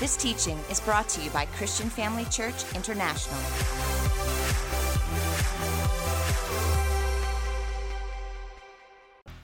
This 0.00 0.16
teaching 0.16 0.56
is 0.70 0.78
brought 0.78 1.08
to 1.08 1.20
you 1.20 1.28
by 1.30 1.46
Christian 1.46 1.90
Family 1.90 2.24
Church 2.26 2.62
International. 2.76 3.40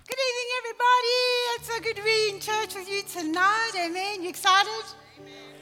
Good 0.07 0.21
evening, 0.29 0.51
everybody. 0.61 1.19
It's 1.57 1.67
so 1.67 1.81
good 1.81 1.97
to 1.97 2.05
be 2.05 2.31
in 2.33 2.39
church 2.39 2.77
with 2.77 2.89
you 2.89 3.03
tonight. 3.03 3.73
Amen. 3.85 4.23
You 4.23 4.29
excited? 4.29 4.85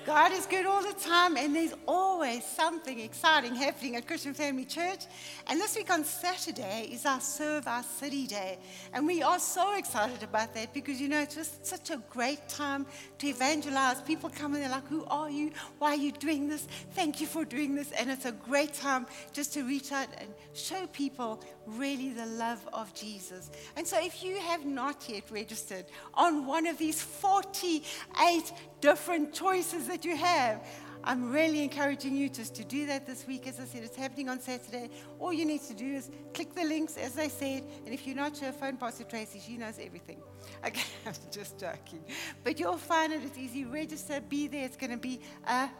God 0.05 0.33
is 0.33 0.47
good 0.47 0.67
all 0.67 0.83
the 0.83 0.95
time, 0.95 1.37
and 1.37 1.55
there's 1.55 1.75
always 1.87 2.45
something 2.45 2.99
exciting 2.99 3.55
happening 3.55 3.95
at 3.95 4.05
Christian 4.05 4.35
Family 4.35 4.65
Church. 4.65 5.05
And 5.47 5.61
this 5.61 5.77
week 5.77 5.93
on 5.93 6.05
Saturday 6.05 6.89
is 6.93 7.07
our 7.07 7.21
Serve 7.21 7.69
Our 7.69 7.85
City 7.85 8.27
Day. 8.27 8.59
And 8.93 9.07
we 9.07 9.23
are 9.23 9.39
so 9.39 9.77
excited 9.77 10.25
about 10.25 10.55
that 10.55 10.75
because, 10.75 11.01
you 11.01 11.09
know, 11.09 11.21
it's 11.21 11.37
just 11.37 11.65
such 11.65 11.91
a 11.91 12.03
great 12.11 12.49
time 12.49 12.85
to 13.19 13.29
evangelize. 13.29 14.01
People 14.01 14.29
come 14.29 14.55
and 14.55 14.63
they're 14.65 14.71
like, 14.71 14.89
Who 14.89 15.05
are 15.05 15.31
you? 15.31 15.53
Why 15.79 15.91
are 15.91 15.97
you 15.97 16.11
doing 16.11 16.49
this? 16.49 16.67
Thank 16.95 17.21
you 17.21 17.29
for 17.29 17.45
doing 17.45 17.77
this. 17.77 17.93
And 17.93 18.11
it's 18.11 18.25
a 18.25 18.33
great 18.33 18.73
time 18.73 19.07
just 19.33 19.53
to 19.55 19.63
reach 19.63 19.93
out 19.93 20.09
and 20.19 20.29
show 20.53 20.89
people 20.89 21.41
really 21.65 22.13
the 22.13 22.27
love 22.27 22.69
of 22.73 22.93
Jesus. 22.93 23.53
And 23.77 23.87
so 23.87 24.05
if 24.05 24.25
you 24.25 24.41
have 24.41 24.67
not 24.67 25.09
yet 25.09 25.31
registered 25.31 25.85
on 26.15 26.45
one 26.45 26.67
of 26.67 26.77
these 26.77 27.01
48 27.01 28.53
different 28.81 29.33
choices 29.43 29.89
that 29.89 30.05
you 30.05 30.17
have, 30.17 30.65
I'm 31.03 31.33
really 31.33 31.65
encouraging 31.65 32.17
you 32.17 32.29
just 32.29 32.55
to 32.55 32.65
do 32.65 32.87
that 32.87 33.07
this 33.07 33.27
week. 33.27 33.49
As 33.49 33.59
I 33.59 33.65
said, 33.65 33.83
it's 33.83 33.97
happening 33.97 34.29
on 34.29 34.39
Saturday. 34.41 34.89
All 35.19 35.33
you 35.33 35.45
need 35.45 35.63
to 35.63 35.75
do 35.75 35.95
is 35.95 36.11
click 36.33 36.55
the 36.55 36.63
links, 36.65 36.97
as 36.97 37.19
I 37.19 37.27
said. 37.27 37.65
And 37.85 37.93
if 37.93 38.07
you're 38.07 38.15
not 38.15 38.37
sure, 38.37 38.53
phone 38.53 38.77
Pastor 38.77 39.03
Tracy. 39.03 39.41
She 39.45 39.57
knows 39.57 39.81
everything. 39.81 40.21
Okay, 40.67 40.83
I'm 41.07 41.15
just 41.33 41.59
joking. 41.59 42.05
But 42.45 42.61
you'll 42.61 42.77
find 42.77 43.13
it. 43.13 43.23
It's 43.25 43.37
easy. 43.37 43.65
Register, 43.65 44.21
be 44.21 44.47
there. 44.47 44.65
It's 44.65 44.77
going 44.77 44.93
to 44.93 44.97
be 44.97 45.21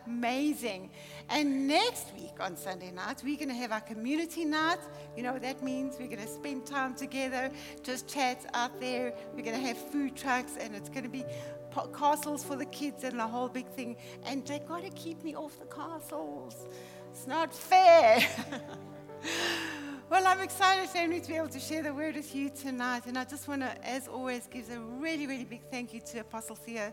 amazing. 0.07 0.91
And 1.29 1.69
next 1.69 2.13
week 2.19 2.33
on 2.41 2.57
Sunday 2.57 2.91
nights, 2.91 3.23
we're 3.23 3.37
going 3.37 3.49
to 3.49 3.55
have 3.55 3.71
our 3.71 3.81
community 3.81 4.45
night. 4.45 4.81
You 5.17 5.23
know 5.23 5.33
what 5.33 5.43
that 5.43 5.63
means? 5.63 5.97
We're 6.01 6.09
going 6.09 6.27
to 6.27 6.27
spend 6.27 6.67
time 6.67 6.95
together, 6.95 7.53
just 7.85 8.09
chat 8.09 8.45
out 8.55 8.81
there. 8.81 9.15
We're 9.35 9.45
going 9.45 9.61
to 9.61 9.67
have 9.67 9.77
food 9.77 10.17
trucks, 10.17 10.57
and 10.61 10.75
it's 10.75 10.89
going 10.89 11.05
to 11.05 11.09
be 11.09 11.25
castles 11.97 12.45
for 12.45 12.57
the 12.57 12.67
kids 12.67 13.05
and 13.05 13.19
the 13.19 13.27
whole 13.27 13.49
big 13.49 13.69
thing. 13.69 13.97
And 14.27 14.45
they 14.47 14.59
got 14.59 14.83
to 14.83 14.91
keep 14.91 15.23
me 15.23 15.35
off 15.37 15.59
the 15.59 15.67
castles. 15.67 16.67
It's 17.13 17.27
not 17.27 17.55
fair. 17.55 18.27
well, 20.13 20.27
I'm 20.27 20.41
excited, 20.41 20.91
family, 20.91 21.23
to 21.23 21.29
be 21.29 21.37
able 21.37 21.49
to 21.49 21.59
share 21.59 21.83
the 21.83 21.95
word 21.95 22.17
with 22.17 22.35
you 22.35 22.51
tonight. 22.51 23.07
And 23.07 23.17
I 23.17 23.25
just 23.25 23.49
want 23.49 23.63
to, 23.63 23.83
as 23.83 24.09
always, 24.09 24.47
give 24.47 24.69
a 24.69 24.79
really, 24.79 25.27
really 25.27 25.45
big 25.45 25.63
thank 25.71 25.95
you 25.95 26.01
to 26.01 26.19
Apostle 26.19 26.55
Theo 26.55 26.93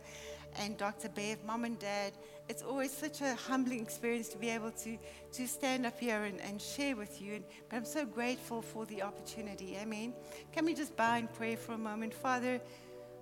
and 0.57 0.77
Dr. 0.77 1.09
Bev, 1.09 1.43
mom 1.43 1.65
and 1.65 1.77
dad. 1.77 2.13
It's 2.47 2.63
always 2.63 2.93
such 2.93 3.19
a 3.19 3.35
humbling 3.35 3.81
experience 3.81 4.29
to 4.29 4.37
be 4.37 4.47
able 4.47 4.71
to, 4.71 4.97
to 5.33 5.47
stand 5.49 5.85
up 5.85 5.99
here 5.99 6.23
and, 6.23 6.39
and 6.39 6.61
share 6.61 6.95
with 6.95 7.21
you. 7.21 7.33
And, 7.33 7.43
but 7.69 7.75
I'm 7.75 7.83
so 7.83 8.05
grateful 8.05 8.61
for 8.61 8.85
the 8.85 9.01
opportunity. 9.01 9.75
Amen. 9.75 10.13
Can 10.53 10.63
we 10.63 10.73
just 10.73 10.95
bow 10.95 11.17
in 11.17 11.27
prayer 11.27 11.57
for 11.57 11.73
a 11.73 11.77
moment? 11.77 12.13
Father, 12.13 12.61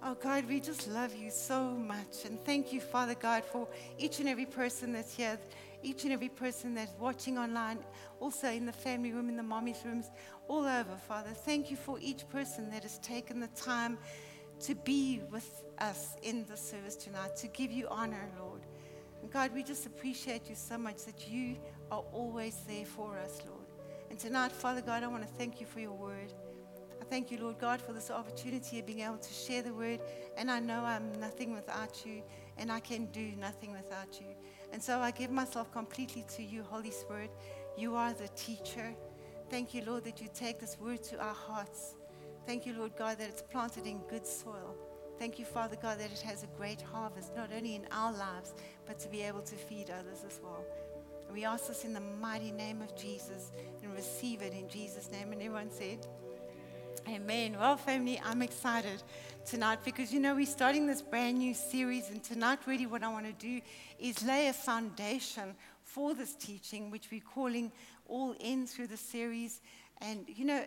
Oh 0.03 0.13
God, 0.13 0.45
we 0.47 0.59
just 0.59 0.87
love 0.87 1.15
you 1.15 1.31
so 1.31 1.71
much. 1.71 2.25
And 2.25 2.39
thank 2.45 2.71
you, 2.71 2.79
Father 2.79 3.15
God, 3.15 3.43
for 3.43 3.67
each 3.97 4.19
and 4.19 4.29
every 4.29 4.45
person 4.45 4.93
that's 4.93 5.15
here, 5.15 5.39
each 5.83 6.03
and 6.03 6.13
every 6.13 6.29
person 6.29 6.73
that's 6.73 6.93
watching 6.99 7.37
online, 7.37 7.79
also 8.19 8.49
in 8.49 8.65
the 8.65 8.71
family 8.71 9.11
room, 9.11 9.29
in 9.29 9.37
the 9.37 9.43
mommy's 9.43 9.83
rooms, 9.85 10.09
all 10.47 10.65
over, 10.65 10.97
Father. 11.07 11.29
Thank 11.29 11.69
you 11.69 11.77
for 11.77 11.97
each 12.01 12.27
person 12.29 12.69
that 12.71 12.83
has 12.83 12.99
taken 12.99 13.39
the 13.39 13.47
time 13.49 13.97
to 14.61 14.75
be 14.75 15.21
with 15.31 15.63
us 15.79 16.15
in 16.23 16.45
the 16.49 16.57
service 16.57 16.95
tonight, 16.95 17.35
to 17.37 17.47
give 17.47 17.71
you 17.71 17.87
honor, 17.89 18.29
Lord. 18.39 18.61
And 19.21 19.31
God, 19.31 19.51
we 19.53 19.63
just 19.63 19.85
appreciate 19.85 20.49
you 20.49 20.55
so 20.55 20.77
much 20.77 21.03
that 21.05 21.27
you 21.27 21.57
are 21.91 22.03
always 22.11 22.61
there 22.67 22.85
for 22.85 23.17
us, 23.17 23.41
Lord. 23.47 23.65
And 24.09 24.17
tonight, 24.17 24.51
Father 24.51 24.81
God, 24.81 25.03
I 25.03 25.07
want 25.07 25.23
to 25.23 25.33
thank 25.33 25.59
you 25.59 25.65
for 25.65 25.79
your 25.79 25.91
word. 25.91 26.33
I 27.01 27.05
thank 27.05 27.29
you, 27.31 27.37
Lord 27.37 27.59
God, 27.59 27.81
for 27.81 27.93
this 27.93 28.09
opportunity 28.09 28.79
of 28.79 28.85
being 28.85 29.01
able 29.01 29.17
to 29.17 29.33
share 29.33 29.61
the 29.61 29.73
word. 29.73 30.01
And 30.37 30.49
I 30.49 30.59
know 30.59 30.83
I'm 30.83 31.11
nothing 31.19 31.53
without 31.53 32.05
you, 32.05 32.23
and 32.57 32.71
I 32.71 32.79
can 32.79 33.05
do 33.07 33.33
nothing 33.37 33.71
without 33.71 34.19
you. 34.19 34.27
And 34.71 34.81
so 34.81 34.99
I 34.99 35.11
give 35.11 35.31
myself 35.31 35.71
completely 35.71 36.25
to 36.35 36.43
you, 36.43 36.63
Holy 36.63 36.91
Spirit. 36.91 37.31
You 37.77 37.95
are 37.95 38.13
the 38.13 38.27
teacher. 38.29 38.93
Thank 39.49 39.73
you, 39.73 39.83
Lord, 39.85 40.03
that 40.03 40.21
you 40.21 40.27
take 40.33 40.59
this 40.59 40.77
word 40.79 41.03
to 41.03 41.19
our 41.19 41.33
hearts. 41.33 41.95
Thank 42.45 42.65
you, 42.65 42.73
Lord 42.73 42.95
God, 42.97 43.17
that 43.19 43.29
it's 43.29 43.41
planted 43.41 43.85
in 43.85 43.99
good 44.09 44.25
soil. 44.25 44.75
Thank 45.19 45.39
you, 45.39 45.45
Father 45.45 45.75
God, 45.81 45.99
that 45.99 46.11
it 46.11 46.21
has 46.21 46.43
a 46.43 46.47
great 46.57 46.81
harvest, 46.81 47.35
not 47.35 47.49
only 47.55 47.75
in 47.75 47.87
our 47.91 48.13
lives, 48.13 48.53
but 48.85 48.99
to 48.99 49.09
be 49.09 49.21
able 49.21 49.41
to 49.41 49.55
feed 49.55 49.89
others 49.89 50.23
as 50.25 50.39
well. 50.43 50.63
And 51.25 51.35
we 51.35 51.43
ask 51.43 51.67
this 51.67 51.85
in 51.85 51.93
the 51.93 51.99
mighty 51.99 52.51
name 52.51 52.81
of 52.81 52.95
Jesus 52.95 53.51
and 53.83 53.93
receive 53.93 54.41
it 54.41 54.53
in 54.53 54.69
Jesus' 54.69 55.11
name. 55.11 55.31
And 55.31 55.41
everyone 55.41 55.71
said, 55.71 56.05
Amen. 57.09 57.55
Well, 57.57 57.77
family, 57.77 58.19
I'm 58.25 58.41
excited 58.41 59.01
tonight 59.45 59.79
because 59.85 60.11
you 60.11 60.19
know 60.19 60.35
we're 60.35 60.45
starting 60.45 60.87
this 60.87 61.01
brand 61.01 61.37
new 61.37 61.53
series, 61.53 62.09
and 62.09 62.21
tonight, 62.21 62.59
really, 62.65 62.85
what 62.85 63.01
I 63.01 63.07
want 63.07 63.25
to 63.25 63.31
do 63.31 63.61
is 63.97 64.25
lay 64.25 64.49
a 64.49 64.53
foundation 64.53 65.55
for 65.83 66.13
this 66.13 66.35
teaching, 66.35 66.91
which 66.91 67.07
we're 67.09 67.21
calling 67.21 67.71
All 68.09 68.35
In 68.41 68.67
through 68.67 68.87
the 68.87 68.97
series. 68.97 69.61
And 70.01 70.25
you 70.27 70.43
know, 70.43 70.65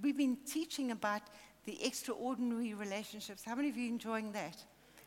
we've 0.00 0.16
been 0.16 0.38
teaching 0.46 0.90
about 0.90 1.22
the 1.66 1.84
extraordinary 1.84 2.72
relationships. 2.72 3.44
How 3.44 3.54
many 3.54 3.68
of 3.68 3.76
you 3.76 3.86
enjoying 3.88 4.32
that? 4.32 4.56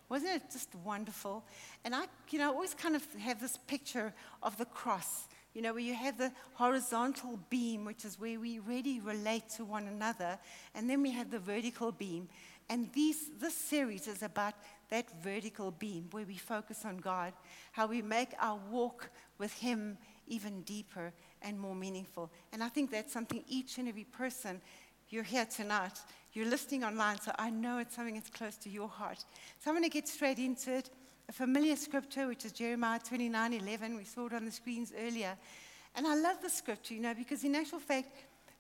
Wasn't 0.10 0.30
it 0.30 0.44
just 0.52 0.70
wonderful? 0.86 1.44
And 1.86 1.96
I, 1.96 2.06
you 2.30 2.38
know, 2.38 2.52
always 2.52 2.76
kind 2.76 2.96
of 2.96 3.04
have 3.16 3.42
this 3.42 3.58
picture 3.66 4.14
of 4.44 4.58
the 4.60 4.66
cross 4.66 5.28
you 5.58 5.64
know, 5.64 5.74
where 5.74 5.82
you 5.82 5.96
have 5.96 6.20
the 6.20 6.32
horizontal 6.54 7.40
beam, 7.50 7.84
which 7.84 8.06
is 8.06 8.20
where 8.20 8.40
we 8.40 8.60
really 8.60 9.00
relate 9.00 9.50
to 9.50 9.66
one 9.66 9.88
another, 9.88 10.38
and 10.76 10.88
then 10.88 11.02
we 11.02 11.10
have 11.10 11.32
the 11.32 11.40
vertical 11.40 11.92
beam. 11.92 12.30
And 12.70 12.94
these, 12.94 13.32
this 13.40 13.56
series 13.56 14.08
is 14.08 14.22
about 14.22 14.54
that 14.90 15.08
vertical 15.24 15.72
beam 15.72 16.10
where 16.12 16.26
we 16.26 16.38
focus 16.38 16.86
on 16.86 16.98
God, 16.98 17.34
how 17.72 17.88
we 17.88 18.04
make 18.04 18.36
our 18.40 18.60
walk 18.70 19.10
with 19.40 19.52
Him 19.52 19.98
even 20.28 20.62
deeper 20.62 21.12
and 21.42 21.60
more 21.60 21.74
meaningful. 21.74 22.30
And 22.54 22.64
I 22.64 22.70
think 22.70 22.92
that's 22.92 23.12
something 23.12 23.44
each 23.48 23.80
and 23.80 23.88
every 23.88 24.04
person, 24.04 24.62
you're 25.10 25.24
here 25.24 25.48
tonight, 25.48 25.98
you're 26.34 26.46
listening 26.46 26.84
online, 26.84 27.20
so 27.20 27.32
I 27.40 27.50
know 27.50 27.80
it's 27.80 27.96
something 27.96 28.14
that's 28.14 28.30
close 28.30 28.58
to 28.58 28.70
your 28.70 28.90
heart. 28.90 29.26
So 29.58 29.72
I'm 29.72 29.76
going 29.76 29.90
to 29.90 29.90
get 29.90 30.08
straight 30.08 30.38
into 30.38 30.76
it 30.76 30.92
a 31.30 31.34
familiar 31.34 31.76
scripture, 31.76 32.28
which 32.28 32.46
is 32.46 32.52
Jeremiah 32.54 33.00
29 33.00 33.54
11. 33.54 33.98
We 33.98 34.04
saw 34.06 34.28
it 34.28 34.34
on 34.34 34.46
the 34.46 34.52
screens 34.52 34.94
earlier. 34.98 35.38
And 35.96 36.08
I 36.08 36.16
love 36.16 36.38
the 36.42 36.50
scripture, 36.50 36.94
you 36.94 37.02
know, 37.02 37.14
because 37.14 37.44
in 37.44 37.56
actual 37.56 37.80
fact, 37.80 38.10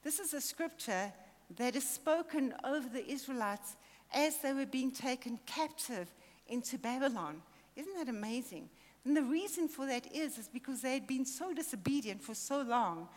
this 0.03 0.19
is 0.19 0.33
a 0.33 0.41
scripture 0.41 1.11
that 1.55 1.75
is 1.75 1.87
spoken 1.87 2.53
over 2.63 2.89
the 2.89 3.09
Israelites 3.09 3.75
as 4.13 4.37
they 4.37 4.53
were 4.53 4.65
being 4.65 4.91
taken 4.91 5.39
captive 5.45 6.07
into 6.47 6.77
Babylon. 6.77 7.41
Isn't 7.75 7.95
that 7.97 8.09
amazing? 8.09 8.69
And 9.05 9.15
the 9.15 9.23
reason 9.23 9.69
for 9.69 9.85
that 9.85 10.13
is, 10.13 10.37
is 10.37 10.49
because 10.49 10.81
they 10.81 10.93
had 10.93 11.07
been 11.07 11.25
so 11.25 11.53
disobedient 11.53 12.21
for 12.21 12.33
so 12.33 12.61
long, 12.61 13.07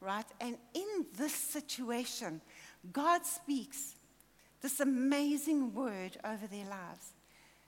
right? 0.00 0.26
And 0.40 0.56
in 0.74 1.06
this 1.16 1.34
situation, 1.34 2.40
God 2.92 3.26
speaks 3.26 3.94
this 4.60 4.78
amazing 4.78 5.74
word 5.74 6.16
over 6.24 6.46
their 6.46 6.66
lives. 6.66 7.12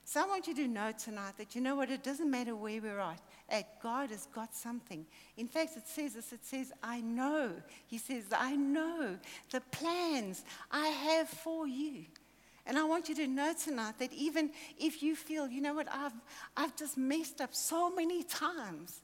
So 0.05 0.21
I 0.21 0.27
want 0.27 0.47
you 0.47 0.55
to 0.57 0.69
know 0.69 0.93
tonight 0.93 1.35
that 1.39 1.55
you 1.55 1.61
know 1.61 1.77
what? 1.77 1.91
It 1.91 2.03
doesn't 2.03 2.31
matter 2.31 2.57
where 2.57 2.81
we're 2.81 2.99
at. 2.99 3.21
at 3.49 3.81
God 3.83 4.11
has 4.11 4.27
got 4.35 4.55
something. 4.55 5.07
In 5.37 5.49
fact, 5.49 5.77
it 5.77 5.87
says 5.87 6.15
this 6.15 6.33
it 6.33 6.45
says, 6.45 6.73
I 6.83 7.01
know. 7.01 7.53
He 7.87 7.99
says, 7.99 8.25
I 8.37 8.57
know 8.57 9.17
the 9.51 9.61
plans 9.61 10.45
I 10.71 10.87
have 10.89 11.29
for 11.29 11.67
you. 11.67 12.05
And 12.67 12.79
I 12.79 12.85
want 12.85 13.09
you 13.09 13.15
to 13.17 13.27
know 13.27 13.53
tonight 13.55 13.99
that 13.99 14.13
even 14.13 14.51
if 14.79 15.03
you 15.03 15.17
feel, 15.17 15.49
you 15.49 15.61
know 15.61 15.75
what, 15.75 15.89
I've, 15.91 16.13
I've 16.57 16.77
just 16.77 16.97
messed 16.97 17.41
up 17.41 17.55
so 17.55 17.91
many 17.91 18.23
times. 18.23 19.01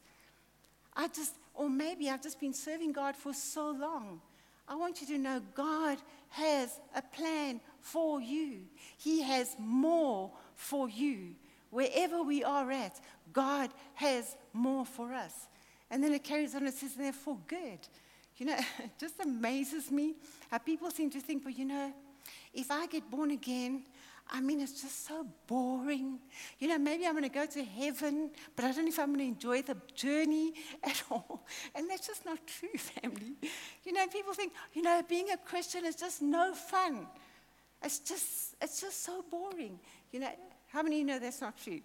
I 0.94 1.08
just, 1.08 1.34
or 1.55 1.69
maybe 1.69 2.08
I've 2.08 2.22
just 2.22 2.40
been 2.40 2.55
serving 2.55 2.93
God 2.93 3.17
for 3.17 3.32
so 3.32 3.70
long. 3.70 4.20
I 4.69 4.75
want 4.75 5.00
you 5.00 5.06
to 5.08 5.19
know 5.19 5.40
God 5.55 5.99
has 6.31 6.78
a 6.94 7.02
plan 7.02 7.61
for 7.81 8.20
you. 8.20 8.61
He 8.99 9.22
has 9.22 9.56
more 9.58 10.31
for 10.58 10.88
you. 10.88 11.37
Wherever 11.70 12.22
we 12.22 12.43
are 12.43 12.70
at, 12.70 13.00
God 13.32 13.70
has 13.94 14.37
more 14.52 14.84
for 14.84 15.14
us. 15.14 15.46
And 15.90 16.02
then 16.02 16.12
it 16.12 16.25
carries 16.25 16.55
on, 16.55 16.66
it 16.66 16.75
says, 16.75 16.94
they're 16.94 17.12
for 17.12 17.38
good. 17.46 17.78
You 18.37 18.46
know, 18.46 18.56
it 18.78 18.90
just 18.99 19.14
amazes 19.20 19.90
me 19.90 20.16
how 20.50 20.58
people 20.58 20.90
seem 20.90 21.10
to 21.10 21.20
think, 21.20 21.44
well, 21.44 21.55
you 21.55 21.64
know, 21.64 21.93
if 22.52 22.70
I 22.70 22.87
get 22.87 23.08
born 23.10 23.31
again, 23.31 23.84
I 24.31 24.40
mean, 24.40 24.60
it's 24.60 24.82
just 24.82 25.06
so 25.06 25.26
boring. 25.46 26.19
You 26.58 26.69
know, 26.69 26.78
maybe 26.78 27.06
I'm 27.06 27.12
going 27.12 27.22
to 27.22 27.31
go 27.31 27.46
to 27.46 27.64
heaven, 27.64 28.31
but 28.56 28.64
I 28.64 28.72
don't 28.72 28.84
know 28.84 28.88
if 28.88 28.99
I'm 28.99 29.14
going 29.14 29.20
to 29.20 29.25
enjoy 29.25 29.62
the 29.62 29.76
journey 29.94 30.52
at 30.82 31.02
all. 31.10 31.46
And 31.75 31.88
that's 31.88 32.06
just 32.06 32.26
not 32.26 32.38
true, 32.46 32.69
family. 32.76 33.37
You 33.84 33.93
know, 33.93 34.06
people 34.08 34.34
think, 34.34 34.52
you 34.75 34.82
know, 34.82 35.02
being 35.08 35.31
a 35.31 35.37
Christian 35.37 35.87
is 35.87 35.94
just 35.94 36.20
no 36.20 36.52
fun. 36.52 37.06
It's 37.82 38.00
just, 38.00 38.56
it's 38.60 38.80
just 38.80 39.04
so 39.04 39.25
boring. 39.30 39.78
You 40.12 40.20
know, 40.20 40.30
how 40.69 40.82
many 40.82 40.96
of 40.96 41.00
you 41.00 41.06
know 41.06 41.19
that's 41.19 41.40
not 41.40 41.56
true? 41.62 41.80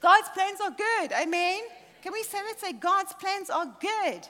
God's 0.00 0.28
plans 0.30 0.60
are 0.60 0.70
good. 0.70 1.12
Amen. 1.12 1.60
Can 2.02 2.12
we 2.12 2.22
say 2.24 2.38
that? 2.38 2.60
Say, 2.60 2.72
God's 2.72 3.12
plans 3.14 3.50
are 3.50 3.66
good. 3.80 4.26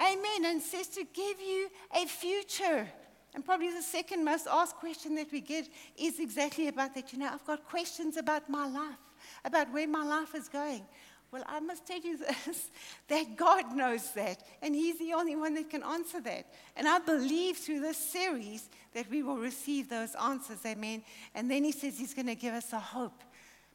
Amen. 0.00 0.44
And 0.44 0.62
says 0.62 0.88
to 0.88 1.04
give 1.04 1.40
you 1.40 1.70
a 1.94 2.06
future. 2.06 2.86
And 3.34 3.44
probably 3.44 3.70
the 3.70 3.82
second 3.82 4.24
most 4.24 4.46
asked 4.50 4.76
question 4.76 5.14
that 5.16 5.32
we 5.32 5.40
get 5.40 5.68
is 5.96 6.20
exactly 6.20 6.68
about 6.68 6.94
that. 6.94 7.12
You 7.12 7.18
know, 7.18 7.30
I've 7.32 7.46
got 7.46 7.66
questions 7.68 8.16
about 8.16 8.48
my 8.48 8.66
life, 8.66 8.96
about 9.44 9.72
where 9.72 9.88
my 9.88 10.04
life 10.04 10.34
is 10.34 10.48
going. 10.48 10.84
Well, 11.32 11.42
I 11.46 11.60
must 11.60 11.86
tell 11.86 12.00
you 12.00 12.16
this 12.46 12.70
that 13.08 13.36
God 13.36 13.76
knows 13.76 14.12
that, 14.12 14.42
and 14.62 14.74
He's 14.74 14.98
the 14.98 15.12
only 15.12 15.36
one 15.36 15.54
that 15.54 15.70
can 15.70 15.82
answer 15.82 16.20
that. 16.22 16.46
And 16.76 16.88
I 16.88 16.98
believe 16.98 17.56
through 17.56 17.80
this 17.80 17.98
series 17.98 18.68
that 18.94 19.10
we 19.10 19.22
will 19.22 19.38
receive 19.38 19.88
those 19.88 20.14
answers. 20.14 20.58
Amen. 20.64 21.02
And 21.34 21.50
then 21.50 21.64
He 21.64 21.72
says 21.72 21.98
He's 21.98 22.14
going 22.14 22.28
to 22.28 22.34
give 22.34 22.54
us 22.54 22.72
a 22.72 22.80
hope. 22.80 23.22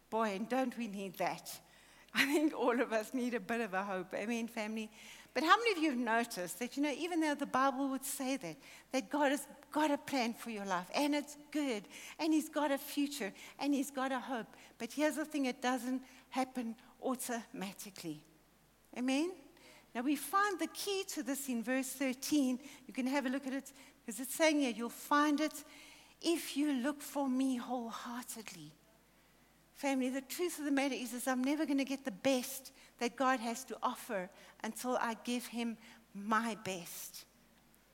Boy, 0.10 0.36
and 0.36 0.50
don't 0.50 0.78
we 0.78 0.88
need 0.88 1.18
that? 1.18 1.52
I 2.14 2.26
think 2.26 2.54
all 2.54 2.80
of 2.80 2.92
us 2.92 3.14
need 3.14 3.34
a 3.34 3.40
bit 3.40 3.62
of 3.62 3.74
a 3.74 3.84
hope. 3.84 4.14
Amen, 4.14 4.48
family. 4.48 4.90
But 5.34 5.44
how 5.44 5.58
many 5.58 5.72
of 5.72 5.78
you 5.78 5.92
have 5.92 6.00
noticed 6.00 6.60
that, 6.60 6.76
you 6.76 6.84
know, 6.84 6.94
even 6.98 7.22
though 7.22 7.36
the 7.36 7.46
Bible 7.46 7.88
would 7.88 8.04
say 8.04 8.36
that, 8.36 8.58
that 8.92 9.10
God 9.10 9.32
has 9.32 9.48
got 9.72 9.90
a 9.90 9.98
plan 9.98 10.34
for 10.34 10.50
your 10.50 10.66
life 10.66 10.88
and 10.94 11.16
it's 11.16 11.38
good 11.52 11.84
and 12.20 12.34
He's 12.34 12.50
got 12.50 12.72
a 12.72 12.78
future 12.78 13.32
and 13.58 13.74
He's 13.74 13.92
got 13.92 14.12
a 14.12 14.20
hope. 14.20 14.48
But 14.78 14.92
here's 14.92 15.16
the 15.16 15.24
thing 15.24 15.46
it 15.46 15.62
doesn't 15.62 16.02
happen 16.30 16.76
automatically. 17.02 18.24
Amen? 18.98 19.32
Now 19.94 20.02
we 20.02 20.16
find 20.16 20.60
the 20.60 20.68
key 20.68 21.04
to 21.10 21.24
this 21.24 21.50
in 21.50 21.64
verse 21.64 21.90
13. 21.90 22.60
You 22.88 22.94
can 22.94 23.08
have 23.08 23.26
a 23.26 23.30
look 23.30 23.48
at 23.48 23.54
it 23.54 23.72
because 24.06 24.20
it's 24.20 24.36
saying 24.36 24.62
here, 24.62 24.74
you'll 24.76 24.90
find 24.90 25.40
it 25.40 25.64
if 26.22 26.56
you 26.56 26.74
look 26.74 27.02
for 27.02 27.28
me 27.28 27.58
wholeheartedly. 27.58 28.72
Family, 29.74 30.10
the 30.10 30.22
truth 30.22 30.60
of 30.60 30.66
the 30.66 30.72
matter 30.72 30.94
is, 30.94 31.14
is 31.14 31.28
I'm 31.28 31.44
never 31.44 31.66
going 31.66 31.80
to 31.80 31.84
get 31.86 32.06
the 32.06 32.12
best 32.12 32.72
that 33.00 33.16
God 33.16 33.40
has 33.40 33.64
to 33.66 33.78
offer 33.82 34.30
until 34.64 34.96
I 34.98 35.18
give 35.24 35.48
him 35.48 35.76
my 36.14 36.56
best. 36.64 37.26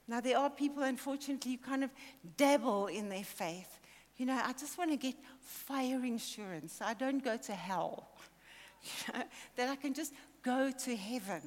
Now, 0.08 0.22
there 0.22 0.38
are 0.38 0.50
people, 0.50 0.84
unfortunately, 0.84 1.54
who 1.54 1.58
kind 1.58 1.84
of 1.84 1.90
dabble 2.36 2.88
in 2.88 3.10
their 3.10 3.24
faith. 3.24 3.80
You 4.18 4.26
know, 4.26 4.42
I 4.44 4.54
just 4.54 4.78
want 4.78 4.92
to 4.92 4.98
get 4.98 5.16
fire 5.40 6.04
insurance. 6.04 6.80
I 6.82 6.94
don't 6.94 7.24
go 7.24 7.38
to 7.38 7.54
hell. 7.54 8.10
That 9.56 9.70
I 9.70 9.76
can 9.76 9.94
just 9.94 10.14
go 10.44 10.72
to 10.72 10.96
heaven. 10.96 11.42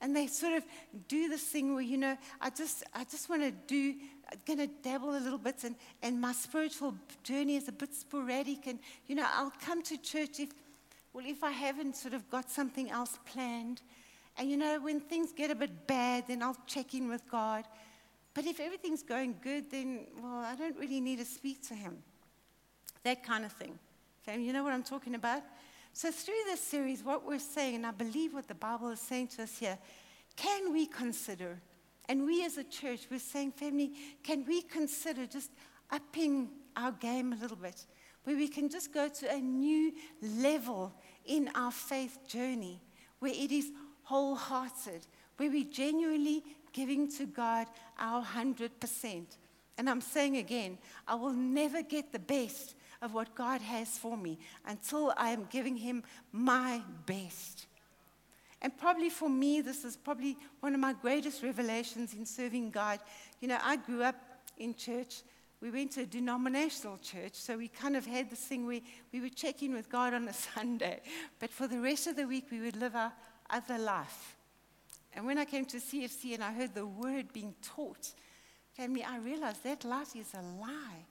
And 0.00 0.16
they 0.16 0.26
sort 0.26 0.54
of 0.54 0.64
do 1.08 1.28
this 1.28 1.42
thing 1.42 1.74
where, 1.74 1.82
you 1.82 1.98
know, 1.98 2.16
I 2.40 2.48
just, 2.50 2.84
I 2.94 3.04
just 3.04 3.28
want 3.28 3.42
to 3.42 3.50
do, 3.50 3.94
I'm 4.32 4.38
going 4.46 4.58
to 4.58 4.66
dabble 4.82 5.10
a 5.10 5.20
little 5.20 5.38
bit, 5.38 5.64
and, 5.64 5.76
and 6.02 6.18
my 6.18 6.32
spiritual 6.32 6.94
journey 7.22 7.56
is 7.56 7.68
a 7.68 7.72
bit 7.72 7.94
sporadic. 7.94 8.66
And, 8.66 8.78
you 9.06 9.14
know, 9.14 9.26
I'll 9.34 9.52
come 9.62 9.82
to 9.82 9.98
church 9.98 10.40
if, 10.40 10.50
well, 11.12 11.24
if 11.26 11.44
I 11.44 11.50
haven't 11.50 11.96
sort 11.96 12.14
of 12.14 12.30
got 12.30 12.50
something 12.50 12.90
else 12.90 13.18
planned. 13.26 13.82
And 14.38 14.50
you 14.50 14.56
know, 14.56 14.80
when 14.80 15.00
things 15.00 15.32
get 15.32 15.50
a 15.50 15.54
bit 15.54 15.86
bad, 15.86 16.24
then 16.28 16.42
I'll 16.42 16.56
check 16.66 16.94
in 16.94 17.08
with 17.08 17.28
God. 17.30 17.64
But 18.32 18.46
if 18.46 18.60
everything's 18.60 19.02
going 19.02 19.36
good, 19.42 19.70
then, 19.70 20.06
well, 20.22 20.38
I 20.38 20.54
don't 20.54 20.78
really 20.78 21.00
need 21.00 21.18
to 21.18 21.24
speak 21.24 21.66
to 21.68 21.74
Him. 21.74 21.98
That 23.02 23.22
kind 23.22 23.44
of 23.44 23.52
thing. 23.52 23.78
Okay, 24.22 24.40
you 24.40 24.52
know 24.52 24.62
what 24.62 24.72
I'm 24.72 24.82
talking 24.82 25.14
about? 25.14 25.42
So, 25.92 26.10
through 26.10 26.34
this 26.46 26.60
series, 26.60 27.04
what 27.04 27.26
we're 27.26 27.38
saying, 27.38 27.76
and 27.76 27.86
I 27.86 27.90
believe 27.90 28.32
what 28.32 28.48
the 28.48 28.54
Bible 28.54 28.90
is 28.90 29.00
saying 29.00 29.28
to 29.28 29.42
us 29.42 29.58
here, 29.58 29.78
can 30.36 30.72
we 30.72 30.86
consider, 30.86 31.60
and 32.08 32.24
we 32.24 32.44
as 32.44 32.56
a 32.56 32.64
church, 32.64 33.08
we're 33.10 33.18
saying, 33.18 33.52
family, 33.52 33.92
can 34.22 34.44
we 34.46 34.62
consider 34.62 35.26
just 35.26 35.50
upping 35.90 36.48
our 36.76 36.92
game 36.92 37.32
a 37.32 37.36
little 37.36 37.56
bit? 37.56 37.86
where 38.24 38.36
we 38.36 38.48
can 38.48 38.68
just 38.68 38.92
go 38.92 39.08
to 39.08 39.32
a 39.32 39.38
new 39.38 39.92
level 40.22 40.92
in 41.26 41.50
our 41.54 41.72
faith 41.72 42.18
journey, 42.26 42.80
where 43.18 43.32
it 43.32 43.50
is 43.50 43.72
wholehearted, 44.02 45.06
where 45.36 45.50
we're 45.50 45.64
genuinely 45.64 46.44
giving 46.72 47.10
to 47.10 47.26
God 47.26 47.66
our 47.98 48.22
100%. 48.22 49.24
And 49.78 49.88
I'm 49.88 50.00
saying 50.00 50.36
again, 50.36 50.78
I 51.08 51.14
will 51.14 51.32
never 51.32 51.82
get 51.82 52.12
the 52.12 52.18
best 52.18 52.74
of 53.02 53.14
what 53.14 53.34
God 53.34 53.60
has 53.60 53.98
for 53.98 54.16
me 54.16 54.38
until 54.66 55.12
I 55.16 55.30
am 55.30 55.46
giving 55.50 55.76
Him 55.76 56.02
my 56.32 56.82
best. 57.06 57.66
And 58.62 58.76
probably 58.76 59.08
for 59.08 59.28
me, 59.28 59.62
this 59.62 59.84
is 59.84 59.96
probably 59.96 60.36
one 60.60 60.74
of 60.74 60.80
my 60.80 60.92
greatest 60.92 61.42
revelations 61.42 62.12
in 62.12 62.26
serving 62.26 62.70
God. 62.70 63.00
You 63.40 63.48
know, 63.48 63.58
I 63.62 63.76
grew 63.76 64.02
up 64.02 64.16
in 64.58 64.74
church 64.74 65.22
we 65.60 65.70
went 65.70 65.92
to 65.92 66.02
a 66.02 66.06
denominational 66.06 66.96
church, 66.98 67.34
so 67.34 67.58
we 67.58 67.68
kind 67.68 67.94
of 67.94 68.06
had 68.06 68.30
this 68.30 68.40
thing 68.40 68.66
where 68.66 68.80
we 69.12 69.20
would 69.20 69.36
check 69.36 69.62
in 69.62 69.74
with 69.74 69.90
God 69.90 70.14
on 70.14 70.26
a 70.26 70.32
Sunday, 70.54 71.00
but 71.38 71.50
for 71.50 71.68
the 71.68 71.78
rest 71.78 72.06
of 72.06 72.16
the 72.16 72.26
week, 72.26 72.46
we 72.50 72.60
would 72.60 72.76
live 72.76 72.96
our 72.96 73.12
other 73.50 73.78
life. 73.78 74.36
And 75.12 75.26
when 75.26 75.38
I 75.38 75.44
came 75.44 75.66
to 75.66 75.76
CFC 75.76 76.34
and 76.34 76.42
I 76.42 76.52
heard 76.52 76.74
the 76.74 76.86
word 76.86 77.32
being 77.32 77.54
taught, 77.62 78.12
family, 78.72 79.04
I 79.04 79.18
realized 79.18 79.62
that 79.64 79.84
life 79.84 80.16
is 80.16 80.32
a 80.34 80.42
lie. 80.60 81.04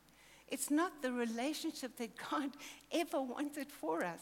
It's 0.51 0.71
not 0.71 1.01
the 1.01 1.11
relationship 1.11 1.97
that 1.97 2.11
God 2.29 2.49
ever 2.91 3.21
wanted 3.21 3.71
for 3.71 4.03
us. 4.03 4.21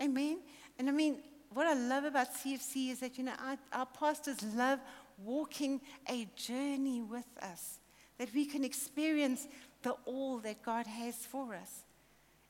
Amen? 0.00 0.38
And 0.78 0.88
I 0.88 0.92
mean, 0.92 1.18
what 1.52 1.66
I 1.66 1.74
love 1.74 2.04
about 2.04 2.34
CFC 2.34 2.90
is 2.90 3.00
that, 3.00 3.18
you 3.18 3.24
know, 3.24 3.34
our, 3.44 3.58
our 3.72 3.86
pastors 3.86 4.42
love 4.54 4.80
walking 5.22 5.80
a 6.08 6.26
journey 6.36 7.02
with 7.02 7.26
us 7.42 7.78
that 8.18 8.32
we 8.34 8.44
can 8.44 8.64
experience 8.64 9.48
the 9.82 9.92
all 10.04 10.38
that 10.38 10.62
God 10.62 10.86
has 10.86 11.16
for 11.16 11.54
us. 11.54 11.84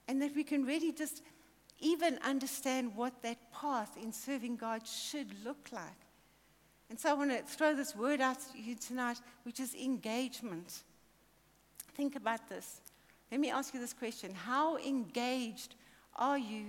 And 0.08 0.20
that 0.20 0.34
we 0.34 0.44
can 0.44 0.64
really 0.64 0.92
just 0.92 1.22
even 1.80 2.18
understand 2.24 2.94
what 2.94 3.22
that 3.22 3.38
path 3.52 3.96
in 4.00 4.12
serving 4.12 4.56
God 4.56 4.86
should 4.86 5.28
look 5.44 5.68
like. 5.72 5.82
And 6.90 6.98
so 6.98 7.10
I 7.10 7.14
want 7.14 7.30
to 7.30 7.42
throw 7.42 7.74
this 7.74 7.96
word 7.96 8.20
out 8.20 8.36
to 8.52 8.60
you 8.60 8.74
tonight, 8.74 9.18
which 9.44 9.60
is 9.60 9.74
engagement. 9.74 10.82
Think 11.94 12.16
about 12.16 12.48
this. 12.48 12.80
Let 13.32 13.40
me 13.40 13.50
ask 13.50 13.72
you 13.72 13.80
this 13.80 13.94
question 13.94 14.34
How 14.34 14.76
engaged 14.76 15.74
are 16.14 16.38
you, 16.38 16.66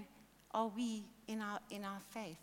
are 0.51 0.69
we 0.69 1.03
in 1.27 1.41
our, 1.41 1.59
in 1.69 1.83
our 1.83 1.99
faith? 1.99 2.37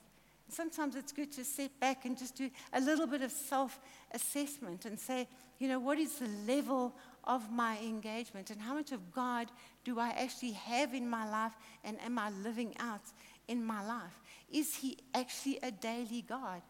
sometimes 0.52 0.96
it's 0.96 1.12
good 1.12 1.30
to 1.30 1.44
sit 1.44 1.78
back 1.78 2.04
and 2.04 2.18
just 2.18 2.34
do 2.34 2.50
a 2.72 2.80
little 2.80 3.06
bit 3.06 3.22
of 3.22 3.30
self 3.30 3.78
assessment 4.12 4.84
and 4.84 4.98
say, 4.98 5.28
you 5.58 5.68
know, 5.68 5.78
what 5.78 5.96
is 5.96 6.18
the 6.18 6.28
level 6.44 6.92
of 7.22 7.52
my 7.52 7.78
engagement 7.78 8.50
and 8.50 8.60
how 8.60 8.74
much 8.74 8.90
of 8.90 9.12
God 9.12 9.46
do 9.84 10.00
I 10.00 10.08
actually 10.10 10.52
have 10.52 10.92
in 10.92 11.08
my 11.08 11.28
life 11.30 11.52
and 11.84 12.00
am 12.00 12.18
I 12.18 12.30
living 12.30 12.74
out 12.80 13.04
in 13.46 13.64
my 13.64 13.86
life? 13.86 14.20
Is 14.50 14.74
He 14.74 14.98
actually 15.14 15.60
a 15.62 15.70
daily 15.70 16.22
God 16.28 16.62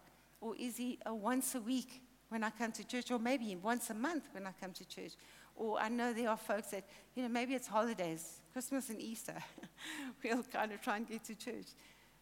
or 0.42 0.54
is 0.56 0.76
He 0.76 0.98
a 1.06 1.14
once 1.14 1.54
a 1.54 1.60
week 1.60 2.02
when 2.28 2.44
I 2.44 2.50
come 2.50 2.72
to 2.72 2.86
church 2.86 3.10
or 3.10 3.18
maybe 3.18 3.56
once 3.56 3.88
a 3.88 3.94
month 3.94 4.24
when 4.32 4.46
I 4.46 4.52
come 4.60 4.72
to 4.72 4.84
church? 4.86 5.12
Or 5.60 5.78
I 5.78 5.90
know 5.90 6.14
there 6.14 6.30
are 6.30 6.38
folks 6.38 6.68
that, 6.68 6.84
you 7.14 7.22
know, 7.22 7.28
maybe 7.28 7.52
it's 7.54 7.68
holidays, 7.68 8.40
Christmas 8.54 8.88
and 8.88 8.98
Easter. 8.98 9.34
we'll 10.24 10.42
kind 10.44 10.72
of 10.72 10.80
try 10.80 10.96
and 10.96 11.06
get 11.06 11.22
to 11.24 11.34
church. 11.34 11.66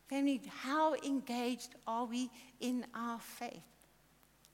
Family, 0.08 0.42
how 0.62 0.94
engaged 0.94 1.76
are 1.86 2.04
we 2.04 2.30
in 2.58 2.84
our 2.96 3.20
faith? 3.20 3.62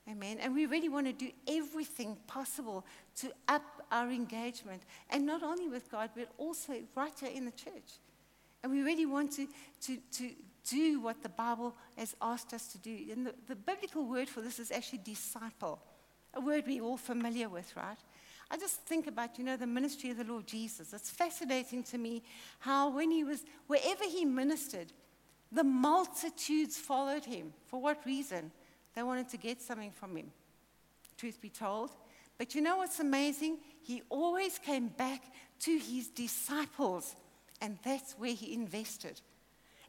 Amen. 0.07 0.37
And 0.39 0.55
we 0.55 0.67
really 0.67 0.91
want 0.91 1.07
to 1.07 1.15
do 1.15 1.31
everything 1.49 2.19
possible 2.27 2.85
to 3.21 3.33
up 3.49 3.63
our 3.91 4.11
engagement. 4.11 4.83
And 5.09 5.25
not 5.25 5.43
only 5.43 5.67
with 5.67 5.91
God, 5.91 6.11
but 6.15 6.29
also 6.37 6.75
right 6.95 7.13
here 7.19 7.31
in 7.35 7.47
the 7.47 7.53
church. 7.53 8.01
And 8.63 8.71
we 8.71 8.83
really 8.83 9.07
want 9.07 9.33
to, 9.37 9.47
to, 9.87 9.97
to 10.13 10.31
do 10.69 11.01
what 11.01 11.23
the 11.23 11.31
Bible 11.31 11.75
has 11.97 12.15
asked 12.21 12.53
us 12.53 12.67
to 12.69 12.79
do. 12.79 12.99
And 13.11 13.29
the, 13.29 13.35
the 13.49 13.57
biblical 13.57 14.05
word 14.05 14.29
for 14.29 14.43
this 14.43 14.59
is 14.59 14.71
actually 14.71 15.01
disciple, 15.05 15.81
a 16.35 16.41
word 16.41 16.65
we're 16.67 16.83
all 16.83 16.99
familiar 16.99 17.49
with, 17.49 17.75
right? 17.75 17.97
I 18.55 18.57
just 18.57 18.83
think 18.83 19.09
about, 19.09 19.37
you 19.37 19.43
know, 19.43 19.57
the 19.57 19.67
ministry 19.67 20.11
of 20.11 20.17
the 20.17 20.23
Lord 20.23 20.47
Jesus. 20.47 20.93
It's 20.93 21.11
fascinating 21.11 21.83
to 21.83 21.99
me 21.99 22.23
how 22.61 22.89
when 22.89 23.11
he 23.11 23.25
was, 23.25 23.43
wherever 23.67 24.05
he 24.05 24.25
ministered, 24.25 24.93
the 25.51 25.65
multitudes 25.65 26.77
followed 26.77 27.25
him. 27.25 27.53
For 27.67 27.83
what 27.83 28.07
reason? 28.07 28.53
They 28.95 29.03
wanted 29.03 29.29
to 29.31 29.39
get 29.39 29.61
something 29.61 29.91
from 29.91 30.17
him, 30.17 30.31
truth 31.17 31.41
be 31.41 31.49
told. 31.49 31.91
But 32.39 32.55
you 32.55 32.61
know 32.61 32.77
what's 32.77 33.01
amazing? 33.01 33.59
He 33.83 34.03
always 34.09 34.61
came 34.61 34.87
back 34.87 35.25
to 35.63 35.77
his 35.77 36.07
disciples, 36.07 37.17
and 37.61 37.77
that's 37.83 38.13
where 38.13 38.35
he 38.35 38.55
invested. 38.55 39.21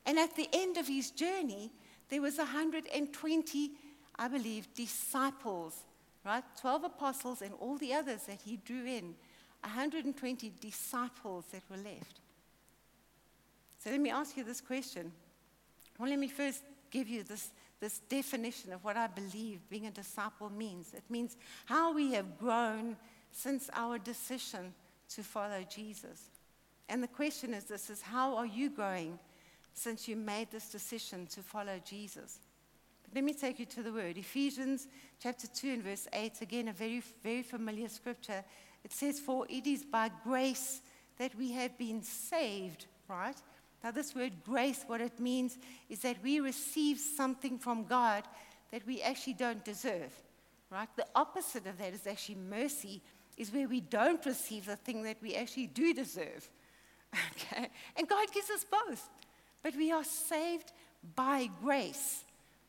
And 0.07 0.17
at 0.17 0.35
the 0.35 0.49
end 0.51 0.77
of 0.77 0.87
his 0.87 1.11
journey, 1.11 1.71
there 2.09 2.23
was 2.23 2.39
120, 2.39 3.71
I 4.15 4.27
believe, 4.27 4.73
disciples, 4.73 5.83
right? 6.25 6.43
12 6.59 6.85
apostles 6.85 7.41
and 7.41 7.53
all 7.59 7.77
the 7.77 7.93
others 7.93 8.23
that 8.23 8.39
he 8.43 8.57
drew 8.57 8.85
in. 8.85 9.15
120 9.63 10.51
disciples 10.59 11.45
that 11.51 11.61
were 11.69 11.77
left. 11.77 12.19
So 13.79 13.89
let 13.89 13.99
me 13.99 14.09
ask 14.09 14.35
you 14.35 14.43
this 14.43 14.61
question. 14.61 15.11
Well, 15.97 16.09
let 16.09 16.19
me 16.19 16.27
first 16.27 16.63
give 16.91 17.07
you 17.07 17.23
this 17.23 17.49
this 17.79 17.99
definition 18.09 18.73
of 18.73 18.83
what 18.83 18.97
I 18.97 19.07
believe 19.07 19.59
being 19.69 19.87
a 19.87 19.91
disciple 19.91 20.49
means. 20.49 20.93
It 20.93 21.03
means 21.09 21.37
how 21.65 21.93
we 21.93 22.13
have 22.13 22.37
grown 22.39 22.97
since 23.31 23.69
our 23.73 23.97
decision 23.97 24.73
to 25.09 25.23
follow 25.23 25.63
Jesus. 25.69 26.29
And 26.89 27.03
the 27.03 27.07
question 27.07 27.53
is 27.53 27.65
this 27.65 27.89
is 27.89 28.01
how 28.01 28.37
are 28.37 28.45
you 28.45 28.69
growing 28.69 29.19
since 29.73 30.07
you 30.07 30.15
made 30.15 30.51
this 30.51 30.69
decision 30.69 31.27
to 31.27 31.41
follow 31.41 31.79
Jesus. 31.83 32.39
Let 33.15 33.23
me 33.23 33.33
take 33.33 33.59
you 33.59 33.65
to 33.67 33.81
the 33.81 33.93
word. 33.93 34.17
Ephesians 34.17 34.89
chapter 35.21 35.47
2 35.47 35.69
and 35.69 35.83
verse 35.83 36.05
8, 36.11 36.41
again, 36.41 36.67
a 36.67 36.73
very, 36.73 37.01
very 37.23 37.43
familiar 37.43 37.87
scripture. 37.87 38.43
It 38.83 38.91
says, 38.91 39.21
For 39.21 39.45
it 39.47 39.65
is 39.65 39.85
by 39.85 40.11
grace 40.25 40.81
that 41.17 41.33
we 41.35 41.53
have 41.53 41.77
been 41.77 42.03
saved, 42.03 42.87
right? 43.07 43.37
Now, 43.81 43.91
this 43.91 44.13
word 44.13 44.33
grace, 44.45 44.83
what 44.85 44.99
it 44.99 45.17
means 45.17 45.57
is 45.87 45.99
that 45.99 46.21
we 46.21 46.41
receive 46.41 46.99
something 46.99 47.57
from 47.57 47.85
God 47.85 48.23
that 48.73 48.85
we 48.85 49.01
actually 49.01 49.35
don't 49.35 49.63
deserve, 49.63 50.11
right? 50.69 50.89
The 50.97 51.07
opposite 51.15 51.65
of 51.67 51.77
that 51.77 51.93
is 51.93 52.05
actually 52.05 52.35
mercy, 52.35 53.01
is 53.37 53.53
where 53.53 53.69
we 53.69 53.79
don't 53.79 54.25
receive 54.25 54.65
the 54.65 54.75
thing 54.75 55.03
that 55.03 55.21
we 55.21 55.35
actually 55.35 55.67
do 55.67 55.93
deserve. 55.93 56.49
Okay? 57.31 57.69
And 57.95 58.09
God 58.09 58.29
gives 58.33 58.49
us 58.49 58.65
both. 58.65 59.09
But 59.63 59.73
we 59.77 59.89
are 59.93 60.03
saved 60.03 60.73
by 61.15 61.49
grace. 61.63 62.24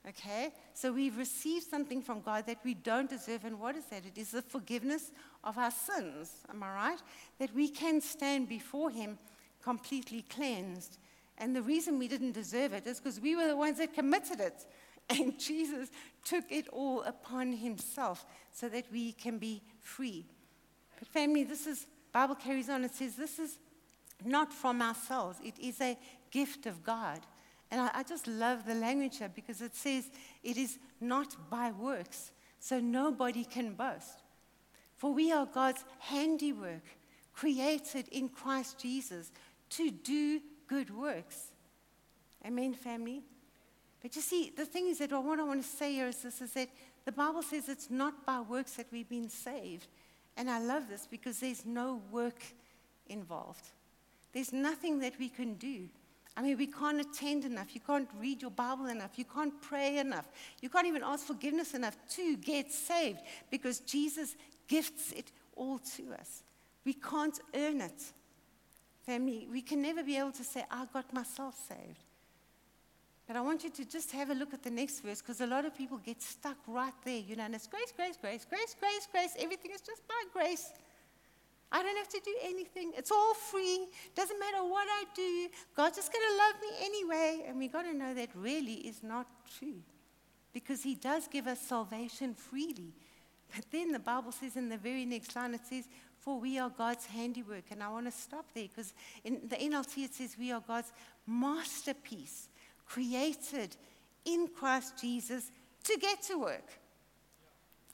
Okay? 0.08 0.52
So 0.74 0.92
we've 0.92 1.16
received 1.16 1.66
something 1.66 2.00
from 2.00 2.20
God 2.20 2.46
that 2.46 2.58
we 2.64 2.74
don't 2.74 3.10
deserve. 3.10 3.44
And 3.44 3.58
what 3.58 3.76
is 3.76 3.84
that? 3.86 4.06
It 4.06 4.18
is 4.18 4.30
the 4.30 4.42
forgiveness 4.42 5.10
of 5.42 5.58
our 5.58 5.70
sins. 5.70 6.32
Am 6.48 6.62
I 6.62 6.74
right? 6.74 7.02
That 7.38 7.54
we 7.54 7.68
can 7.68 8.00
stand 8.00 8.48
before 8.48 8.90
Him 8.90 9.18
completely 9.62 10.22
cleansed. 10.22 10.98
And 11.38 11.54
the 11.54 11.62
reason 11.62 11.98
we 11.98 12.08
didn't 12.08 12.32
deserve 12.32 12.72
it 12.72 12.86
is 12.86 12.98
because 12.98 13.20
we 13.20 13.36
were 13.36 13.48
the 13.48 13.56
ones 13.56 13.78
that 13.78 13.94
committed 13.94 14.40
it. 14.40 14.64
And 15.08 15.38
Jesus 15.38 15.90
took 16.24 16.50
it 16.50 16.66
all 16.72 17.02
upon 17.02 17.52
himself 17.52 18.26
so 18.50 18.68
that 18.68 18.86
we 18.90 19.12
can 19.12 19.38
be 19.38 19.62
free. 19.80 20.26
But 20.98 21.06
family, 21.06 21.44
this 21.44 21.68
is, 21.68 21.86
Bible 22.12 22.34
carries 22.34 22.68
on, 22.68 22.82
it 22.82 22.92
says, 22.92 23.14
this 23.14 23.38
is 23.38 23.58
not 24.24 24.52
from 24.52 24.82
ourselves. 24.82 25.38
It 25.44 25.54
is 25.60 25.80
a 25.80 25.96
gift 26.32 26.66
of 26.66 26.82
God. 26.82 27.20
And 27.70 27.80
I, 27.80 27.90
I 27.94 28.02
just 28.02 28.26
love 28.26 28.64
the 28.66 28.74
language 28.74 29.18
here 29.18 29.30
because 29.34 29.60
it 29.60 29.74
says 29.74 30.10
it 30.42 30.56
is 30.56 30.78
not 31.00 31.36
by 31.50 31.72
works. 31.72 32.30
So 32.58 32.80
nobody 32.80 33.44
can 33.44 33.74
boast. 33.74 34.22
For 34.96 35.12
we 35.12 35.30
are 35.30 35.46
God's 35.46 35.84
handiwork, 35.98 36.84
created 37.32 38.08
in 38.08 38.28
Christ 38.28 38.78
Jesus 38.78 39.30
to 39.70 39.90
do 39.90 40.40
good 40.66 40.90
works. 40.96 41.52
Amen, 42.44 42.74
family? 42.74 43.22
But 44.02 44.16
you 44.16 44.22
see, 44.22 44.52
the 44.56 44.64
thing 44.64 44.88
is 44.88 44.98
that 44.98 45.12
what 45.12 45.38
I 45.38 45.42
want 45.42 45.62
to 45.62 45.68
say 45.68 45.94
here 45.94 46.08
is 46.08 46.22
this 46.22 46.40
is 46.40 46.52
that 46.52 46.68
the 47.04 47.12
Bible 47.12 47.42
says 47.42 47.68
it's 47.68 47.90
not 47.90 48.24
by 48.24 48.40
works 48.40 48.74
that 48.74 48.86
we've 48.90 49.08
been 49.08 49.28
saved. 49.28 49.88
And 50.36 50.50
I 50.50 50.60
love 50.60 50.88
this 50.88 51.06
because 51.06 51.40
there's 51.40 51.64
no 51.64 52.02
work 52.10 52.42
involved. 53.08 53.68
There's 54.32 54.52
nothing 54.52 55.00
that 55.00 55.18
we 55.18 55.28
can 55.28 55.54
do. 55.54 55.88
I 56.36 56.42
mean, 56.42 56.58
we 56.58 56.66
can't 56.66 57.00
attend 57.00 57.44
enough. 57.44 57.74
You 57.74 57.80
can't 57.80 58.08
read 58.20 58.42
your 58.42 58.50
Bible 58.50 58.86
enough. 58.86 59.12
You 59.16 59.24
can't 59.24 59.60
pray 59.62 59.98
enough. 59.98 60.28
You 60.60 60.68
can't 60.68 60.86
even 60.86 61.02
ask 61.02 61.26
forgiveness 61.26 61.72
enough 61.72 61.96
to 62.10 62.36
get 62.36 62.70
saved 62.70 63.20
because 63.50 63.80
Jesus 63.80 64.36
gifts 64.68 65.12
it 65.12 65.32
all 65.56 65.78
to 65.96 66.12
us. 66.12 66.42
We 66.84 66.92
can't 66.92 67.38
earn 67.54 67.80
it. 67.80 68.02
Family, 69.06 69.48
we 69.50 69.62
can 69.62 69.80
never 69.80 70.02
be 70.02 70.16
able 70.18 70.32
to 70.32 70.44
say, 70.44 70.64
I 70.70 70.84
got 70.92 71.12
myself 71.14 71.56
saved. 71.68 72.04
But 73.26 73.36
I 73.36 73.40
want 73.40 73.64
you 73.64 73.70
to 73.70 73.84
just 73.84 74.12
have 74.12 74.30
a 74.30 74.34
look 74.34 74.52
at 74.54 74.62
the 74.62 74.70
next 74.70 75.00
verse 75.00 75.20
because 75.20 75.40
a 75.40 75.46
lot 75.46 75.64
of 75.64 75.74
people 75.74 75.98
get 75.98 76.22
stuck 76.22 76.58
right 76.68 76.92
there, 77.04 77.18
you 77.18 77.34
know, 77.34 77.44
and 77.44 77.54
it's 77.54 77.66
grace, 77.66 77.92
grace, 77.96 78.16
grace, 78.20 78.46
grace, 78.48 78.76
grace, 78.78 79.08
grace. 79.10 79.34
Everything 79.38 79.72
is 79.72 79.80
just 79.80 80.06
by 80.06 80.14
grace. 80.32 80.70
I 81.72 81.82
don't 81.82 81.96
have 81.96 82.08
to 82.08 82.20
do 82.24 82.34
anything. 82.42 82.92
It's 82.96 83.10
all 83.10 83.34
free. 83.34 83.86
Doesn't 84.14 84.38
matter 84.38 84.64
what 84.64 84.86
I 84.88 85.04
do. 85.14 85.48
God's 85.76 85.96
just 85.96 86.12
going 86.12 86.24
to 86.24 86.36
love 86.36 86.54
me 86.60 86.86
anyway. 86.86 87.44
And 87.48 87.58
we've 87.58 87.72
got 87.72 87.82
to 87.82 87.94
know 87.94 88.14
that 88.14 88.28
really 88.34 88.74
is 88.74 89.02
not 89.02 89.26
true 89.58 89.82
because 90.52 90.82
He 90.82 90.94
does 90.94 91.26
give 91.28 91.46
us 91.46 91.60
salvation 91.60 92.34
freely. 92.34 92.92
But 93.54 93.64
then 93.70 93.92
the 93.92 93.98
Bible 93.98 94.32
says 94.32 94.56
in 94.56 94.68
the 94.68 94.78
very 94.78 95.04
next 95.04 95.34
line, 95.34 95.54
it 95.54 95.66
says, 95.68 95.88
For 96.20 96.38
we 96.38 96.58
are 96.58 96.70
God's 96.70 97.06
handiwork. 97.06 97.64
And 97.70 97.82
I 97.82 97.88
want 97.88 98.06
to 98.06 98.12
stop 98.12 98.46
there 98.54 98.68
because 98.68 98.94
in 99.24 99.40
the 99.48 99.56
NLT 99.56 100.04
it 100.04 100.14
says, 100.14 100.36
We 100.38 100.52
are 100.52 100.62
God's 100.66 100.92
masterpiece 101.26 102.48
created 102.86 103.76
in 104.24 104.48
Christ 104.48 105.00
Jesus 105.00 105.50
to 105.84 105.98
get 105.98 106.22
to 106.22 106.38
work. 106.38 106.68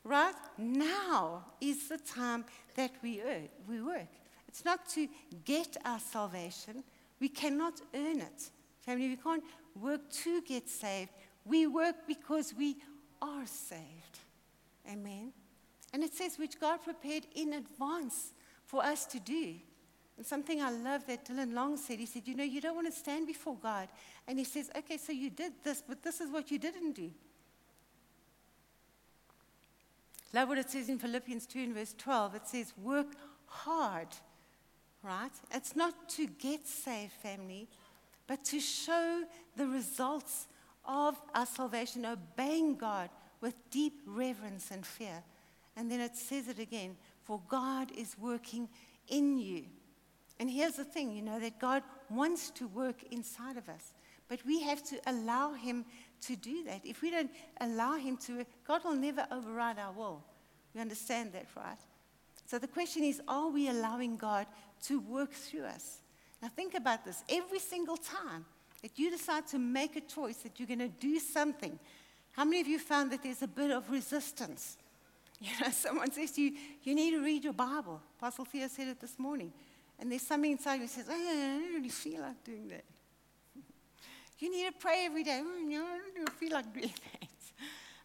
Right? 0.05 0.35
Now 0.59 1.45
is 1.61 1.89
the 1.89 1.99
time 1.99 2.45
that 2.75 2.91
we, 3.03 3.23
we 3.69 3.81
work. 3.81 4.09
It's 4.49 4.65
not 4.65 4.89
to 4.91 5.09
get 5.45 5.77
our 5.85 6.01
salvation. 6.01 6.83
We 7.21 7.29
cannot 7.29 7.81
earn 7.95 8.21
it. 8.21 8.51
Family, 8.81 9.09
we 9.09 9.17
can't 9.17 9.45
work 9.81 10.11
to 10.11 10.43
get 10.43 10.69
saved. 10.69 11.11
We 11.45 11.67
work 11.67 12.07
because 12.07 12.53
we 12.57 12.77
are 13.21 13.47
saved. 13.47 14.19
Amen. 14.91 15.33
And 15.93 16.03
it 16.03 16.15
says, 16.15 16.39
which 16.39 16.59
God 16.59 16.83
prepared 16.83 17.27
in 17.35 17.53
advance 17.55 18.33
for 18.67 18.85
us 18.85 19.07
to 19.07 19.21
do. 19.21 19.55
And 20.17 20.27
something 20.27 20.61
I 20.61 20.71
love 20.71 21.07
that 21.07 21.25
Dylan 21.25 21.55
Long 21.55 21.77
said, 21.77 21.99
he 21.99 22.07
said, 22.07 22.23
You 22.27 22.35
know, 22.35 22.45
you 22.45 22.61
don't 22.61 22.75
want 22.75 22.93
to 22.93 22.99
stand 22.99 23.27
before 23.27 23.57
God. 23.63 23.89
And 24.27 24.39
he 24.39 24.45
says, 24.45 24.71
Okay, 24.77 24.99
so 24.99 25.13
you 25.13 25.31
did 25.31 25.53
this, 25.65 25.83
but 25.87 26.03
this 26.03 26.21
is 26.21 26.31
what 26.31 26.51
you 26.51 26.59
didn't 26.59 26.93
do. 26.93 27.11
Love 30.33 30.49
what 30.49 30.59
it 30.59 30.71
says 30.71 30.89
in 30.89 30.99
Philippians 30.99 31.47
2 31.47 31.59
and 31.59 31.75
verse 31.75 31.95
12. 31.99 32.35
It 32.37 32.47
says, 32.47 32.73
Work 32.77 33.15
hard, 33.47 34.09
right? 35.03 35.31
It's 35.53 35.77
not 35.77 36.09
to 36.11 36.27
get 36.27 36.67
saved, 36.67 37.13
family, 37.13 37.69
but 38.27 38.45
to 38.47 38.61
show 38.61 39.25
the 39.57 39.67
results 39.67 40.49
of 40.85 41.21
our 41.35 41.47
salvation, 41.47 42.07
obeying 42.07 42.77
God 42.77 43.11
with 43.41 43.55
deep 43.71 44.01
reverence 44.07 44.71
and 44.71 44.87
fear. 44.87 45.23
And 45.77 45.91
then 45.91 46.01
it 46.01 46.17
says 46.17 46.49
it 46.49 46.59
again, 46.59 46.97
For 47.25 47.41
God 47.49 47.91
is 47.97 48.17
working 48.19 48.69
in 49.09 49.39
you 49.39 49.65
and 50.43 50.51
here's 50.51 50.75
the 50.75 50.85
thing 50.85 51.13
you 51.13 51.23
know, 51.23 51.39
that 51.39 51.61
God 51.61 51.85
wants 52.11 52.51
to 52.51 52.67
work 52.67 53.05
inside 53.13 53.57
of 53.57 53.69
us, 53.69 53.93
but 54.27 54.45
we 54.45 54.61
have 54.63 54.83
to 54.89 55.01
allow 55.07 55.53
Him 55.53 55.85
to 56.23 56.37
do 56.37 56.65
that. 56.65 56.81
If 56.85 57.03
we 57.03 57.11
don't 57.11 57.31
allow 57.61 57.97
Him 57.97 58.17
to, 58.19 58.45
God 58.67 58.85
will 58.85 58.95
never 58.95 59.27
override 59.31 59.79
our 59.79 59.93
will. 59.93 60.23
We 60.75 60.81
understand 60.81 61.33
that, 61.33 61.47
right? 61.57 61.79
So 62.47 62.59
the 62.59 62.69
question 62.69 63.05
is 63.05 63.21
are 63.29 63.49
we 63.49 63.69
allowing 63.69 64.17
God 64.17 64.47
to 64.85 65.01
work 65.01 65.33
through 65.33 65.65
us? 65.65 66.01
Now, 66.41 66.49
think 66.49 66.75
about 66.75 67.05
this. 67.05 67.23
Every 67.29 67.61
single 67.61 67.97
time 67.97 68.45
that 68.83 68.99
you 68.99 69.11
decide 69.11 69.47
to 69.49 69.59
make 69.59 69.97
a 69.97 70.01
choice 70.01 70.39
that 70.39 70.59
you're 70.59 70.67
going 70.67 70.81
to 70.81 70.89
do 70.89 71.19
something, 71.21 71.79
how 72.33 72.45
many 72.45 72.61
of 72.61 72.67
you 72.67 72.79
found 72.79 73.13
that 73.13 73.23
there's 73.23 73.43
a 73.43 73.49
bit 73.49 73.71
of 73.71 73.91
resistance? 73.91 74.77
You 75.41 75.51
know, 75.61 75.71
someone 75.71 76.13
says 76.13 76.31
to 76.33 76.41
you, 76.41 76.53
you 76.85 76.95
need 76.95 77.11
to 77.11 77.21
read 77.21 77.43
your 77.43 77.53
Bible. 77.53 78.01
Apostle 78.17 78.45
Theo 78.45 78.69
said 78.69 78.87
it 78.87 79.01
this 79.01 79.19
morning. 79.19 79.53
And 79.99 80.09
there's 80.09 80.23
something 80.23 80.53
inside 80.53 80.75
you 80.75 80.83
that 80.83 80.91
says, 80.91 81.07
oh, 81.11 81.13
I 81.13 81.59
don't 81.59 81.75
really 81.75 81.89
feel 81.89 82.21
like 82.21 82.45
doing 82.45 82.69
that. 82.69 82.85
You 84.43 84.51
need 84.51 84.67
to 84.67 84.73
pray 84.73 85.05
every 85.07 85.23
day. 85.23 85.41
No, 85.41 85.85
I 85.85 86.01
don't 86.17 86.33
feel 86.33 86.51
like 86.51 86.75
doing 86.75 86.87
that. 87.13 87.29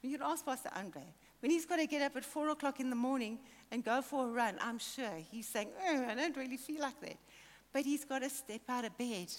You 0.03 0.19
can 0.19 0.27
ask 0.27 0.45
Pastor 0.45 0.69
Andre. 0.75 1.01
When 1.39 1.49
he's 1.49 1.65
got 1.65 1.77
to 1.77 1.87
get 1.87 2.03
up 2.03 2.15
at 2.15 2.23
4 2.23 2.49
o'clock 2.49 2.79
in 2.79 2.91
the 2.91 2.95
morning 2.95 3.39
and 3.71 3.83
go 3.83 4.03
for 4.03 4.27
a 4.27 4.29
run, 4.29 4.53
I'm 4.61 4.77
sure 4.77 5.09
he's 5.31 5.47
saying, 5.47 5.69
oh, 5.89 6.05
I 6.07 6.13
don't 6.13 6.37
really 6.37 6.57
feel 6.57 6.81
like 6.81 7.01
that. 7.01 7.17
But 7.73 7.85
he's 7.85 8.05
got 8.05 8.21
to 8.21 8.29
step 8.29 8.61
out 8.69 8.85
of 8.85 8.95
bed 8.99 9.33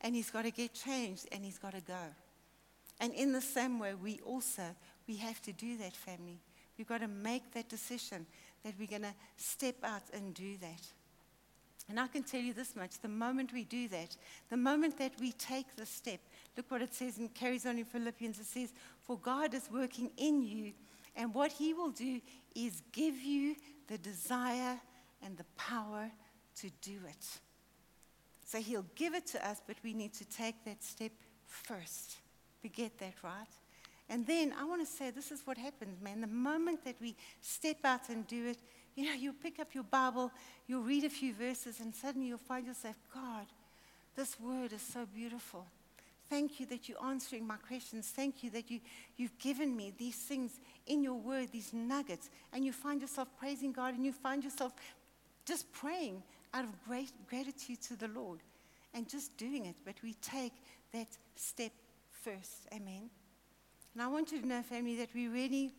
and 0.00 0.14
he's 0.14 0.30
got 0.30 0.46
to 0.46 0.50
get 0.50 0.72
changed 0.72 1.28
and 1.32 1.44
he's 1.44 1.58
got 1.58 1.74
to 1.74 1.82
go. 1.82 2.14
And 2.98 3.12
in 3.12 3.34
the 3.34 3.42
same 3.42 3.78
way, 3.78 3.92
we 3.92 4.18
also, 4.24 4.74
we 5.06 5.16
have 5.16 5.42
to 5.42 5.52
do 5.52 5.76
that, 5.76 5.94
family. 5.94 6.40
We've 6.78 6.88
got 6.88 7.02
to 7.02 7.08
make 7.08 7.52
that 7.52 7.68
decision 7.68 8.24
that 8.64 8.72
we're 8.78 8.88
going 8.88 9.02
to 9.02 9.14
step 9.36 9.76
out 9.84 10.04
and 10.14 10.32
do 10.32 10.56
that. 10.62 10.80
And 11.88 12.00
I 12.00 12.08
can 12.08 12.24
tell 12.24 12.40
you 12.40 12.52
this 12.52 12.74
much 12.74 12.98
the 13.00 13.08
moment 13.08 13.52
we 13.52 13.64
do 13.64 13.86
that, 13.88 14.16
the 14.50 14.56
moment 14.56 14.98
that 14.98 15.12
we 15.20 15.32
take 15.32 15.76
the 15.76 15.86
step, 15.86 16.18
look 16.56 16.70
what 16.70 16.82
it 16.82 16.92
says 16.92 17.18
and 17.18 17.32
carries 17.32 17.64
on 17.64 17.78
in 17.78 17.84
Philippians. 17.84 18.40
It 18.40 18.46
says, 18.46 18.72
For 19.02 19.16
God 19.16 19.54
is 19.54 19.68
working 19.72 20.10
in 20.16 20.42
you, 20.42 20.72
and 21.14 21.32
what 21.32 21.52
He 21.52 21.72
will 21.72 21.90
do 21.90 22.20
is 22.54 22.82
give 22.92 23.16
you 23.16 23.54
the 23.86 23.98
desire 23.98 24.80
and 25.22 25.36
the 25.36 25.44
power 25.56 26.10
to 26.56 26.70
do 26.82 26.98
it. 27.08 27.26
So 28.44 28.58
He'll 28.58 28.86
give 28.96 29.14
it 29.14 29.26
to 29.28 29.48
us, 29.48 29.60
but 29.64 29.76
we 29.84 29.94
need 29.94 30.12
to 30.14 30.24
take 30.24 30.64
that 30.64 30.82
step 30.82 31.12
first. 31.46 32.16
We 32.64 32.68
get 32.68 32.98
that, 32.98 33.14
right? 33.22 33.46
And 34.08 34.26
then 34.26 34.54
I 34.58 34.64
want 34.64 34.86
to 34.86 34.92
say 34.92 35.10
this 35.10 35.32
is 35.32 35.42
what 35.44 35.58
happens, 35.58 36.00
man. 36.00 36.20
The 36.20 36.26
moment 36.26 36.84
that 36.84 36.96
we 37.00 37.16
step 37.40 37.78
out 37.84 38.08
and 38.08 38.26
do 38.26 38.46
it, 38.46 38.58
you 38.96 39.04
know, 39.04 39.12
you 39.14 39.32
pick 39.32 39.60
up 39.60 39.74
your 39.74 39.84
Bible, 39.84 40.32
you'll 40.66 40.82
read 40.82 41.04
a 41.04 41.10
few 41.10 41.32
verses, 41.34 41.78
and 41.80 41.94
suddenly 41.94 42.26
you'll 42.28 42.38
find 42.38 42.66
yourself, 42.66 42.96
God, 43.14 43.46
this 44.16 44.40
word 44.40 44.72
is 44.72 44.82
so 44.82 45.06
beautiful. 45.06 45.66
Thank 46.28 46.58
you 46.58 46.66
that 46.66 46.88
you're 46.88 47.04
answering 47.04 47.46
my 47.46 47.56
questions. 47.56 48.08
Thank 48.08 48.42
you 48.42 48.50
that 48.50 48.68
you, 48.68 48.80
you've 49.16 49.38
given 49.38 49.76
me 49.76 49.92
these 49.96 50.16
things 50.16 50.58
in 50.88 51.02
your 51.04 51.14
word, 51.14 51.50
these 51.52 51.72
nuggets. 51.72 52.30
And 52.52 52.64
you 52.64 52.72
find 52.72 53.00
yourself 53.00 53.28
praising 53.38 53.70
God 53.70 53.94
and 53.94 54.04
you 54.04 54.12
find 54.12 54.42
yourself 54.42 54.72
just 55.44 55.70
praying 55.72 56.24
out 56.52 56.64
of 56.64 56.84
great 56.84 57.12
gratitude 57.28 57.80
to 57.82 57.96
the 57.96 58.08
Lord. 58.08 58.40
and 58.96 59.06
just 59.06 59.36
doing 59.36 59.66
it, 59.66 59.76
but 59.84 59.94
we 60.02 60.14
take 60.14 60.54
that 60.92 61.06
step 61.36 61.72
first. 62.10 62.66
Amen. 62.72 63.10
And 63.92 64.02
I 64.02 64.08
want 64.08 64.32
you 64.32 64.40
to 64.40 64.46
know, 64.46 64.62
family, 64.62 64.96
that 64.96 65.10
we 65.14 65.28
really 65.28 65.74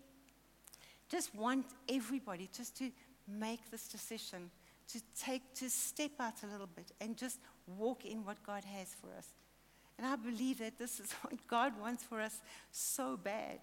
just 1.09 1.33
want 1.35 1.65
everybody 1.89 2.47
just 2.55 2.77
to 2.77 2.91
make 3.27 3.69
this 3.71 3.87
decision, 3.87 4.49
to 4.89 5.01
take, 5.19 5.53
to 5.55 5.69
step 5.69 6.11
out 6.19 6.43
a 6.43 6.47
little 6.47 6.69
bit 6.73 6.91
and 7.01 7.17
just 7.17 7.39
walk 7.77 8.05
in 8.05 8.23
what 8.23 8.41
God 8.43 8.63
has 8.63 8.95
for 9.01 9.07
us. 9.17 9.27
And 9.97 10.05
I 10.05 10.15
believe 10.15 10.59
that 10.59 10.77
this 10.77 10.99
is 10.99 11.11
what 11.21 11.35
God 11.47 11.73
wants 11.79 12.03
for 12.03 12.21
us 12.21 12.41
so 12.71 13.17
bad. 13.17 13.59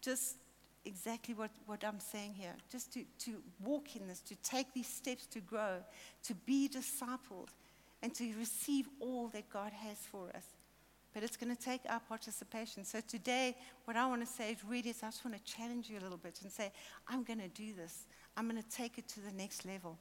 Just 0.00 0.36
exactly 0.84 1.34
what, 1.34 1.50
what 1.66 1.84
I'm 1.84 2.00
saying 2.00 2.34
here. 2.34 2.54
Just 2.70 2.92
to, 2.94 3.04
to 3.20 3.36
walk 3.64 3.96
in 3.96 4.08
this, 4.08 4.20
to 4.20 4.34
take 4.36 4.72
these 4.74 4.88
steps 4.88 5.26
to 5.26 5.40
grow, 5.40 5.76
to 6.24 6.34
be 6.34 6.68
discipled, 6.68 7.48
and 8.02 8.12
to 8.14 8.34
receive 8.38 8.88
all 9.00 9.28
that 9.28 9.48
God 9.48 9.72
has 9.72 9.98
for 9.98 10.28
us. 10.34 10.44
But 11.14 11.22
it's 11.22 11.36
going 11.36 11.54
to 11.54 11.62
take 11.62 11.82
our 11.88 12.00
participation. 12.00 12.84
So 12.84 13.00
today, 13.06 13.54
what 13.84 13.96
I 13.96 14.06
want 14.06 14.22
to 14.22 14.26
say 14.26 14.52
is 14.52 14.58
really 14.66 14.90
is 14.90 15.02
I 15.02 15.08
just 15.08 15.24
want 15.24 15.36
to 15.36 15.52
challenge 15.52 15.90
you 15.90 15.98
a 15.98 16.00
little 16.00 16.16
bit 16.16 16.40
and 16.42 16.50
say, 16.50 16.72
I'm 17.06 17.22
going 17.22 17.38
to 17.38 17.48
do 17.48 17.74
this. 17.74 18.06
I'm 18.36 18.48
going 18.48 18.62
to 18.62 18.68
take 18.68 18.98
it 18.98 19.08
to 19.08 19.20
the 19.20 19.32
next 19.32 19.64
level. 19.64 19.98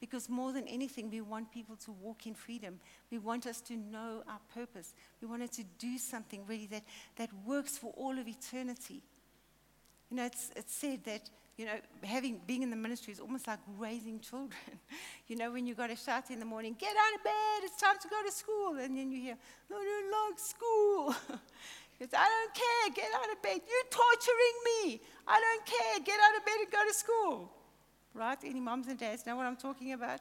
Because 0.00 0.28
more 0.28 0.52
than 0.52 0.66
anything, 0.68 1.10
we 1.10 1.20
want 1.20 1.50
people 1.50 1.76
to 1.76 1.92
walk 1.92 2.26
in 2.26 2.34
freedom. 2.34 2.78
We 3.10 3.18
want 3.18 3.46
us 3.46 3.60
to 3.62 3.76
know 3.76 4.22
our 4.28 4.40
purpose. 4.54 4.92
We 5.22 5.28
wanted 5.28 5.52
to 5.52 5.64
do 5.78 5.96
something 5.98 6.44
really 6.46 6.66
that, 6.66 6.82
that 7.16 7.30
works 7.46 7.78
for 7.78 7.92
all 7.96 8.18
of 8.18 8.28
eternity. 8.28 9.02
You 10.10 10.18
know, 10.18 10.26
it's, 10.26 10.50
it's 10.56 10.74
said 10.74 11.04
that, 11.04 11.30
you 11.56 11.64
know, 11.64 11.76
having, 12.02 12.40
being 12.46 12.62
in 12.62 12.70
the 12.70 12.76
ministry 12.76 13.12
is 13.12 13.20
almost 13.20 13.46
like 13.46 13.60
raising 13.78 14.20
children. 14.20 14.50
you 15.26 15.36
know, 15.36 15.50
when 15.52 15.66
you 15.66 15.74
got 15.74 15.88
to 15.88 15.96
shout 15.96 16.30
in 16.30 16.38
the 16.38 16.44
morning, 16.44 16.76
get 16.78 16.90
out 16.90 17.18
of 17.18 17.24
bed, 17.24 17.62
it's 17.62 17.80
time 17.80 17.96
to 18.02 18.08
go 18.08 18.16
to 18.26 18.32
school. 18.32 18.76
And 18.76 18.96
then 18.96 19.10
you 19.10 19.22
hear, 19.22 19.36
I 19.70 19.72
don't 19.72 20.30
like 20.30 20.38
school. 20.38 21.14
I 22.00 22.28
don't 22.28 22.54
care, 22.54 22.94
get 22.94 23.10
out 23.14 23.32
of 23.32 23.40
bed. 23.40 23.60
You're 23.66 23.90
torturing 23.90 24.58
me. 24.84 25.00
I 25.26 25.40
don't 25.40 25.64
care, 25.64 26.04
get 26.04 26.18
out 26.20 26.36
of 26.36 26.44
bed 26.44 26.56
and 26.60 26.70
go 26.70 26.86
to 26.86 26.92
school. 26.92 27.50
Right? 28.14 28.38
Any 28.44 28.60
moms 28.60 28.86
and 28.86 28.98
dads 28.98 29.26
know 29.26 29.36
what 29.36 29.46
I'm 29.46 29.56
talking 29.56 29.92
about? 29.92 30.20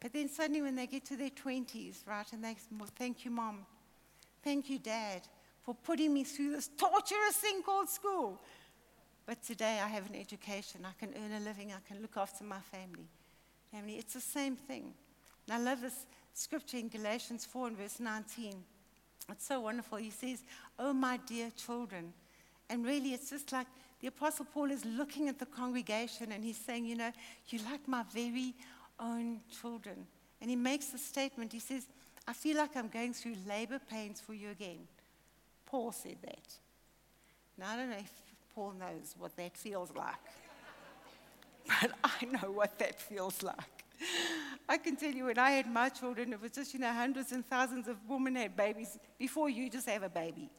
But 0.00 0.12
then 0.12 0.28
suddenly 0.28 0.62
when 0.62 0.76
they 0.76 0.86
get 0.86 1.04
to 1.06 1.16
their 1.16 1.30
20s, 1.30 2.06
right, 2.06 2.26
and 2.32 2.44
they 2.44 2.54
say, 2.54 2.86
thank 2.96 3.24
you, 3.24 3.30
mom. 3.30 3.64
Thank 4.42 4.68
you, 4.68 4.78
dad, 4.78 5.22
for 5.62 5.74
putting 5.74 6.12
me 6.12 6.24
through 6.24 6.52
this 6.56 6.68
torturous 6.76 7.36
thing 7.36 7.62
called 7.62 7.88
school. 7.88 8.40
But 9.24 9.42
today 9.42 9.80
I 9.82 9.88
have 9.88 10.10
an 10.10 10.16
education. 10.16 10.84
I 10.84 10.92
can 10.98 11.14
earn 11.22 11.40
a 11.40 11.44
living. 11.44 11.72
I 11.72 11.86
can 11.86 12.02
look 12.02 12.16
after 12.16 12.42
my 12.42 12.58
family. 12.58 13.06
Family, 13.70 13.94
it's 13.94 14.14
the 14.14 14.20
same 14.20 14.56
thing. 14.56 14.92
And 15.46 15.54
I 15.54 15.58
love 15.58 15.80
this 15.80 16.06
scripture 16.34 16.78
in 16.78 16.88
Galatians 16.88 17.44
4 17.46 17.68
and 17.68 17.78
verse 17.78 18.00
19. 18.00 18.54
It's 19.30 19.46
so 19.46 19.60
wonderful. 19.60 19.98
He 19.98 20.10
says, 20.10 20.42
Oh, 20.78 20.92
my 20.92 21.18
dear 21.26 21.50
children. 21.56 22.12
And 22.68 22.84
really, 22.84 23.14
it's 23.14 23.30
just 23.30 23.52
like 23.52 23.66
the 24.02 24.08
Apostle 24.08 24.46
Paul 24.52 24.72
is 24.72 24.84
looking 24.84 25.28
at 25.28 25.38
the 25.38 25.46
congregation 25.46 26.32
and 26.32 26.44
he's 26.44 26.58
saying, 26.58 26.84
You 26.84 26.96
know, 26.96 27.12
you're 27.48 27.62
like 27.62 27.86
my 27.86 28.02
very 28.12 28.52
own 28.98 29.40
children. 29.60 30.06
And 30.40 30.50
he 30.50 30.56
makes 30.56 30.86
the 30.86 30.98
statement, 30.98 31.52
he 31.52 31.60
says, 31.60 31.86
I 32.26 32.32
feel 32.32 32.56
like 32.56 32.76
I'm 32.76 32.88
going 32.88 33.14
through 33.14 33.36
labor 33.48 33.78
pains 33.78 34.20
for 34.20 34.34
you 34.34 34.50
again. 34.50 34.88
Paul 35.66 35.92
said 35.92 36.16
that. 36.22 36.58
Now, 37.56 37.70
I 37.70 37.76
don't 37.76 37.90
know 37.90 37.96
if 37.96 38.12
Paul 38.54 38.74
knows 38.78 39.14
what 39.16 39.36
that 39.36 39.56
feels 39.56 39.90
like. 39.94 40.16
but 41.80 41.92
I 42.02 42.24
know 42.24 42.50
what 42.50 42.78
that 42.80 43.00
feels 43.00 43.40
like. 43.42 43.56
I 44.68 44.78
can 44.78 44.96
tell 44.96 45.12
you 45.12 45.26
when 45.26 45.38
I 45.38 45.52
had 45.52 45.72
my 45.72 45.88
children, 45.88 46.32
it 46.32 46.42
was 46.42 46.50
just, 46.50 46.74
you 46.74 46.80
know, 46.80 46.92
hundreds 46.92 47.30
and 47.30 47.46
thousands 47.46 47.86
of 47.86 47.96
women 48.08 48.34
had 48.34 48.56
babies 48.56 48.98
before 49.16 49.48
you 49.48 49.70
just 49.70 49.88
have 49.88 50.02
a 50.02 50.08
baby. 50.08 50.50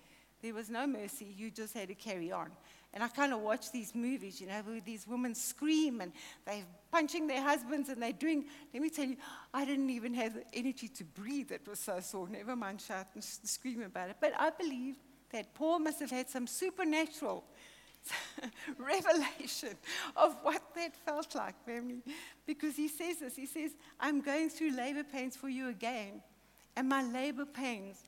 There 0.42 0.54
was 0.54 0.70
no 0.70 0.86
mercy. 0.88 1.34
You 1.38 1.52
just 1.52 1.74
had 1.74 1.88
to 1.90 1.96
carry 1.96 2.32
on. 2.32 2.52
And 2.94 3.04
I 3.04 3.08
kind 3.08 3.34
of 3.34 3.40
watch 3.40 3.72
these 3.72 3.96
movies, 3.96 4.40
you 4.40 4.48
know, 4.48 4.62
where 4.66 4.80
these 4.80 5.08
women 5.08 5.34
scream 5.34 6.00
and 6.02 6.12
they're 6.46 6.64
punching 6.92 7.26
their 7.26 7.42
husbands 7.42 7.90
and 7.90 8.02
they're 8.02 8.12
doing. 8.12 8.46
Let 8.72 8.84
me 8.84 8.90
tell 8.90 9.06
you, 9.06 9.18
I 9.54 9.66
didn't 9.66 9.90
even 9.90 10.14
have 10.14 10.36
the 10.36 10.44
energy 10.54 10.88
to 10.90 11.04
breathe. 11.04 11.52
It 11.52 11.68
was 11.68 11.80
so 11.80 12.00
sore. 12.02 12.30
Never 12.30 12.56
mind 12.56 12.82
shout 12.82 13.08
and 13.16 13.24
scream 13.24 13.82
about 13.82 14.10
it. 14.10 14.18
But 14.22 14.34
I 14.38 14.52
believe 14.52 14.96
that 15.32 15.56
Paul 15.56 15.80
must 15.80 16.00
have 16.02 16.12
had 16.12 16.30
some 16.30 16.46
supernatural 16.46 17.44
revelation 18.78 19.76
of 20.16 20.36
what 20.44 20.62
that 20.76 20.96
felt 20.96 21.34
like, 21.36 21.56
family. 21.66 22.04
Because 22.46 22.76
he 22.76 22.88
says 22.88 23.18
this 23.18 23.36
he 23.36 23.48
says, 23.48 23.72
I'm 24.00 24.22
going 24.22 24.50
through 24.50 24.76
labor 24.76 25.04
pains 25.04 25.36
for 25.36 25.50
you 25.50 25.70
again, 25.70 26.22
and 26.76 26.88
my 26.88 27.04
labor 27.04 27.46
pains 27.46 28.04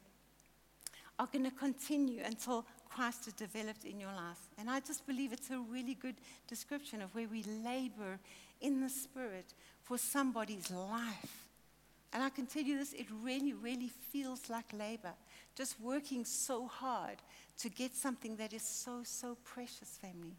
are 1.17 1.27
going 1.31 1.45
to 1.45 1.51
continue 1.51 2.21
until 2.23 2.65
Christ 2.95 3.25
has 3.25 3.33
developed 3.33 3.83
in 3.83 3.99
your 3.99 4.13
life. 4.13 4.39
And 4.57 4.69
I 4.69 4.79
just 4.79 5.05
believe 5.05 5.33
it's 5.33 5.49
a 5.49 5.59
really 5.59 5.95
good 5.95 6.15
description 6.47 7.01
of 7.01 7.13
where 7.13 7.27
we 7.27 7.43
labor 7.43 8.19
in 8.61 8.79
the 8.79 8.89
Spirit 8.89 9.53
for 9.83 9.97
somebody's 9.97 10.71
life. 10.71 11.49
And 12.13 12.23
I 12.23 12.29
can 12.29 12.45
tell 12.45 12.63
you 12.63 12.77
this, 12.77 12.93
it 12.93 13.07
really, 13.21 13.51
really 13.51 13.89
feels 13.89 14.49
like 14.49 14.71
labor. 14.71 15.11
Just 15.55 15.75
working 15.81 16.23
so 16.23 16.67
hard 16.67 17.17
to 17.57 17.69
get 17.69 17.93
something 17.93 18.37
that 18.37 18.53
is 18.53 18.63
so, 18.63 19.01
so 19.03 19.35
precious, 19.43 19.99
family. 20.01 20.37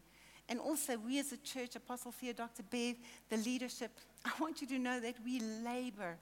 And 0.49 0.59
also, 0.59 0.97
we 0.97 1.19
as 1.19 1.31
a 1.33 1.37
church, 1.37 1.75
Apostle 1.75 2.11
Theo, 2.11 2.33
Dr. 2.33 2.63
Bev, 2.63 2.95
the 3.29 3.37
leadership, 3.37 3.91
I 4.25 4.31
want 4.39 4.61
you 4.61 4.67
to 4.69 4.79
know 4.79 4.99
that 4.99 5.15
we 5.23 5.39
labor 5.63 6.17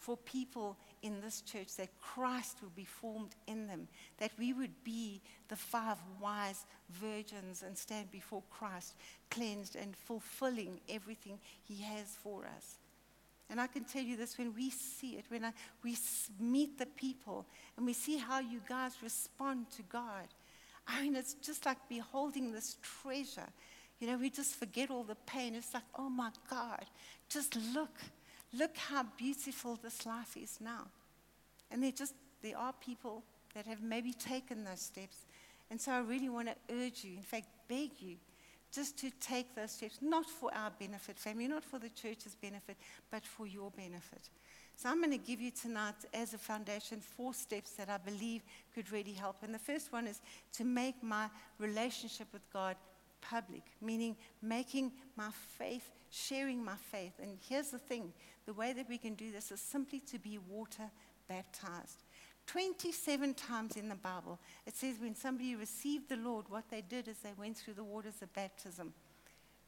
for 0.00 0.16
people 0.16 0.78
in 1.02 1.20
this 1.20 1.42
church 1.42 1.76
that 1.76 1.90
Christ 2.00 2.56
will 2.62 2.72
be 2.74 2.86
formed 2.86 3.34
in 3.46 3.66
them, 3.66 3.86
that 4.18 4.32
we 4.38 4.54
would 4.54 4.82
be 4.82 5.20
the 5.48 5.56
five 5.56 5.98
wise 6.18 6.64
virgins 6.90 7.62
and 7.62 7.76
stand 7.76 8.10
before 8.10 8.42
Christ, 8.50 8.94
cleansed 9.30 9.76
and 9.76 9.94
fulfilling 9.94 10.80
everything 10.88 11.38
He 11.62 11.82
has 11.82 12.16
for 12.22 12.46
us. 12.56 12.78
And 13.50 13.60
I 13.60 13.66
can 13.66 13.84
tell 13.84 14.02
you 14.02 14.16
this 14.16 14.38
when 14.38 14.54
we 14.54 14.70
see 14.70 15.16
it, 15.16 15.26
when 15.28 15.44
I, 15.44 15.52
we 15.84 15.96
meet 16.38 16.78
the 16.78 16.86
people 16.86 17.44
and 17.76 17.84
we 17.84 17.92
see 17.92 18.16
how 18.16 18.40
you 18.40 18.60
guys 18.66 18.92
respond 19.02 19.70
to 19.72 19.82
God. 19.82 20.28
I 20.88 21.02
mean, 21.02 21.14
it's 21.14 21.34
just 21.34 21.66
like 21.66 21.76
beholding 21.90 22.52
this 22.52 22.78
treasure. 23.02 23.48
You 23.98 24.06
know, 24.06 24.16
we 24.16 24.30
just 24.30 24.54
forget 24.54 24.90
all 24.90 25.02
the 25.02 25.16
pain. 25.26 25.54
It's 25.54 25.74
like, 25.74 25.82
oh 25.98 26.08
my 26.08 26.30
God, 26.48 26.86
just 27.28 27.54
look. 27.74 27.98
Look 28.52 28.76
how 28.76 29.04
beautiful 29.16 29.78
this 29.82 30.06
life 30.06 30.36
is 30.36 30.58
now. 30.60 30.88
And 31.70 31.82
there 31.82 31.92
just, 31.92 32.14
there 32.42 32.58
are 32.58 32.72
people 32.72 33.22
that 33.54 33.66
have 33.66 33.82
maybe 33.82 34.12
taken 34.12 34.64
those 34.64 34.80
steps. 34.80 35.18
And 35.70 35.80
so 35.80 35.92
I 35.92 36.00
really 36.00 36.28
want 36.28 36.48
to 36.48 36.74
urge 36.74 37.04
you, 37.04 37.16
in 37.16 37.22
fact, 37.22 37.46
beg 37.68 37.90
you, 38.00 38.16
just 38.72 38.96
to 38.98 39.10
take 39.20 39.54
those 39.54 39.72
steps, 39.72 39.98
not 40.00 40.26
for 40.26 40.52
our 40.54 40.70
benefit, 40.78 41.18
family, 41.18 41.48
not 41.48 41.64
for 41.64 41.78
the 41.78 41.88
church's 41.88 42.34
benefit, 42.34 42.76
but 43.10 43.24
for 43.24 43.46
your 43.46 43.70
benefit. 43.70 44.30
So 44.76 44.88
I'm 44.88 44.98
going 44.98 45.10
to 45.10 45.18
give 45.18 45.40
you 45.40 45.50
tonight, 45.50 45.96
as 46.14 46.34
a 46.34 46.38
foundation, 46.38 47.00
four 47.00 47.34
steps 47.34 47.72
that 47.72 47.88
I 47.88 47.98
believe 47.98 48.42
could 48.74 48.90
really 48.90 49.12
help. 49.12 49.36
And 49.42 49.52
the 49.52 49.58
first 49.58 49.92
one 49.92 50.06
is 50.06 50.20
to 50.54 50.64
make 50.64 51.02
my 51.02 51.28
relationship 51.58 52.28
with 52.32 52.42
God 52.52 52.76
public, 53.20 53.62
meaning 53.82 54.16
making 54.40 54.92
my 55.16 55.30
faith, 55.58 55.90
sharing 56.10 56.64
my 56.64 56.76
faith. 56.90 57.12
And 57.20 57.36
here's 57.46 57.70
the 57.70 57.78
thing 57.78 58.12
the 58.50 58.54
way 58.54 58.72
that 58.72 58.88
we 58.88 58.98
can 58.98 59.14
do 59.14 59.30
this 59.30 59.52
is 59.52 59.60
simply 59.60 60.00
to 60.00 60.18
be 60.18 60.36
water 60.36 60.90
baptized. 61.28 62.02
27 62.48 63.32
times 63.34 63.76
in 63.76 63.88
the 63.88 63.94
Bible, 63.94 64.40
it 64.66 64.74
says 64.74 64.96
when 65.00 65.14
somebody 65.14 65.54
received 65.54 66.08
the 66.08 66.16
Lord, 66.16 66.46
what 66.48 66.68
they 66.68 66.80
did 66.80 67.06
is 67.06 67.18
they 67.18 67.32
went 67.38 67.56
through 67.56 67.74
the 67.74 67.84
waters 67.84 68.20
of 68.22 68.32
baptism. 68.32 68.92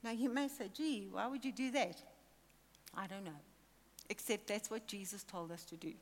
Now, 0.02 0.10
you 0.10 0.34
may 0.34 0.48
say, 0.48 0.68
gee, 0.74 1.06
why 1.12 1.28
would 1.28 1.44
you 1.44 1.52
do 1.52 1.70
that? 1.70 2.02
I 2.96 3.06
don't 3.06 3.22
know. 3.22 3.30
Except 4.10 4.48
that's 4.48 4.68
what 4.68 4.88
Jesus 4.88 5.22
told 5.22 5.52
us 5.52 5.64
to 5.66 5.76
do. 5.76 5.92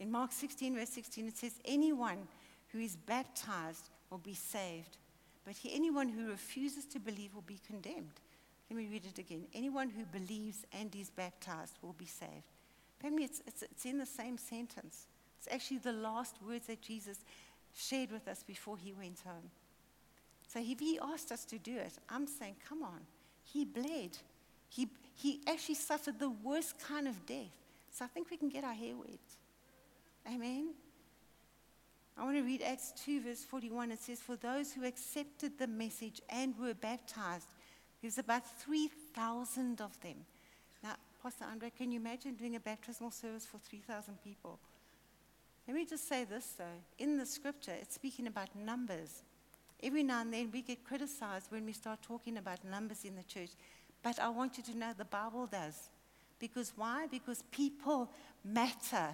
In 0.00 0.10
Mark 0.10 0.32
16, 0.32 0.74
verse 0.74 0.88
16, 0.88 1.28
it 1.28 1.36
says, 1.36 1.60
Anyone 1.66 2.26
who 2.68 2.78
is 2.78 2.96
baptized 2.96 3.90
will 4.08 4.16
be 4.16 4.32
saved, 4.32 4.96
but 5.44 5.54
anyone 5.70 6.08
who 6.08 6.30
refuses 6.30 6.86
to 6.86 6.98
believe 6.98 7.34
will 7.34 7.42
be 7.42 7.60
condemned. 7.66 8.22
Let 8.70 8.76
me 8.76 8.88
read 8.90 9.04
it 9.06 9.18
again. 9.18 9.46
Anyone 9.54 9.90
who 9.90 10.04
believes 10.04 10.64
and 10.72 10.94
is 10.94 11.10
baptized 11.10 11.78
will 11.82 11.92
be 11.92 12.06
saved. 12.06 12.52
Family, 12.98 13.24
it's, 13.24 13.42
it's, 13.46 13.62
it's 13.62 13.84
in 13.84 13.98
the 13.98 14.06
same 14.06 14.38
sentence. 14.38 15.06
It's 15.38 15.52
actually 15.52 15.78
the 15.78 15.92
last 15.92 16.36
words 16.46 16.66
that 16.66 16.82
Jesus 16.82 17.18
shared 17.74 18.10
with 18.10 18.26
us 18.26 18.42
before 18.42 18.76
he 18.76 18.92
went 18.92 19.20
home. 19.24 19.50
So 20.48 20.60
if 20.60 20.80
he 20.80 20.98
asked 21.02 21.30
us 21.30 21.44
to 21.46 21.58
do 21.58 21.76
it, 21.76 21.92
I'm 22.08 22.26
saying, 22.26 22.56
come 22.68 22.82
on. 22.82 23.00
He 23.44 23.64
bled. 23.64 24.18
He, 24.68 24.88
he 25.14 25.40
actually 25.46 25.74
suffered 25.74 26.18
the 26.18 26.30
worst 26.30 26.78
kind 26.78 27.06
of 27.06 27.26
death. 27.26 27.52
So 27.90 28.04
I 28.04 28.08
think 28.08 28.30
we 28.30 28.36
can 28.36 28.48
get 28.48 28.64
our 28.64 28.72
hair 28.72 28.96
wet. 28.96 29.18
Amen. 30.26 30.70
I 32.18 32.24
want 32.24 32.36
to 32.36 32.42
read 32.42 32.62
Acts 32.62 32.92
2, 33.04 33.22
verse 33.22 33.44
41. 33.44 33.92
It 33.92 34.00
says, 34.00 34.20
For 34.20 34.36
those 34.36 34.72
who 34.72 34.84
accepted 34.84 35.58
the 35.58 35.66
message 35.66 36.22
and 36.30 36.58
were 36.58 36.74
baptized, 36.74 37.48
there's 38.06 38.18
about 38.18 38.46
3,000 38.60 39.80
of 39.80 40.00
them. 40.00 40.14
Now, 40.80 40.94
Pastor 41.20 41.44
Andre, 41.50 41.72
can 41.76 41.90
you 41.90 41.98
imagine 41.98 42.34
doing 42.34 42.54
a 42.54 42.60
baptismal 42.60 43.10
service 43.10 43.44
for 43.44 43.58
3,000 43.58 44.22
people? 44.22 44.60
Let 45.66 45.74
me 45.74 45.84
just 45.84 46.08
say 46.08 46.22
this 46.22 46.52
though. 46.56 46.78
In 46.98 47.18
the 47.18 47.26
scripture, 47.26 47.74
it's 47.80 47.96
speaking 47.96 48.28
about 48.28 48.54
numbers. 48.54 49.24
Every 49.82 50.04
now 50.04 50.20
and 50.20 50.32
then 50.32 50.50
we 50.52 50.62
get 50.62 50.84
criticized 50.84 51.50
when 51.50 51.66
we 51.66 51.72
start 51.72 52.00
talking 52.00 52.36
about 52.36 52.64
numbers 52.64 53.04
in 53.04 53.16
the 53.16 53.24
church. 53.24 53.50
But 54.04 54.20
I 54.20 54.28
want 54.28 54.56
you 54.56 54.62
to 54.62 54.78
know 54.78 54.92
the 54.96 55.04
Bible 55.04 55.46
does. 55.46 55.88
Because 56.38 56.72
why? 56.76 57.08
Because 57.10 57.42
people 57.50 58.08
matter. 58.44 59.08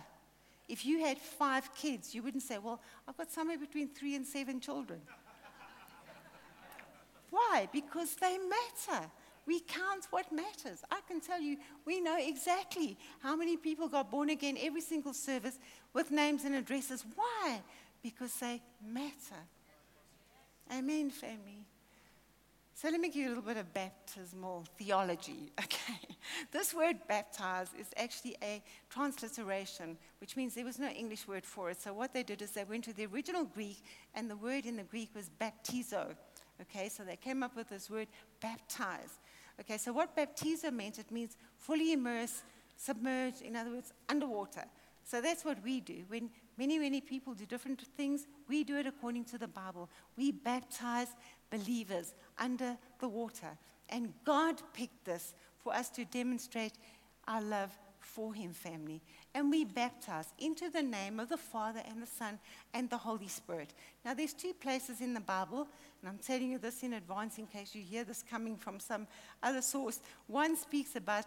If 0.68 0.84
you 0.84 1.00
had 1.00 1.16
five 1.16 1.74
kids, 1.74 2.14
you 2.14 2.22
wouldn't 2.22 2.42
say, 2.42 2.58
Well, 2.58 2.78
I've 3.08 3.16
got 3.16 3.30
somewhere 3.30 3.56
between 3.56 3.88
three 3.88 4.16
and 4.16 4.26
seven 4.26 4.60
children. 4.60 5.00
Why? 7.32 7.66
Because 7.72 8.14
they 8.16 8.36
matter. 8.36 9.10
We 9.46 9.60
count 9.60 10.06
what 10.10 10.30
matters. 10.30 10.84
I 10.90 11.00
can 11.08 11.20
tell 11.20 11.40
you, 11.40 11.56
we 11.86 12.00
know 12.00 12.18
exactly 12.18 12.96
how 13.20 13.34
many 13.34 13.56
people 13.56 13.88
got 13.88 14.10
born 14.10 14.28
again 14.28 14.58
every 14.60 14.82
single 14.82 15.14
service 15.14 15.58
with 15.94 16.10
names 16.10 16.44
and 16.44 16.54
addresses. 16.54 17.04
Why? 17.16 17.62
Because 18.02 18.34
they 18.34 18.60
matter. 18.86 19.42
Amen, 20.70 21.10
family. 21.10 21.64
So 22.74 22.88
let 22.88 23.00
me 23.00 23.08
give 23.08 23.22
you 23.22 23.28
a 23.28 23.30
little 23.30 23.44
bit 23.44 23.56
of 23.56 23.72
baptismal 23.72 24.64
theology. 24.78 25.52
Okay. 25.64 25.98
This 26.50 26.72
word 26.72 26.96
baptize 27.08 27.68
is 27.78 27.88
actually 27.96 28.36
a 28.42 28.62
transliteration, 28.90 29.96
which 30.20 30.36
means 30.36 30.54
there 30.54 30.64
was 30.64 30.78
no 30.78 30.88
English 30.88 31.26
word 31.26 31.44
for 31.44 31.70
it. 31.70 31.80
So 31.80 31.92
what 31.92 32.12
they 32.12 32.22
did 32.22 32.42
is 32.42 32.52
they 32.52 32.64
went 32.64 32.84
to 32.84 32.92
the 32.92 33.06
original 33.06 33.44
Greek, 33.44 33.82
and 34.14 34.30
the 34.30 34.36
word 34.36 34.64
in 34.64 34.76
the 34.76 34.84
Greek 34.84 35.10
was 35.14 35.30
baptizo. 35.40 36.14
Okay, 36.62 36.88
so 36.88 37.02
they 37.02 37.16
came 37.16 37.42
up 37.42 37.56
with 37.56 37.68
this 37.68 37.90
word 37.90 38.08
baptize. 38.40 39.18
Okay, 39.60 39.78
so 39.78 39.92
what 39.92 40.16
baptizo 40.16 40.72
meant, 40.72 40.98
it 40.98 41.10
means 41.10 41.36
fully 41.56 41.92
immerse, 41.92 42.42
submerge, 42.76 43.40
in 43.42 43.56
other 43.56 43.70
words, 43.70 43.92
underwater. 44.08 44.64
So 45.04 45.20
that's 45.20 45.44
what 45.44 45.62
we 45.62 45.80
do. 45.80 46.04
When 46.08 46.30
many, 46.56 46.78
many 46.78 47.00
people 47.00 47.34
do 47.34 47.44
different 47.44 47.82
things, 47.96 48.26
we 48.48 48.64
do 48.64 48.76
it 48.78 48.86
according 48.86 49.24
to 49.26 49.38
the 49.38 49.48
Bible. 49.48 49.90
We 50.16 50.32
baptize 50.32 51.08
believers 51.50 52.14
under 52.38 52.76
the 53.00 53.08
water. 53.08 53.58
And 53.88 54.12
God 54.24 54.62
picked 54.72 55.04
this 55.04 55.34
for 55.62 55.74
us 55.74 55.90
to 55.90 56.04
demonstrate 56.04 56.72
our 57.28 57.42
love 57.42 57.76
for 58.00 58.34
Him, 58.34 58.52
family. 58.52 59.00
And 59.34 59.50
we 59.50 59.64
baptize 59.64 60.32
into 60.38 60.70
the 60.70 60.82
name 60.82 61.20
of 61.20 61.28
the 61.28 61.36
Father 61.36 61.82
and 61.88 62.02
the 62.02 62.06
Son 62.06 62.38
and 62.74 62.90
the 62.90 62.98
Holy 62.98 63.28
Spirit. 63.28 63.74
Now, 64.04 64.14
there's 64.14 64.34
two 64.34 64.52
places 64.54 65.00
in 65.00 65.14
the 65.14 65.20
Bible, 65.20 65.68
and 66.02 66.10
I'm 66.10 66.18
telling 66.18 66.50
you 66.50 66.58
this 66.58 66.82
in 66.82 66.94
advance 66.94 67.38
in 67.38 67.46
case 67.46 67.76
you 67.76 67.82
hear 67.82 68.02
this 68.02 68.24
coming 68.28 68.56
from 68.56 68.80
some 68.80 69.06
other 69.40 69.62
source. 69.62 70.00
One 70.26 70.56
speaks 70.56 70.96
about 70.96 71.26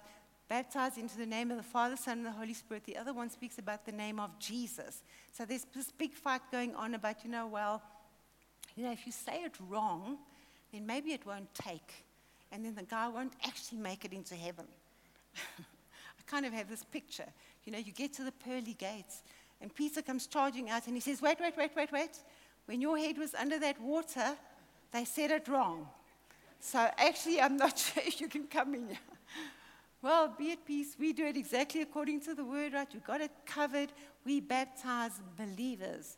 baptized 0.50 0.98
into 0.98 1.18
the 1.18 1.26
name 1.26 1.50
of 1.50 1.58
the 1.58 1.64
Father, 1.64 1.96
Son, 1.96 2.18
and 2.18 2.26
the 2.26 2.32
Holy 2.32 2.54
Spirit. 2.54 2.84
The 2.84 2.98
other 2.98 3.14
one 3.14 3.30
speaks 3.30 3.58
about 3.58 3.86
the 3.86 3.94
name 3.94 4.20
of 4.20 4.38
Jesus. 4.38 5.02
So 5.32 5.46
there's 5.46 5.66
this 5.74 5.92
big 5.92 6.14
fight 6.14 6.42
going 6.52 6.76
on 6.76 6.94
about, 6.94 7.24
you 7.24 7.32
know, 7.32 7.48
well, 7.48 7.82
you 8.76 8.84
know, 8.84 8.92
if 8.92 9.06
you 9.06 9.14
say 9.14 9.44
it 9.44 9.54
wrong, 9.70 10.18
then 10.74 10.86
maybe 10.86 11.14
it 11.14 11.26
won't 11.26 11.54
take. 11.54 12.06
And 12.52 12.66
then 12.66 12.76
the 12.76 12.84
guy 12.84 13.08
won't 13.08 13.34
actually 13.46 13.78
make 13.78 14.04
it 14.04 14.12
into 14.12 14.36
heaven. 14.36 14.66
I 15.38 16.22
kind 16.28 16.46
of 16.46 16.52
have 16.52 16.70
this 16.70 16.84
picture. 16.84 17.28
You 17.64 17.72
know, 17.72 17.80
you 17.80 17.94
get 17.94 18.14
to 18.16 18.24
the 18.24 18.32
pearly 18.34 18.74
gates, 18.74 19.24
and 19.62 19.74
Peter 19.74 20.02
comes 20.02 20.28
charging 20.28 20.70
out, 20.70 20.88
and 20.88 20.96
he 20.96 21.02
says, 21.02 21.22
Wait, 21.22 21.38
wait, 21.40 21.56
wait, 21.58 21.72
wait, 21.76 21.92
wait. 21.94 22.20
When 22.66 22.82
your 22.82 22.98
head 22.98 23.18
was 23.18 23.34
under 23.34 23.58
that 23.60 23.80
water, 23.80 24.36
they 24.92 25.06
said 25.06 25.32
it 25.32 25.48
wrong. 25.48 25.88
So 26.60 26.80
actually, 26.98 27.42
I'm 27.42 27.58
not 27.58 27.78
sure 27.80 28.04
if 28.06 28.20
you 28.20 28.28
can 28.28 28.48
come 28.48 28.74
in 28.74 28.88
here. 28.88 28.98
Well, 30.02 30.34
be 30.38 30.52
at 30.52 30.66
peace. 30.66 30.96
We 31.00 31.14
do 31.14 31.26
it 31.26 31.36
exactly 31.36 31.82
according 31.82 32.22
to 32.22 32.36
the 32.36 32.46
word, 32.46 32.74
right? 32.74 32.88
We've 32.94 33.04
got 33.04 33.22
it 33.22 33.32
covered. 33.46 33.92
We 34.24 34.40
baptize 34.40 35.20
believers, 35.36 36.18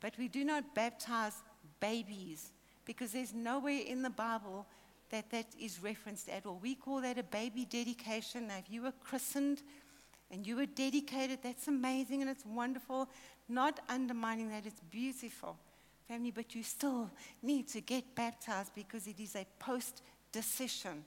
but 0.00 0.14
we 0.18 0.26
do 0.26 0.44
not 0.44 0.74
baptize 0.74 1.34
babies 1.78 2.50
because 2.84 3.12
there's 3.12 3.32
nowhere 3.32 3.80
in 3.86 4.02
the 4.02 4.10
Bible 4.10 4.66
that 5.10 5.30
that 5.30 5.46
is 5.60 5.82
referenced 5.82 6.28
at 6.28 6.46
all. 6.46 6.58
We 6.60 6.74
call 6.74 7.00
that 7.02 7.18
a 7.18 7.22
baby 7.22 7.64
dedication. 7.64 8.48
Now, 8.48 8.58
if 8.58 8.70
you 8.70 8.82
were 8.82 8.92
christened 9.04 9.62
and 10.30 10.46
you 10.46 10.56
were 10.56 10.66
dedicated, 10.66 11.40
that's 11.42 11.68
amazing 11.68 12.22
and 12.22 12.30
it's 12.30 12.44
wonderful. 12.46 13.08
Not 13.48 13.80
undermining 13.88 14.48
that, 14.50 14.66
it's 14.66 14.80
beautiful, 14.90 15.56
family, 16.08 16.30
but 16.30 16.54
you 16.54 16.62
still 16.62 17.10
need 17.42 17.68
to 17.68 17.80
get 17.80 18.14
baptized 18.14 18.74
because 18.74 19.06
it 19.06 19.20
is 19.20 19.36
a 19.36 19.46
post 19.58 20.02
decision. 20.30 21.04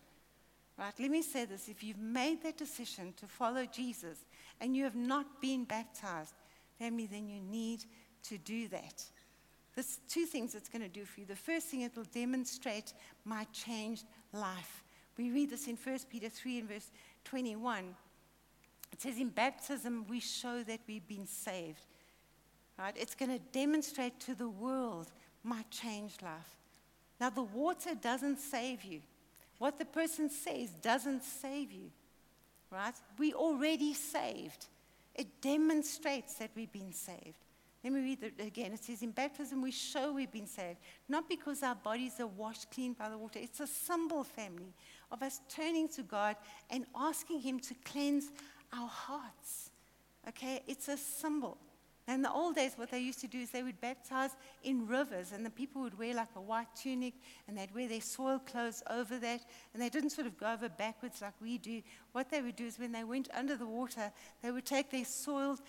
Right? 0.77 0.93
Let 0.99 1.12
me 1.12 1.21
say 1.21 1.45
this 1.45 1.69
if 1.69 1.84
you've 1.84 1.97
made 1.97 2.43
that 2.43 2.58
decision 2.58 3.13
to 3.17 3.27
follow 3.27 3.65
Jesus 3.65 4.25
and 4.60 4.75
you 4.75 4.84
have 4.84 4.95
not 4.95 5.41
been 5.41 5.63
baptized, 5.63 6.34
family, 6.77 7.08
then 7.08 7.27
you 7.27 7.39
need 7.39 7.86
to 8.23 8.38
do 8.38 8.67
that. 8.69 9.03
There's 9.73 9.99
two 10.08 10.25
things 10.25 10.55
it's 10.55 10.69
going 10.69 10.81
to 10.81 10.89
do 10.89 11.05
for 11.05 11.19
you. 11.19 11.25
The 11.25 11.36
first 11.36 11.67
thing, 11.67 11.81
it 11.81 11.95
will 11.95 12.05
demonstrate 12.05 12.93
my 13.25 13.45
changed 13.51 14.05
life. 14.31 14.84
We 15.17 15.31
read 15.31 15.49
this 15.49 15.67
in 15.67 15.77
1 15.77 15.99
Peter 16.10 16.29
3 16.29 16.60
and 16.60 16.69
verse 16.69 16.91
21. 17.25 17.95
It 18.91 19.01
says, 19.01 19.17
In 19.17 19.29
baptism, 19.29 20.05
we 20.10 20.19
show 20.21 20.63
that 20.63 20.79
we've 20.88 21.08
been 21.08 21.27
saved. 21.27 21.86
Right? 22.77 22.95
It's 22.97 23.15
going 23.15 23.31
to 23.31 23.39
demonstrate 23.51 24.19
to 24.21 24.35
the 24.35 24.49
world 24.49 25.11
my 25.43 25.63
changed 25.69 26.21
life. 26.21 26.57
Now, 27.19 27.29
the 27.29 27.43
water 27.43 27.95
doesn't 27.95 28.39
save 28.39 28.83
you. 28.83 29.01
What 29.57 29.77
the 29.77 29.85
person 29.85 30.29
says 30.29 30.69
doesn't 30.81 31.23
save 31.23 31.71
you, 31.71 31.89
right? 32.69 32.93
We 33.17 33.33
already 33.33 33.93
saved. 33.93 34.65
It 35.13 35.41
demonstrates 35.41 36.33
that 36.35 36.51
we've 36.55 36.71
been 36.71 36.91
saved. 36.91 37.38
Let 37.85 37.93
me 37.93 38.01
read 38.01 38.23
it 38.23 38.33
again. 38.45 38.73
It 38.73 38.83
says, 38.83 39.01
In 39.01 39.11
baptism, 39.11 39.61
we 39.61 39.71
show 39.71 40.11
we've 40.11 40.31
been 40.31 40.47
saved, 40.47 40.79
not 41.07 41.29
because 41.29 41.63
our 41.63 41.75
bodies 41.75 42.19
are 42.19 42.27
washed 42.27 42.71
clean 42.71 42.93
by 42.93 43.09
the 43.09 43.17
water. 43.17 43.39
It's 43.41 43.59
a 43.59 43.67
symbol, 43.67 44.23
family, 44.23 44.73
of 45.11 45.21
us 45.21 45.39
turning 45.47 45.88
to 45.89 46.01
God 46.01 46.35
and 46.69 46.85
asking 46.95 47.41
Him 47.41 47.59
to 47.59 47.75
cleanse 47.85 48.31
our 48.73 48.88
hearts. 48.88 49.69
Okay? 50.27 50.63
It's 50.67 50.89
a 50.89 50.97
symbol. 50.97 51.57
In 52.08 52.22
the 52.22 52.32
old 52.32 52.56
days, 52.56 52.74
what 52.76 52.91
they 52.91 53.00
used 53.00 53.20
to 53.22 53.28
do 53.28 53.39
is 53.39 53.50
they 53.50 53.63
would 53.63 53.82
baptize 53.82 54.30
in 54.63 54.86
rivers, 54.86 55.32
and 55.32 55.44
the 55.44 55.50
people 55.50 55.82
would 55.82 55.98
wear 55.98 56.13
like 56.13 56.30
a 56.36 56.41
white 56.41 56.68
tunic, 56.76 57.15
and 57.48 57.58
they'd 57.58 57.74
wear 57.74 57.88
their 57.88 58.02
soiled 58.02 58.46
clothes 58.46 58.84
over 58.91 59.18
that, 59.18 59.44
and 59.74 59.82
they 59.82 59.89
didn't 59.89 60.12
sort 60.12 60.28
of 60.28 60.38
go 60.38 60.54
over 60.54 60.70
backwards 60.70 61.22
like 61.22 61.34
we 61.41 61.58
do. 61.58 61.82
What 62.12 62.30
they 62.30 62.44
would 62.44 62.56
do 62.56 62.68
is 62.68 62.78
when 62.78 62.91
they 62.91 63.04
went 63.04 63.30
under 63.34 63.56
the 63.56 63.65
water, 63.65 64.12
they 64.44 64.52
would 64.52 64.65
take 64.65 64.91
their 64.91 65.04
soiled 65.04 65.62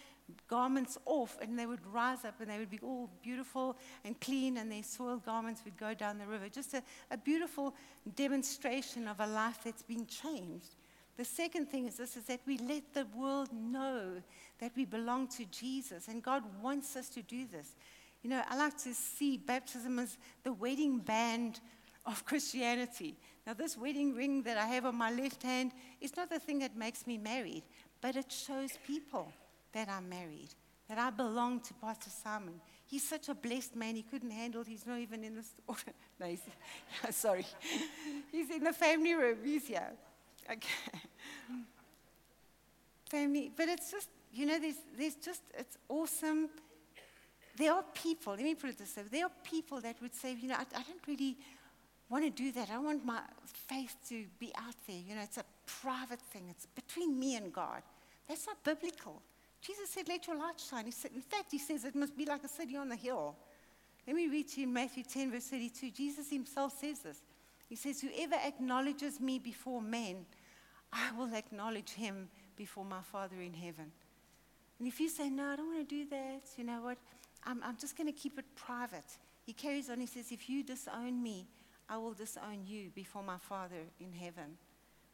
garments 0.46 0.98
off, 1.06 1.38
and 1.40 1.58
they 1.58 1.64
would 1.64 1.84
rise 1.86 2.24
up, 2.26 2.38
and 2.40 2.50
they 2.50 2.58
would 2.58 2.70
be 2.70 2.80
all 2.82 3.08
beautiful 3.22 3.78
and 4.04 4.20
clean, 4.20 4.58
and 4.58 4.70
their 4.70 4.82
soiled 4.82 5.24
garments 5.24 5.62
would 5.64 5.78
go 5.78 5.94
down 5.94 6.18
the 6.18 6.26
river. 6.26 6.50
Just 6.50 6.74
a, 6.74 6.82
a 7.10 7.16
beautiful 7.16 7.74
demonstration 8.14 9.08
of 9.08 9.20
a 9.20 9.26
life 9.26 9.60
that's 9.64 9.82
been 9.82 10.06
changed. 10.06 10.75
The 11.16 11.24
second 11.24 11.66
thing 11.66 11.86
is 11.86 11.96
this 11.96 12.16
is 12.16 12.24
that 12.24 12.40
we 12.46 12.58
let 12.58 12.92
the 12.92 13.06
world 13.16 13.48
know 13.52 14.22
that 14.58 14.72
we 14.76 14.84
belong 14.84 15.28
to 15.28 15.44
Jesus, 15.46 16.08
and 16.08 16.22
God 16.22 16.42
wants 16.62 16.94
us 16.96 17.08
to 17.10 17.22
do 17.22 17.46
this. 17.46 17.74
You 18.22 18.30
know, 18.30 18.42
I 18.48 18.56
like 18.56 18.76
to 18.78 18.92
see 18.92 19.36
baptism 19.36 19.98
as 19.98 20.18
the 20.42 20.52
wedding 20.52 20.98
band 20.98 21.60
of 22.04 22.24
Christianity. 22.24 23.16
Now, 23.46 23.54
this 23.54 23.76
wedding 23.76 24.14
ring 24.14 24.42
that 24.42 24.58
I 24.58 24.66
have 24.66 24.84
on 24.84 24.96
my 24.96 25.10
left 25.10 25.42
hand 25.42 25.72
is 26.00 26.16
not 26.16 26.30
the 26.30 26.38
thing 26.38 26.58
that 26.58 26.76
makes 26.76 27.06
me 27.06 27.18
married, 27.18 27.62
but 28.00 28.16
it 28.16 28.30
shows 28.30 28.78
people 28.86 29.32
that 29.72 29.88
I'm 29.88 30.08
married, 30.08 30.48
that 30.88 30.98
I 30.98 31.10
belong 31.10 31.60
to 31.60 31.74
Pastor 31.74 32.10
Simon. 32.10 32.60
He's 32.84 33.08
such 33.08 33.28
a 33.28 33.34
blessed 33.34 33.74
man, 33.74 33.96
he 33.96 34.02
couldn't 34.02 34.30
handle 34.30 34.62
it. 34.62 34.68
He's 34.68 34.86
not 34.86 34.98
even 34.98 35.24
in 35.24 35.34
the 35.34 35.42
store. 35.42 35.76
no, 36.20 36.26
he's, 36.26 36.40
sorry. 37.10 37.46
He's 38.30 38.50
in 38.50 38.64
the 38.64 38.72
family 38.72 39.14
room. 39.14 39.38
He's 39.44 39.66
here. 39.66 39.92
Okay. 40.50 41.00
Family, 43.10 43.52
but 43.56 43.68
it's 43.68 43.90
just, 43.90 44.08
you 44.32 44.46
know, 44.46 44.58
there's, 44.58 44.80
there's 44.98 45.14
just, 45.16 45.42
it's 45.56 45.78
awesome. 45.88 46.48
There 47.56 47.72
are 47.72 47.84
people, 47.94 48.34
let 48.34 48.42
me 48.42 48.54
put 48.54 48.70
it 48.70 48.78
this 48.78 48.96
way, 48.96 49.04
there 49.10 49.24
are 49.24 49.32
people 49.42 49.80
that 49.80 49.96
would 50.02 50.14
say, 50.14 50.36
you 50.38 50.48
know, 50.48 50.56
I, 50.56 50.62
I 50.78 50.82
don't 50.82 51.06
really 51.06 51.36
want 52.08 52.24
to 52.24 52.30
do 52.30 52.52
that. 52.52 52.70
I 52.70 52.78
want 52.78 53.04
my 53.04 53.20
faith 53.68 53.96
to 54.08 54.24
be 54.38 54.52
out 54.56 54.74
there. 54.86 54.98
You 55.08 55.14
know, 55.14 55.22
it's 55.22 55.38
a 55.38 55.44
private 55.66 56.20
thing, 56.20 56.44
it's 56.50 56.66
between 56.66 57.18
me 57.18 57.36
and 57.36 57.52
God. 57.52 57.82
That's 58.28 58.46
not 58.46 58.62
biblical. 58.64 59.22
Jesus 59.62 59.90
said, 59.90 60.08
let 60.08 60.26
your 60.26 60.36
light 60.36 60.60
shine. 60.60 60.84
He 60.84 60.92
said, 60.92 61.12
in 61.14 61.22
fact, 61.22 61.50
he 61.50 61.58
says 61.58 61.84
it 61.84 61.94
must 61.94 62.16
be 62.16 62.24
like 62.24 62.44
a 62.44 62.48
city 62.48 62.76
on 62.76 62.90
a 62.92 62.96
hill. 62.96 63.34
Let 64.06 64.14
me 64.14 64.28
read 64.28 64.48
to 64.48 64.60
you 64.60 64.66
in 64.66 64.72
Matthew 64.72 65.02
10, 65.02 65.32
verse 65.32 65.48
32. 65.48 65.90
Jesus 65.90 66.30
himself 66.30 66.78
says 66.78 67.00
this. 67.00 67.22
He 67.68 67.74
says, 67.74 68.00
Whoever 68.00 68.36
acknowledges 68.36 69.20
me 69.20 69.40
before 69.40 69.82
men, 69.82 70.24
I 70.92 71.12
will 71.16 71.34
acknowledge 71.34 71.90
him 71.90 72.28
before 72.56 72.84
my 72.84 73.02
Father 73.02 73.40
in 73.40 73.52
heaven. 73.52 73.92
And 74.78 74.88
if 74.88 75.00
you 75.00 75.08
say, 75.08 75.28
No, 75.28 75.46
I 75.46 75.56
don't 75.56 75.74
want 75.74 75.88
to 75.88 75.94
do 75.94 76.08
that, 76.10 76.42
you 76.56 76.64
know 76.64 76.80
what? 76.82 76.98
I'm, 77.44 77.62
I'm 77.62 77.76
just 77.76 77.96
going 77.96 78.06
to 78.06 78.18
keep 78.18 78.38
it 78.38 78.44
private. 78.54 79.18
He 79.44 79.52
carries 79.52 79.88
on, 79.90 80.00
he 80.00 80.06
says, 80.06 80.32
If 80.32 80.48
you 80.48 80.62
disown 80.62 81.22
me, 81.22 81.46
I 81.88 81.96
will 81.98 82.12
disown 82.12 82.64
you 82.66 82.90
before 82.94 83.22
my 83.22 83.38
Father 83.38 83.84
in 84.00 84.12
heaven. 84.12 84.58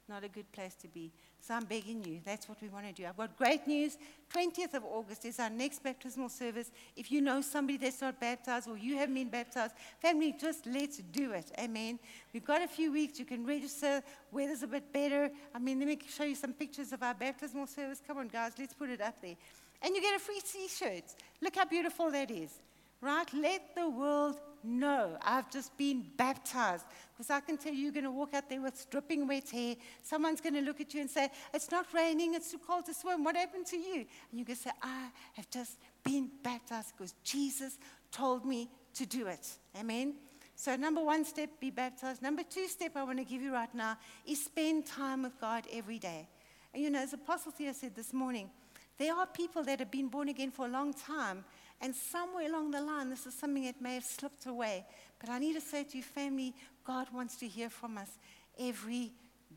Not 0.09 0.25
a 0.25 0.29
good 0.29 0.51
place 0.53 0.75
to 0.83 0.89
be. 0.89 1.13
So 1.41 1.55
I'm 1.55 1.65
begging 1.65 2.05
you, 2.05 2.21
that's 2.25 2.49
what 2.49 2.61
we 2.63 2.69
want 2.69 2.87
to 2.87 2.93
do. 2.93 3.07
I've 3.07 3.17
got 3.17 3.37
great 3.37 3.67
news. 3.67 3.99
20th 4.33 4.75
of 4.75 4.85
August 4.85 5.25
is 5.25 5.41
our 5.41 5.51
next 5.51 5.83
baptismal 5.83 6.29
service. 6.29 6.71
If 6.97 7.11
you 7.11 7.21
know 7.21 7.41
somebody 7.41 7.79
that's 7.79 8.01
not 8.01 8.21
baptized 8.21 8.69
or 8.69 8.77
you 8.77 8.97
haven't 8.97 9.15
been 9.15 9.29
baptized, 9.29 9.75
family, 10.01 10.35
just 10.39 10.67
let's 10.67 10.99
do 10.99 11.33
it. 11.33 11.51
Amen. 11.59 11.99
We've 12.33 12.45
got 12.45 12.63
a 12.63 12.69
few 12.69 12.93
weeks. 12.93 13.19
You 13.19 13.25
can 13.25 13.45
register. 13.45 14.03
Weather's 14.31 14.63
a 14.63 14.69
bit 14.69 14.93
better. 14.93 15.31
I 15.55 15.59
mean, 15.59 15.79
let 15.79 15.89
me 15.89 15.99
show 16.09 16.25
you 16.25 16.37
some 16.37 16.53
pictures 16.53 16.93
of 16.93 17.03
our 17.03 17.15
baptismal 17.15 17.67
service. 17.67 18.01
Come 18.07 18.19
on, 18.19 18.29
guys, 18.29 18.53
let's 18.59 18.75
put 18.75 18.91
it 18.91 19.01
up 19.01 19.21
there. 19.21 19.37
And 19.83 19.97
you 19.97 20.03
get 20.03 20.15
a 20.15 20.21
free 20.21 20.41
t 20.41 20.69
shirt. 20.69 21.05
Look 21.41 21.57
how 21.57 21.65
beautiful 21.65 22.11
that 22.13 22.31
is 22.31 22.61
right? 23.03 23.27
Let 23.35 23.75
the 23.75 23.91
world 23.91 24.37
know 24.65 25.17
I've 25.23 25.51
just 25.51 25.77
been 25.77 26.05
baptized. 26.17 26.85
Because 27.13 27.31
I 27.31 27.41
can 27.41 27.57
tell 27.57 27.73
you, 27.73 27.85
you're 27.85 27.93
going 27.93 28.05
to 28.05 28.11
walk 28.11 28.35
out 28.35 28.49
there 28.49 28.61
with 28.61 28.89
dripping 28.91 29.27
wet 29.27 29.49
hair. 29.51 29.77
Someone's 30.03 30.41
going 30.41 30.55
to 30.55 30.61
look 30.61 30.81
at 30.81 30.93
you 30.95 31.01
and 31.01 31.11
say, 31.11 31.29
It's 31.53 31.71
not 31.71 31.87
raining, 31.93 32.35
it's 32.35 32.51
too 32.51 32.59
cold 32.59 32.87
to 32.87 32.95
swim. 32.95 33.25
What 33.25 33.37
happened 33.37 33.67
to 33.67 33.77
you? 33.77 34.05
And 34.31 34.39
you 34.39 34.45
can 34.45 34.57
say, 34.57 34.71
I 34.83 35.09
have 35.35 35.49
just 35.51 35.79
been 36.05 36.31
baptized 36.43 36.93
because 36.97 37.15
Jesus 37.23 37.79
told 38.11 38.45
me 38.45 38.71
to 38.95 39.07
do 39.07 39.27
it. 39.27 39.49
Amen. 39.79 40.15
So, 40.55 40.77
number 40.77 41.03
one 41.03 41.25
step, 41.25 41.51
be 41.61 41.71
baptized. 41.71 42.23
Number 42.23 42.43
two 42.43 42.69
step 42.69 42.93
I 42.97 43.03
want 43.03 43.19
to 43.19 43.25
give 43.25 43.43
you 43.43 43.53
right 43.53 43.75
now 43.75 43.97
is 44.27 44.45
spend 44.45 44.87
time 44.87 45.23
with 45.23 45.41
God 45.41 45.65
every 45.73 45.99
day. 45.99 46.29
And 46.73 46.83
you 46.83 46.91
know, 46.91 47.01
as 47.01 47.13
Apostle 47.13 47.53
Theo 47.53 47.73
said 47.73 47.95
this 47.95 48.13
morning, 48.13 48.51
there 48.99 49.15
are 49.15 49.27
people 49.27 49.65
that 49.65 49.79
have 49.81 49.91
been 49.91 50.09
born 50.09 50.29
again 50.29 50.51
for 50.51 50.67
a 50.67 50.69
long 50.69 50.93
time 50.93 51.45
and 51.83 51.95
somewhere 51.95 52.47
along 52.47 52.71
the 52.71 52.81
line, 52.81 53.11
this 53.11 53.27
is 53.27 53.35
something 53.35 53.65
that 53.65 53.83
may 53.83 53.95
have 53.95 54.05
slipped 54.05 54.47
away. 54.47 54.87
But 55.19 55.31
I 55.31 55.41
need 55.41 55.55
to 55.55 55.61
say 55.61 55.83
to 55.83 55.97
you, 55.97 56.03
family, 56.03 56.55
God 56.85 57.09
wants 57.13 57.37
to 57.39 57.49
hear 57.49 57.69
from 57.69 57.99
us 57.99 58.19
every 58.59 59.11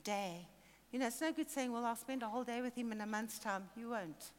day. 0.04 0.48
You 0.92 1.00
know, 1.00 1.08
it's 1.08 1.22
no 1.22 1.32
good 1.32 1.50
saying, 1.50 1.72
well, 1.72 1.86
I'll 1.86 1.96
spend 1.96 2.24
a 2.24 2.28
whole 2.28 2.44
day 2.44 2.62
with 2.62 2.76
him 2.76 2.92
in 2.92 3.02
a 3.02 3.06
month's 3.06 3.38
time. 3.38 3.64
You 3.78 3.90
won't. 3.90 4.32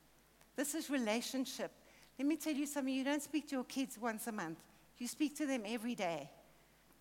This 0.56 0.74
is 0.74 0.90
relationship. 0.90 1.70
Let 2.18 2.26
me 2.26 2.36
tell 2.36 2.54
you 2.54 2.66
something. 2.66 2.92
You 2.92 3.04
don't 3.04 3.22
speak 3.22 3.48
to 3.48 3.56
your 3.56 3.64
kids 3.64 3.98
once 4.00 4.26
a 4.26 4.32
month, 4.32 4.58
you 4.98 5.06
speak 5.06 5.36
to 5.36 5.46
them 5.46 5.62
every 5.64 5.94
day. 5.94 6.28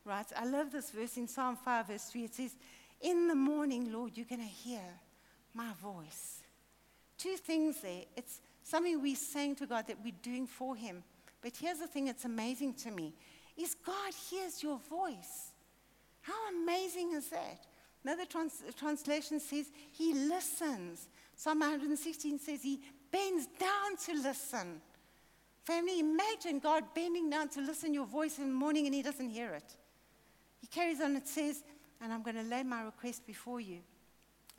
Right? 0.03 0.25
I 0.35 0.45
love 0.45 0.71
this 0.71 0.91
verse 0.91 1.17
in 1.17 1.27
Psalm 1.27 1.55
5, 1.55 1.87
verse 1.87 2.03
3. 2.11 2.25
It 2.25 2.35
says, 2.35 2.55
In 3.01 3.27
the 3.27 3.33
morning, 3.33 3.91
Lord, 3.91 4.11
you're 4.15 4.27
going 4.27 4.41
to 4.41 4.45
hear 4.45 4.83
my 5.55 5.71
voice. 5.81 6.41
Two 7.17 7.37
things 7.37 7.81
there. 7.81 8.03
It's 8.15 8.41
something 8.65 9.01
we're 9.01 9.15
saying 9.15 9.55
to 9.57 9.67
God 9.67 9.87
that 9.87 9.97
we're 10.03 10.13
doing 10.21 10.47
for 10.47 10.75
Him. 10.75 11.03
But 11.41 11.53
here's 11.55 11.79
the 11.79 11.87
thing 11.87 12.05
that's 12.05 12.25
amazing 12.25 12.73
to 12.73 12.91
me 12.91 13.13
is 13.55 13.75
God 13.85 14.13
hears 14.29 14.61
your 14.61 14.79
voice. 14.89 15.53
How 16.21 16.33
amazing 16.49 17.13
is 17.13 17.29
that? 17.29 17.65
Another 18.03 18.25
trans- 18.25 18.63
translation 18.75 19.39
says 19.39 19.67
he 19.91 20.13
listens. 20.13 21.07
Psalm 21.35 21.59
116 21.59 22.39
says 22.39 22.61
he 22.61 22.81
bends 23.11 23.47
down 23.59 23.95
to 24.05 24.13
listen. 24.21 24.81
Family, 25.63 25.99
imagine 25.99 26.59
God 26.59 26.83
bending 26.93 27.29
down 27.29 27.49
to 27.49 27.61
listen 27.61 27.93
your 27.93 28.05
voice 28.05 28.37
in 28.37 28.49
the 28.49 28.53
morning 28.53 28.85
and 28.85 28.93
he 28.93 29.01
doesn't 29.01 29.29
hear 29.29 29.53
it. 29.53 29.75
He 30.59 30.67
carries 30.67 31.01
on, 31.01 31.15
it 31.15 31.27
says, 31.27 31.63
and 32.01 32.11
I'm 32.11 32.23
going 32.23 32.35
to 32.35 32.43
lay 32.43 32.63
my 32.63 32.83
request 32.83 33.25
before 33.25 33.61
you. 33.61 33.79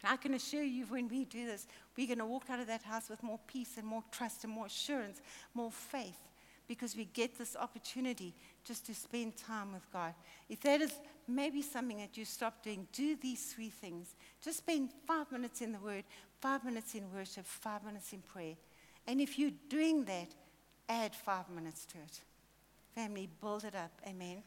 And 0.07 0.13
I 0.13 0.17
can 0.19 0.35
assure 0.35 0.63
you, 0.63 0.85
when 0.87 1.09
we 1.09 1.25
do 1.25 1.47
this, 1.47 1.67
we're 1.97 2.07
going 2.07 2.21
to 2.21 2.27
walk 2.27 2.45
out 2.49 2.61
of 2.61 2.69
that 2.69 2.85
house 2.85 3.11
with 3.11 3.25
more 3.25 3.41
peace 3.49 3.73
and 3.77 3.85
more 3.85 4.05
trust 4.13 4.45
and 4.45 4.53
more 4.53 4.67
assurance, 4.67 5.21
more 5.53 5.73
faith, 5.73 6.29
because 6.69 6.97
we 6.97 7.07
get 7.07 7.37
this 7.37 7.57
opportunity 7.57 8.33
just 8.65 8.87
to 8.87 8.95
spend 8.95 9.37
time 9.37 9.73
with 9.73 9.83
God. 9.93 10.15
If 10.49 10.61
that 10.61 10.81
is 10.81 10.93
maybe 11.27 11.61
something 11.61 11.99
that 11.99 12.17
you 12.17 12.25
stop 12.25 12.63
doing, 12.63 12.87
do 12.93 13.17
these 13.21 13.53
three 13.53 13.69
things. 13.69 14.15
Just 14.41 14.59
spend 14.59 14.91
five 15.09 15.33
minutes 15.33 15.61
in 15.61 15.73
the 15.73 15.81
Word, 15.81 16.05
five 16.41 16.65
minutes 16.65 16.95
in 16.95 17.13
worship, 17.13 17.45
five 17.45 17.83
minutes 17.83 18.13
in 18.13 18.21
prayer. 18.21 18.55
And 19.09 19.21
if 19.21 19.37
you're 19.37 19.51
doing 19.69 20.05
that, 20.05 20.29
add 20.89 21.17
five 21.17 21.51
minutes 21.51 21.85
to 21.87 21.99
it. 21.99 22.21
Family, 22.95 23.29
build 23.41 23.65
it 23.65 23.75
up. 23.75 23.91
Amen. 24.07 24.45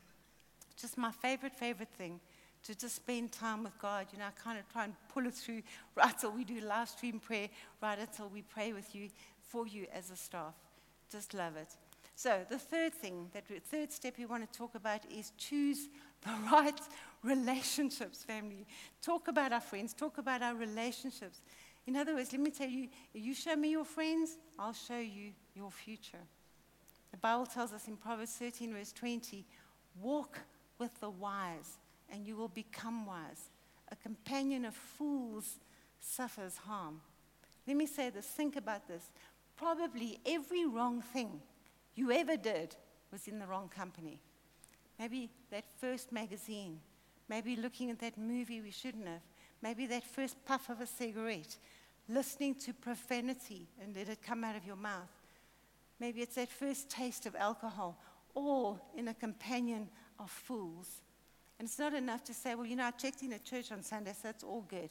Just 0.78 0.98
my 0.98 1.12
favorite, 1.12 1.54
favorite 1.54 1.91
thing 1.98 2.22
to 2.63 2.76
just 2.76 2.95
spend 2.95 3.32
time 3.32 3.63
with 3.63 3.78
God. 3.80 4.08
You 4.12 4.19
know, 4.19 4.26
I 4.26 4.41
kind 4.41 4.60
of 4.60 4.67
try 4.72 4.86
and 4.86 4.93
pull 5.13 5.26
it 5.26 5.34
through 5.34 5.62
right 5.95 6.17
till 6.17 6.32
we 6.32 6.43
do 6.43 6.60
live 6.62 6.89
stream 6.89 7.19
prayer, 7.19 7.50
right 7.82 8.00
until 8.00 8.30
we 8.30 8.41
pray 8.41 8.74
with 8.74 8.93
you, 8.95 9.10
for 9.41 9.67
you 9.67 9.88
as 9.93 10.12
a 10.12 10.15
staff. 10.15 10.54
Just 11.12 11.34
love 11.34 11.56
it. 11.56 11.69
So, 12.15 12.41
the 12.50 12.60
third 12.60 12.93
thing, 12.93 13.30
that 13.34 13.45
we, 13.50 13.60
third 13.60 13.93
step 13.93 14.15
we 14.17 14.26
want 14.26 14.52
to 14.52 14.58
talk 14.58 14.76
about 14.76 15.02
is 15.10 15.32
choose 15.38 15.88
the 16.22 16.32
right 16.52 16.80
relationships, 17.24 18.24
family. 18.24 18.65
Talk 19.02 19.30
about 19.30 19.54
our 19.54 19.62
friends, 19.62 19.93
talk 19.93 20.17
about 20.17 20.41
our 20.41 20.56
relationships. 20.56 21.41
In 21.88 21.95
other 21.95 22.13
words, 22.13 22.32
let 22.34 22.41
me 22.41 22.52
tell 22.52 22.69
you, 22.69 22.89
you 23.13 23.34
show 23.34 23.56
me 23.56 23.72
your 23.72 23.86
friends, 23.86 24.38
I'll 24.60 24.74
show 24.74 25.00
you 25.00 25.32
your 25.56 25.72
future. 25.72 26.19
The 27.12 27.17
Bible 27.17 27.45
tells 27.45 27.74
us 27.74 27.88
in 27.88 27.95
Proverbs 27.98 28.34
13, 28.34 28.74
verse 28.74 28.91
20, 28.91 29.45
walk 30.00 30.39
with 30.78 31.00
the 31.00 31.10
wise 31.10 31.78
and 32.12 32.26
you 32.26 32.36
will 32.36 32.48
become 32.48 33.06
wise. 33.06 33.50
A 33.91 33.95
companion 33.95 34.65
of 34.65 34.76
fools 34.76 35.60
suffers 36.00 36.58
harm. 36.58 37.02
Let 37.67 37.78
me 37.78 37.86
say 37.86 38.10
this 38.10 38.26
think 38.26 38.56
about 38.56 38.88
this. 38.88 39.12
Probably 39.56 40.19
every 40.26 40.65
wrong 40.65 41.02
thing 41.02 41.41
you 41.95 42.12
ever 42.12 42.38
did 42.38 42.76
was 43.12 43.28
in 43.28 43.39
the 43.39 43.48
wrong 43.48 43.69
company. 43.69 44.19
Maybe 44.98 45.30
that 45.52 45.65
first 45.80 46.12
magazine, 46.12 46.80
maybe 47.28 47.56
looking 47.56 47.89
at 47.89 48.00
that 48.00 48.17
movie 48.17 48.62
we 48.62 48.72
shouldn't 48.72 49.08
have, 49.08 49.22
maybe 49.62 49.86
that 49.88 50.04
first 50.04 50.36
puff 50.45 50.69
of 50.69 50.82
a 50.82 50.88
cigarette, 50.88 51.58
listening 52.08 52.56
to 52.56 52.74
profanity 52.74 53.67
and 53.82 53.95
let 53.95 54.10
it 54.10 54.22
come 54.22 54.43
out 54.43 54.56
of 54.56 54.65
your 54.65 54.76
mouth. 54.76 55.10
Maybe 56.00 56.22
it's 56.22 56.36
that 56.36 56.50
first 56.50 56.89
taste 56.89 57.26
of 57.26 57.36
alcohol, 57.36 58.02
all 58.34 58.80
in 58.95 59.08
a 59.10 59.13
companion 59.13 59.89
of 60.19 60.30
fools. 60.30 61.02
And 61.60 61.67
it's 61.67 61.78
not 61.78 61.93
enough 61.93 62.24
to 62.24 62.34
say, 62.34 62.56
well, 62.56 62.65
you 62.65 62.78
know, 62.78 62.86
I 62.86 62.91
checked 62.91 63.22
in 63.22 63.34
at 63.34 63.43
church 63.43 63.72
on 63.72 63.84
Sunday, 63.84 64.13
so 64.19 64.30
it's 64.30 64.43
all 64.43 64.65
good. 64.69 64.89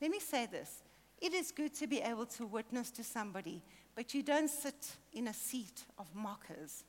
Let 0.00 0.10
me 0.10 0.20
say 0.20 0.46
this 0.46 0.82
it 1.20 1.34
is 1.34 1.50
good 1.50 1.74
to 1.74 1.86
be 1.86 2.00
able 2.00 2.26
to 2.26 2.46
witness 2.46 2.90
to 2.92 3.04
somebody, 3.04 3.62
but 3.94 4.14
you 4.14 4.22
don't 4.22 4.48
sit 4.48 4.96
in 5.12 5.28
a 5.28 5.34
seat 5.34 5.84
of 5.98 6.06
mockers. 6.14 6.84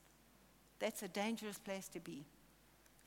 That's 0.80 1.04
a 1.04 1.08
dangerous 1.08 1.58
place 1.58 1.88
to 1.90 2.00
be. 2.00 2.26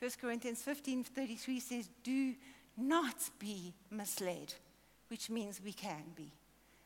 1 0.01 0.11
Corinthians 0.21 0.63
15 0.63 1.05
33 1.05 1.61
says, 1.61 1.89
Do 2.03 2.35
not 2.77 3.31
be 3.39 3.75
misled, 3.91 4.55
which 5.09 5.31
means 5.31 5.61
we 5.63 5.73
can 5.73 6.05
be. 6.17 6.33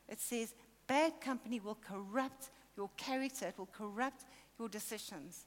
It 0.09 0.19
says, 0.19 0.53
Bad 0.87 1.21
company 1.21 1.59
will 1.59 1.77
corrupt 1.87 2.49
your 2.75 2.89
character, 2.97 3.47
it 3.47 3.57
will 3.57 3.69
corrupt 3.71 4.25
your 4.59 4.67
decisions. 4.67 5.45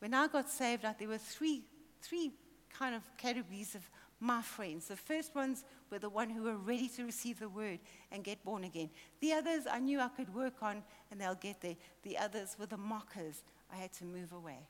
When 0.00 0.14
I 0.14 0.26
got 0.26 0.50
saved, 0.50 0.84
there 0.98 1.08
were 1.08 1.18
three, 1.18 1.62
three 2.00 2.32
kind 2.78 2.94
of 2.94 3.02
categories 3.16 3.74
of 3.74 3.82
my 4.20 4.40
friends. 4.40 4.86
The 4.86 4.96
first 4.96 5.34
ones 5.34 5.64
were 5.90 5.98
the 5.98 6.08
one 6.08 6.30
who 6.30 6.44
were 6.44 6.56
ready 6.56 6.88
to 6.90 7.04
receive 7.04 7.40
the 7.40 7.48
word 7.48 7.80
and 8.10 8.22
get 8.22 8.44
born 8.44 8.64
again. 8.64 8.88
The 9.20 9.32
others 9.32 9.64
I 9.70 9.80
knew 9.80 9.98
I 10.00 10.08
could 10.08 10.32
work 10.34 10.62
on 10.62 10.82
and 11.10 11.20
they'll 11.20 11.34
get 11.34 11.60
there. 11.60 11.76
The 12.02 12.16
others 12.18 12.56
were 12.58 12.66
the 12.66 12.76
mockers. 12.76 13.42
I 13.72 13.76
had 13.76 13.92
to 13.94 14.04
move 14.04 14.32
away. 14.32 14.60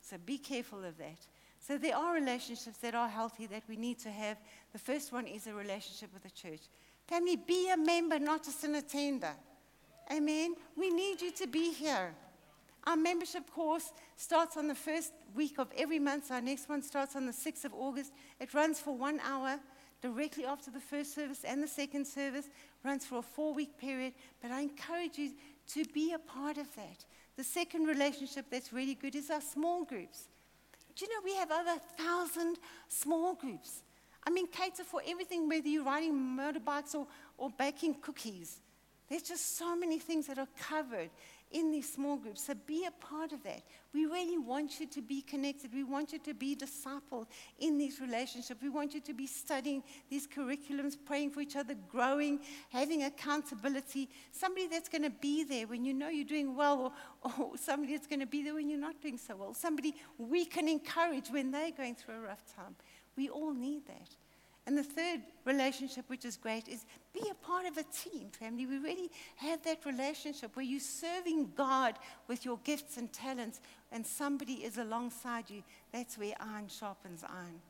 So 0.00 0.16
be 0.24 0.36
careful 0.36 0.84
of 0.84 0.98
that. 0.98 1.18
So 1.60 1.78
there 1.78 1.96
are 1.96 2.12
relationships 2.12 2.78
that 2.78 2.96
are 2.96 3.08
healthy 3.08 3.46
that 3.46 3.62
we 3.68 3.76
need 3.76 4.00
to 4.00 4.10
have. 4.10 4.36
The 4.72 4.80
first 4.80 5.12
one 5.12 5.28
is 5.28 5.46
a 5.46 5.54
relationship 5.54 6.12
with 6.12 6.24
the 6.24 6.30
church. 6.30 6.62
Family, 7.06 7.36
be 7.36 7.70
a 7.70 7.76
member, 7.76 8.18
not 8.18 8.44
just 8.44 8.64
an 8.64 8.74
attender. 8.74 9.34
Amen. 10.12 10.56
We 10.76 10.90
need 10.90 11.22
you 11.22 11.30
to 11.30 11.46
be 11.46 11.72
here. 11.72 12.14
Our 12.86 12.96
membership 12.96 13.50
course 13.50 13.92
starts 14.16 14.56
on 14.56 14.66
the 14.66 14.74
first 14.74 15.12
week 15.34 15.58
of 15.58 15.68
every 15.76 15.98
month. 15.98 16.30
Our 16.30 16.40
next 16.40 16.68
one 16.68 16.82
starts 16.82 17.14
on 17.14 17.26
the 17.26 17.32
6th 17.32 17.64
of 17.64 17.74
August. 17.74 18.12
It 18.40 18.52
runs 18.54 18.80
for 18.80 18.96
one 18.96 19.20
hour 19.20 19.60
directly 20.02 20.44
after 20.44 20.70
the 20.70 20.80
first 20.80 21.14
service 21.14 21.44
and 21.44 21.62
the 21.62 21.68
second 21.68 22.04
service, 22.06 22.48
runs 22.84 23.06
for 23.06 23.18
a 23.18 23.22
four 23.22 23.54
week 23.54 23.78
period. 23.78 24.12
But 24.42 24.50
I 24.50 24.62
encourage 24.62 25.16
you 25.16 25.30
to 25.68 25.84
be 25.94 26.12
a 26.12 26.18
part 26.18 26.58
of 26.58 26.74
that. 26.74 27.04
The 27.36 27.44
second 27.44 27.86
relationship 27.86 28.46
that's 28.50 28.72
really 28.72 28.94
good 28.94 29.14
is 29.14 29.30
our 29.30 29.40
small 29.40 29.84
groups. 29.84 30.26
Do 30.96 31.06
you 31.06 31.10
know 31.10 31.20
we 31.24 31.36
have 31.36 31.50
over 31.50 31.70
a 31.70 32.02
thousand 32.02 32.58
small 32.88 33.34
groups? 33.34 33.82
I 34.26 34.30
mean, 34.30 34.46
cater 34.48 34.84
for 34.84 35.00
everything, 35.06 35.48
whether 35.48 35.68
you're 35.68 35.84
riding 35.84 36.12
motorbikes 36.12 36.94
or, 36.94 37.06
or 37.38 37.50
baking 37.50 37.94
cookies. 38.02 38.58
There's 39.08 39.22
just 39.22 39.56
so 39.56 39.74
many 39.76 39.98
things 39.98 40.26
that 40.26 40.38
are 40.38 40.48
covered 40.58 41.10
in 41.52 41.70
these 41.70 41.92
small 41.92 42.16
groups. 42.16 42.44
So 42.46 42.54
be 42.66 42.86
a 42.86 42.90
part 43.04 43.32
of 43.32 43.42
that. 43.44 43.62
We 43.92 44.06
really 44.06 44.38
want 44.38 44.80
you 44.80 44.86
to 44.86 45.02
be 45.02 45.22
connected. 45.22 45.72
We 45.72 45.84
want 45.84 46.12
you 46.12 46.18
to 46.20 46.34
be 46.34 46.56
discipled 46.56 47.26
in 47.58 47.78
these 47.78 48.00
relationships. 48.00 48.60
We 48.62 48.70
want 48.70 48.94
you 48.94 49.00
to 49.00 49.14
be 49.14 49.26
studying 49.26 49.82
these 50.08 50.26
curriculums, 50.26 50.96
praying 51.04 51.30
for 51.30 51.40
each 51.40 51.56
other, 51.56 51.74
growing, 51.88 52.40
having 52.70 53.04
accountability. 53.04 54.08
Somebody 54.30 54.66
that's 54.66 54.88
going 54.88 55.02
to 55.02 55.10
be 55.10 55.44
there 55.44 55.66
when 55.66 55.84
you 55.84 55.94
know 55.94 56.08
you're 56.08 56.24
doing 56.24 56.56
well, 56.56 56.92
or, 57.22 57.32
or 57.38 57.56
somebody 57.56 57.94
that's 57.94 58.06
going 58.06 58.20
to 58.20 58.26
be 58.26 58.42
there 58.42 58.54
when 58.54 58.68
you're 58.70 58.78
not 58.78 59.00
doing 59.00 59.18
so 59.18 59.36
well. 59.36 59.54
Somebody 59.54 59.94
we 60.18 60.44
can 60.44 60.68
encourage 60.68 61.28
when 61.28 61.50
they're 61.50 61.70
going 61.70 61.94
through 61.94 62.16
a 62.16 62.20
rough 62.20 62.44
time. 62.56 62.74
We 63.16 63.28
all 63.28 63.52
need 63.52 63.86
that. 63.86 64.16
And 64.66 64.78
the 64.78 64.84
third 64.84 65.22
relationship, 65.44 66.04
which 66.06 66.24
is 66.24 66.36
great, 66.36 66.68
is 66.68 66.84
be 67.12 67.28
a 67.30 67.34
part 67.46 67.66
of 67.66 67.76
a 67.76 67.82
team, 67.82 68.28
family. 68.30 68.66
We 68.66 68.78
really 68.78 69.10
have 69.36 69.62
that 69.64 69.84
relationship 69.84 70.56
where 70.56 70.64
you're 70.64 70.80
serving 70.80 71.52
God 71.56 71.94
with 72.28 72.44
your 72.44 72.58
gifts 72.64 72.96
and 72.96 73.12
talents, 73.12 73.60
and 73.90 74.06
somebody 74.06 74.54
is 74.64 74.78
alongside 74.78 75.50
you. 75.50 75.62
That's 75.92 76.16
where 76.16 76.34
iron 76.40 76.68
sharpens 76.68 77.22
iron 77.28 77.60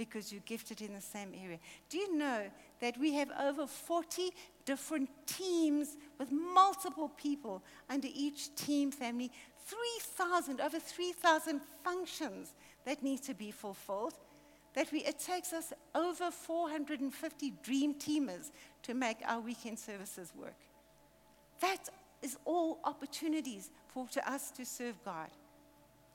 because 0.00 0.32
you're 0.32 0.40
gifted 0.46 0.80
in 0.80 0.94
the 0.94 1.00
same 1.00 1.34
area. 1.44 1.58
Do 1.90 1.98
you 1.98 2.16
know 2.16 2.44
that 2.80 2.96
we 2.98 3.12
have 3.14 3.30
over 3.38 3.66
40 3.66 4.30
different 4.64 5.10
teams 5.26 5.98
with 6.18 6.32
multiple 6.32 7.10
people 7.18 7.62
under 7.90 8.08
each 8.14 8.54
team 8.54 8.90
family? 8.90 9.30
3,000, 9.66 10.62
over 10.62 10.78
3,000 10.78 11.60
functions 11.84 12.54
that 12.86 13.02
need 13.02 13.22
to 13.24 13.34
be 13.34 13.50
fulfilled. 13.50 14.14
That 14.74 14.92
we, 14.92 15.00
it 15.00 15.18
takes 15.18 15.52
us 15.52 15.72
over 15.94 16.30
450 16.30 17.52
dream 17.62 17.94
teamers 17.94 18.50
to 18.84 18.94
make 18.94 19.18
our 19.26 19.40
weekend 19.40 19.78
services 19.78 20.32
work. 20.36 20.54
That 21.60 21.88
is 22.22 22.36
all 22.44 22.78
opportunities 22.84 23.70
for 23.88 24.06
to 24.08 24.30
us 24.30 24.50
to 24.52 24.64
serve 24.64 24.96
God. 25.04 25.28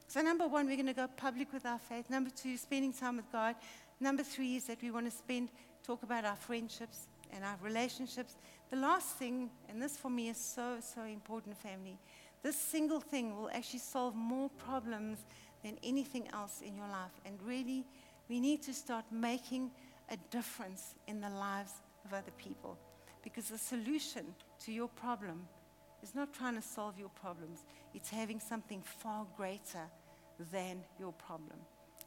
So, 0.08 0.22
number 0.22 0.48
one, 0.48 0.68
we're 0.68 0.76
going 0.76 0.86
to 0.86 0.94
go 0.94 1.08
public 1.18 1.52
with 1.52 1.66
our 1.66 1.80
faith. 1.80 2.10
Number 2.10 2.30
two, 2.30 2.58
spending 2.58 2.94
time 2.94 3.18
with 3.18 3.32
God. 3.32 3.56
Number 4.00 4.24
three 4.24 4.56
is 4.56 4.66
that 4.66 4.82
we 4.82 4.92
want 4.92 5.06
to 5.06 5.12
spend, 5.12 5.50
talk 5.84 6.04
about 6.04 6.26
our 6.26 6.36
friendships 6.36 7.08
and 7.34 7.44
our 7.44 7.58
relationships. 7.62 8.36
The 8.70 8.78
last 8.78 9.18
thing, 9.18 9.50
and 9.70 9.82
this 9.82 9.98
for 9.98 10.10
me 10.10 10.30
is 10.30 10.38
so, 10.38 10.78
so 10.80 11.04
important, 11.04 11.58
family, 11.58 11.98
this 12.44 12.56
single 12.56 13.00
thing 13.00 13.36
will 13.36 13.50
actually 13.52 13.80
solve 13.80 14.16
more 14.16 14.50
problems 14.50 15.26
than 15.64 15.78
anything 15.84 16.28
else 16.34 16.62
in 16.62 16.76
your 16.76 16.88
life. 16.88 17.20
And 17.26 17.42
really, 17.44 17.86
we 18.30 18.40
need 18.40 18.62
to 18.64 18.74
start 18.74 19.06
making 19.12 19.72
a 20.10 20.18
difference 20.32 20.96
in 21.08 21.22
the 21.22 21.30
lives 21.30 21.74
of 22.06 22.14
other 22.14 22.32
people. 22.38 22.78
Because 23.24 23.50
the 23.50 23.58
solution 23.58 24.26
to 24.64 24.72
your 24.72 24.88
problem 24.88 25.48
is 26.04 26.14
not 26.14 26.34
trying 26.34 26.56
to 26.56 26.62
solve 26.62 27.00
your 27.00 27.10
problems, 27.10 27.66
it's 27.94 28.10
having 28.10 28.40
something 28.40 28.84
far 28.84 29.26
greater 29.36 29.90
than 30.52 30.84
your 31.00 31.14
problem. 31.14 31.58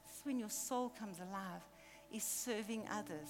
This 0.06 0.18
is 0.18 0.24
when 0.24 0.38
your 0.38 0.50
soul 0.50 0.92
comes 0.98 1.18
alive, 1.18 1.62
is 2.12 2.22
serving 2.22 2.84
others. 2.90 3.28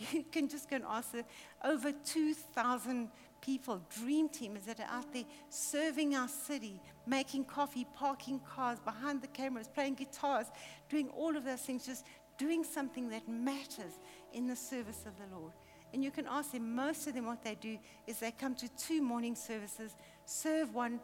You 0.12 0.24
can 0.24 0.48
just 0.48 0.68
go 0.68 0.76
and 0.76 0.84
ask 0.88 1.12
the 1.12 1.24
over 1.64 1.92
2,000 1.92 3.08
people, 3.40 3.80
dream 4.00 4.28
teamers 4.28 4.64
that 4.64 4.80
are 4.80 4.88
out 4.90 5.12
there 5.12 5.24
serving 5.50 6.16
our 6.16 6.28
city, 6.28 6.80
making 7.06 7.44
coffee, 7.44 7.86
parking 7.94 8.40
cars, 8.40 8.78
behind 8.80 9.22
the 9.22 9.28
cameras, 9.28 9.68
playing 9.68 9.94
guitars, 9.94 10.46
doing 10.88 11.08
all 11.10 11.36
of 11.36 11.44
those 11.44 11.60
things, 11.60 11.86
just 11.86 12.04
doing 12.38 12.64
something 12.64 13.08
that 13.10 13.28
matters 13.28 13.98
in 14.32 14.46
the 14.46 14.56
service 14.56 15.04
of 15.06 15.12
the 15.18 15.36
Lord. 15.36 15.52
And 15.92 16.02
you 16.02 16.10
can 16.10 16.26
ask 16.28 16.52
them, 16.52 16.74
most 16.74 17.06
of 17.06 17.14
them, 17.14 17.26
what 17.26 17.44
they 17.44 17.54
do 17.54 17.78
is 18.06 18.18
they 18.18 18.32
come 18.32 18.54
to 18.56 18.68
two 18.76 19.00
morning 19.00 19.36
services, 19.36 19.94
serve 20.24 20.74
one 20.74 21.00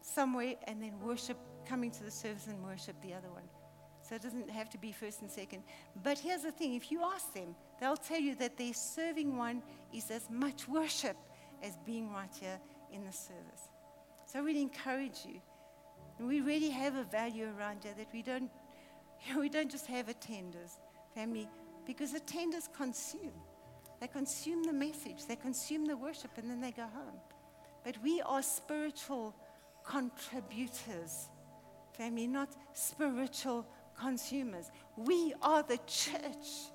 somewhere, 0.00 0.54
and 0.68 0.82
then 0.82 0.92
worship, 1.00 1.36
coming 1.66 1.90
to 1.90 2.04
the 2.04 2.10
service 2.10 2.46
and 2.46 2.62
worship 2.64 2.94
the 3.02 3.12
other 3.12 3.30
one. 3.30 3.42
So 4.08 4.14
it 4.14 4.22
doesn't 4.22 4.48
have 4.48 4.70
to 4.70 4.78
be 4.78 4.92
first 4.92 5.20
and 5.20 5.30
second. 5.30 5.64
But 6.02 6.18
here's 6.18 6.42
the 6.42 6.52
thing 6.52 6.74
if 6.74 6.90
you 6.90 7.02
ask 7.02 7.34
them, 7.34 7.54
they'll 7.80 7.96
tell 7.96 8.20
you 8.20 8.34
that 8.36 8.56
their 8.56 8.72
serving 8.72 9.36
one 9.36 9.62
is 9.92 10.10
as 10.10 10.30
much 10.30 10.66
worship 10.68 11.16
as 11.62 11.76
being 11.84 12.10
right 12.12 12.30
here 12.40 12.58
in 12.92 13.04
the 13.04 13.12
service. 13.12 13.68
So 14.26 14.38
I 14.38 14.42
really 14.42 14.62
encourage 14.62 15.18
you. 15.26 15.40
we 16.20 16.40
really 16.40 16.70
have 16.70 16.94
a 16.96 17.04
value 17.04 17.48
around 17.58 17.82
here 17.82 17.94
that 17.98 18.08
we 18.12 18.22
don't, 18.22 18.50
you 19.26 19.34
know, 19.34 19.40
we 19.40 19.48
don't 19.48 19.70
just 19.70 19.86
have 19.86 20.06
attenders, 20.06 20.78
family, 21.14 21.48
because 21.86 22.12
attenders 22.12 22.72
consume. 22.72 23.32
They 24.00 24.06
consume 24.06 24.62
the 24.62 24.72
message, 24.72 25.26
they 25.26 25.36
consume 25.36 25.86
the 25.86 25.96
worship, 25.96 26.30
and 26.36 26.50
then 26.50 26.60
they 26.60 26.70
go 26.70 26.82
home. 26.82 27.20
But 27.84 27.96
we 28.02 28.20
are 28.20 28.42
spiritual 28.42 29.34
contributors, 29.84 31.30
family, 31.96 32.26
not 32.26 32.50
spiritual 32.74 33.66
consumers. 33.98 34.70
We 34.96 35.34
are 35.42 35.62
the 35.62 35.78
church. 35.86 36.70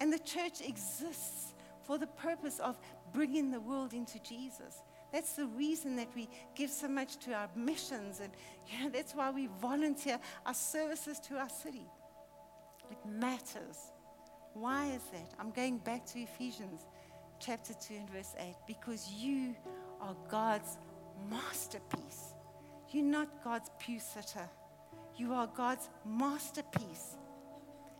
And 0.00 0.12
the 0.12 0.18
church 0.18 0.60
exists 0.60 1.54
for 1.84 1.98
the 1.98 2.06
purpose 2.06 2.58
of 2.58 2.78
bringing 3.12 3.50
the 3.50 3.60
world 3.60 3.92
into 3.92 4.18
Jesus. 4.18 4.82
That's 5.16 5.32
the 5.32 5.46
reason 5.46 5.96
that 5.96 6.08
we 6.14 6.28
give 6.54 6.68
so 6.68 6.88
much 6.88 7.16
to 7.20 7.32
our 7.32 7.48
missions, 7.56 8.20
and 8.20 8.30
you 8.68 8.84
know, 8.84 8.90
that's 8.90 9.14
why 9.14 9.30
we 9.30 9.48
volunteer 9.62 10.18
our 10.44 10.52
services 10.52 11.18
to 11.20 11.38
our 11.38 11.48
city. 11.48 11.86
It 12.90 12.98
matters. 13.08 13.78
Why 14.52 14.88
is 14.88 15.00
that? 15.14 15.32
I'm 15.40 15.52
going 15.52 15.78
back 15.78 16.04
to 16.08 16.20
Ephesians 16.20 16.84
chapter 17.40 17.72
2 17.72 17.94
and 17.94 18.10
verse 18.10 18.34
8 18.38 18.56
because 18.66 19.10
you 19.10 19.56
are 20.02 20.14
God's 20.28 20.76
masterpiece. 21.30 22.34
You're 22.90 23.04
not 23.04 23.42
God's 23.42 23.70
pew 23.78 23.98
sitter, 23.98 24.46
you 25.16 25.32
are 25.32 25.46
God's 25.46 25.88
masterpiece. 26.04 27.16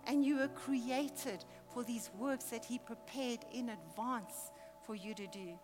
And 0.07 0.23
you 0.23 0.37
were 0.37 0.49
created 0.49 1.47
for 1.73 1.83
these 1.83 2.11
works 2.19 2.45
that 2.51 2.67
He 2.67 2.79
prepared 2.79 3.39
in 3.55 3.71
advance 3.71 4.51
for 4.85 4.95
you 4.95 5.15
to 5.15 5.27
do. 5.29 5.59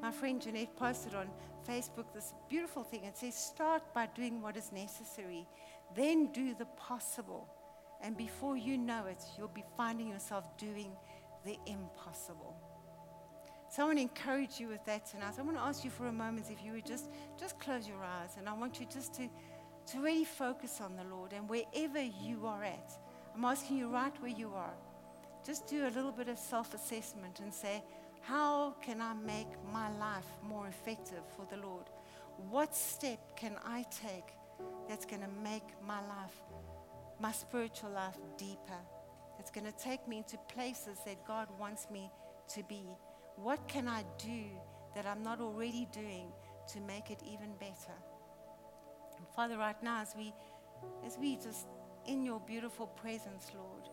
My 0.00 0.10
friend 0.10 0.40
Jeanette 0.40 0.76
posted 0.76 1.14
on 1.14 1.28
Facebook 1.66 2.04
this 2.14 2.34
beautiful 2.48 2.82
thing. 2.82 3.04
It 3.04 3.16
says, 3.16 3.34
Start 3.34 3.82
by 3.94 4.06
doing 4.14 4.42
what 4.42 4.56
is 4.56 4.70
necessary, 4.72 5.46
then 5.94 6.32
do 6.32 6.54
the 6.54 6.66
possible. 6.76 7.48
And 8.02 8.16
before 8.16 8.56
you 8.56 8.76
know 8.76 9.06
it, 9.06 9.24
you'll 9.38 9.48
be 9.48 9.64
finding 9.76 10.08
yourself 10.08 10.44
doing 10.58 10.92
the 11.44 11.58
impossible. 11.66 12.54
So 13.70 13.82
I 13.82 13.86
want 13.86 13.98
to 13.98 14.02
encourage 14.02 14.60
you 14.60 14.68
with 14.68 14.84
that 14.84 15.06
tonight. 15.06 15.34
I 15.38 15.42
want 15.42 15.56
to 15.56 15.62
ask 15.62 15.82
you 15.82 15.90
for 15.90 16.06
a 16.06 16.12
moment 16.12 16.46
if 16.50 16.64
you 16.64 16.72
would 16.72 16.86
just, 16.86 17.08
just 17.38 17.58
close 17.58 17.88
your 17.88 18.02
eyes. 18.02 18.36
And 18.38 18.48
I 18.48 18.52
want 18.52 18.78
you 18.78 18.86
just 18.86 19.14
to, 19.14 19.28
to 19.92 20.00
really 20.00 20.24
focus 20.24 20.80
on 20.80 20.96
the 20.96 21.04
Lord. 21.04 21.32
And 21.32 21.48
wherever 21.48 22.02
you 22.02 22.46
are 22.46 22.62
at, 22.62 22.92
I'm 23.34 23.44
asking 23.44 23.78
you 23.78 23.88
right 23.88 24.12
where 24.20 24.30
you 24.30 24.52
are, 24.54 24.74
just 25.44 25.66
do 25.66 25.86
a 25.86 25.90
little 25.90 26.12
bit 26.12 26.28
of 26.28 26.38
self 26.38 26.74
assessment 26.74 27.40
and 27.40 27.52
say, 27.52 27.82
how 28.26 28.74
can 28.82 29.00
I 29.00 29.14
make 29.14 29.46
my 29.72 29.88
life 29.98 30.26
more 30.42 30.66
effective 30.66 31.22
for 31.36 31.46
the 31.48 31.62
Lord? 31.64 31.84
What 32.50 32.74
step 32.74 33.36
can 33.36 33.56
I 33.64 33.84
take 34.02 34.32
that's 34.88 35.06
going 35.06 35.22
to 35.22 35.28
make 35.44 35.62
my 35.86 36.00
life, 36.00 36.34
my 37.20 37.30
spiritual 37.30 37.90
life, 37.90 38.16
deeper? 38.36 38.80
That's 39.38 39.50
going 39.50 39.66
to 39.66 39.78
take 39.78 40.08
me 40.08 40.18
into 40.18 40.38
places 40.52 40.98
that 41.06 41.24
God 41.26 41.46
wants 41.58 41.86
me 41.90 42.10
to 42.54 42.64
be. 42.64 42.82
What 43.36 43.66
can 43.68 43.86
I 43.86 44.04
do 44.18 44.44
that 44.96 45.06
I'm 45.06 45.22
not 45.22 45.40
already 45.40 45.86
doing 45.92 46.32
to 46.72 46.80
make 46.80 47.10
it 47.10 47.22
even 47.24 47.52
better? 47.60 47.96
And 49.18 49.26
Father, 49.36 49.56
right 49.56 49.80
now, 49.82 50.02
as 50.02 50.14
we, 50.16 50.34
as 51.06 51.16
we 51.16 51.36
just 51.36 51.66
in 52.06 52.24
your 52.24 52.40
beautiful 52.40 52.88
presence, 52.88 53.52
Lord, 53.54 53.88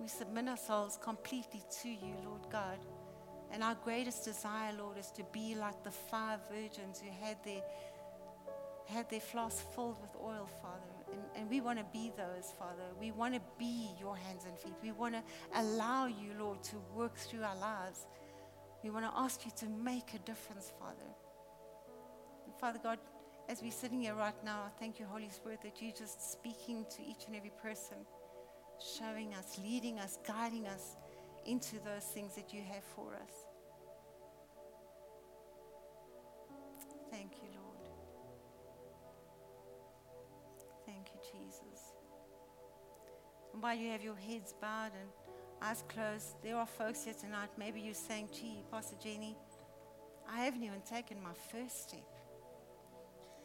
we 0.00 0.06
submit 0.06 0.48
ourselves 0.48 0.98
completely 1.02 1.62
to 1.82 1.88
you, 1.88 2.14
Lord 2.24 2.42
God. 2.50 2.78
And 3.50 3.62
our 3.62 3.76
greatest 3.82 4.24
desire, 4.24 4.72
Lord, 4.78 4.98
is 4.98 5.10
to 5.12 5.24
be 5.32 5.54
like 5.54 5.82
the 5.82 5.90
five 5.90 6.40
virgins 6.50 7.00
who 7.00 7.10
had 7.24 7.42
their, 7.44 7.62
had 8.86 9.08
their 9.10 9.20
flasks 9.20 9.64
filled 9.74 10.00
with 10.00 10.14
oil, 10.22 10.48
Father. 10.62 11.12
And, 11.12 11.22
and 11.34 11.50
we 11.50 11.60
want 11.60 11.78
to 11.78 11.84
be 11.92 12.12
those, 12.16 12.52
Father. 12.58 12.84
We 13.00 13.10
want 13.10 13.34
to 13.34 13.40
be 13.58 13.90
your 13.98 14.16
hands 14.16 14.44
and 14.44 14.58
feet. 14.58 14.74
We 14.82 14.92
want 14.92 15.14
to 15.14 15.22
allow 15.54 16.06
you, 16.06 16.34
Lord, 16.38 16.62
to 16.64 16.76
work 16.94 17.16
through 17.16 17.42
our 17.42 17.56
lives. 17.56 18.06
We 18.84 18.90
want 18.90 19.06
to 19.06 19.12
ask 19.16 19.44
you 19.44 19.52
to 19.56 19.66
make 19.66 20.14
a 20.14 20.18
difference, 20.18 20.72
Father. 20.78 21.10
And 22.44 22.54
Father 22.60 22.78
God, 22.82 22.98
as 23.48 23.62
we're 23.62 23.72
sitting 23.72 24.02
here 24.02 24.14
right 24.14 24.44
now, 24.44 24.60
I 24.66 24.78
thank 24.78 25.00
you, 25.00 25.06
Holy 25.06 25.30
Spirit, 25.30 25.60
that 25.62 25.80
you're 25.80 25.92
just 25.92 26.32
speaking 26.32 26.84
to 26.96 27.02
each 27.02 27.26
and 27.26 27.34
every 27.34 27.52
person 27.62 27.96
showing 28.80 29.34
us, 29.34 29.58
leading 29.62 29.98
us, 29.98 30.18
guiding 30.26 30.66
us 30.66 30.96
into 31.46 31.76
those 31.84 32.04
things 32.04 32.34
that 32.34 32.52
you 32.52 32.62
have 32.62 32.84
for 32.84 33.14
us. 33.14 33.32
Thank 37.10 37.32
you, 37.42 37.48
Lord. 37.54 37.78
Thank 40.86 41.08
you, 41.14 41.20
Jesus. 41.32 41.92
And 43.52 43.62
while 43.62 43.76
you 43.76 43.90
have 43.90 44.02
your 44.02 44.16
heads 44.16 44.54
bowed 44.60 44.92
and 44.92 45.08
eyes 45.62 45.82
closed, 45.88 46.36
there 46.42 46.56
are 46.56 46.66
folks 46.66 47.04
here 47.04 47.14
tonight. 47.14 47.48
Maybe 47.58 47.80
you're 47.80 47.94
saying, 47.94 48.28
gee, 48.32 48.62
Pastor 48.70 48.96
Jenny, 49.02 49.36
I 50.30 50.44
haven't 50.44 50.62
even 50.62 50.82
taken 50.82 51.22
my 51.22 51.32
first 51.50 51.88
step. 51.88 52.06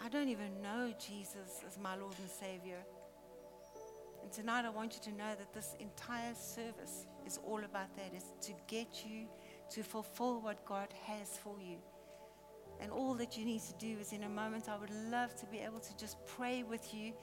I 0.03 0.09
don't 0.09 0.27
even 0.27 0.61
know 0.61 0.93
Jesus 0.99 1.63
as 1.65 1.77
my 1.77 1.95
Lord 1.95 2.15
and 2.19 2.29
Savior. 2.29 2.83
And 4.23 4.31
tonight 4.31 4.65
I 4.65 4.69
want 4.69 4.93
you 4.93 5.11
to 5.11 5.17
know 5.17 5.35
that 5.37 5.53
this 5.53 5.75
entire 5.79 6.33
service 6.33 7.05
is 7.27 7.39
all 7.45 7.59
about 7.59 7.95
that, 7.97 8.13
is 8.15 8.23
to 8.41 8.53
get 8.67 9.05
you 9.05 9.27
to 9.71 9.83
fulfill 9.83 10.41
what 10.41 10.65
God 10.65 10.87
has 11.03 11.37
for 11.37 11.59
you. 11.59 11.77
And 12.79 12.89
all 12.91 13.13
that 13.15 13.37
you 13.37 13.45
need 13.45 13.61
to 13.61 13.73
do 13.73 13.97
is 13.99 14.13
in 14.13 14.23
a 14.23 14.29
moment, 14.29 14.69
I 14.69 14.77
would 14.77 14.93
love 15.11 15.35
to 15.35 15.45
be 15.45 15.59
able 15.59 15.79
to 15.79 15.97
just 15.97 16.17
pray 16.25 16.63
with 16.63 16.93
you 16.93 17.13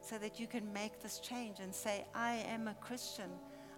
so 0.00 0.18
that 0.18 0.38
you 0.38 0.46
can 0.46 0.72
make 0.72 1.02
this 1.02 1.18
change 1.18 1.58
and 1.60 1.74
say, 1.74 2.06
I 2.14 2.44
am 2.48 2.68
a 2.68 2.74
Christian. 2.74 3.30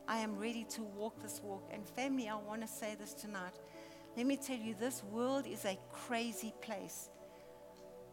I 0.06 0.18
am 0.18 0.38
ready 0.38 0.64
to 0.70 0.82
walk 0.82 1.20
this 1.22 1.40
walk. 1.42 1.70
And 1.72 1.86
family, 1.86 2.28
I 2.28 2.36
want 2.36 2.60
to 2.62 2.68
say 2.68 2.96
this 2.98 3.14
tonight. 3.14 3.58
Let 4.16 4.26
me 4.26 4.36
tell 4.36 4.56
you, 4.56 4.74
this 4.78 5.02
world 5.04 5.46
is 5.46 5.64
a 5.64 5.78
crazy 5.92 6.52
place. 6.60 7.08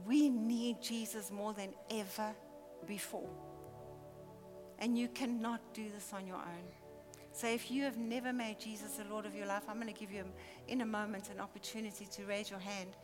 We 0.06 0.30
need 0.30 0.82
Jesus 0.82 1.32
more 1.32 1.54
than 1.54 1.74
ever 1.90 2.34
before. 2.86 3.30
And 4.80 4.98
you 4.98 5.08
cannot 5.08 5.62
do 5.74 5.90
this 5.90 6.12
on 6.14 6.28
your 6.28 6.38
own. 6.38 6.66
So 7.32 7.48
if 7.48 7.70
you 7.70 7.84
have 7.84 7.98
never 7.98 8.32
made 8.32 8.60
Jesus 8.60 8.94
the 8.94 9.04
Lord 9.06 9.26
of 9.26 9.36
your 9.36 9.46
life, 9.46 9.64
I'm 9.68 9.76
going 9.76 9.94
to 9.94 10.00
give 10.00 10.12
you, 10.12 10.24
in 10.68 10.82
a 10.82 10.86
moment, 10.86 11.30
an 11.30 11.40
opportunity 11.40 12.06
to 12.06 12.24
raise 12.24 12.50
your 12.50 12.60
hand 12.60 12.96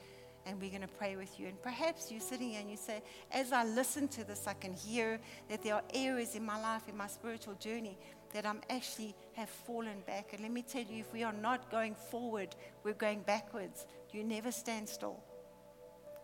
and 0.46 0.60
we're 0.60 0.70
going 0.70 0.82
to 0.82 0.88
pray 0.88 1.16
with 1.16 1.40
you. 1.40 1.48
And 1.48 1.62
perhaps 1.62 2.12
you're 2.12 2.22
sitting 2.22 2.52
here 2.52 2.62
and 2.62 2.70
you 2.70 2.78
say, 2.78 3.04
as 3.32 3.52
I 3.52 3.64
listen 3.64 4.08
to 4.10 4.24
this, 4.24 4.48
I 4.48 4.54
can 4.54 4.74
hear 4.74 5.20
that 5.50 5.64
there 5.64 5.76
are 5.76 5.84
areas 5.94 6.36
in 6.36 6.46
my 6.46 6.60
life, 6.60 6.84
in 6.88 6.98
my 6.98 7.08
spiritual 7.08 7.56
journey, 7.56 7.98
that 8.34 8.46
I'm 8.46 8.62
actually 8.70 9.16
have 9.34 9.50
fallen 9.50 10.02
back. 10.08 10.34
And 10.34 10.42
let 10.42 10.52
me 10.52 10.64
tell 10.64 10.84
you, 10.84 11.02
if 11.02 11.14
we 11.14 11.24
are 11.24 11.34
not 11.34 11.70
going 11.70 11.96
forward, 11.96 12.56
we're 12.84 12.94
going 12.94 13.22
backwards. 13.22 13.86
You 14.12 14.24
never 14.24 14.52
stand 14.52 14.88
still. 14.90 15.20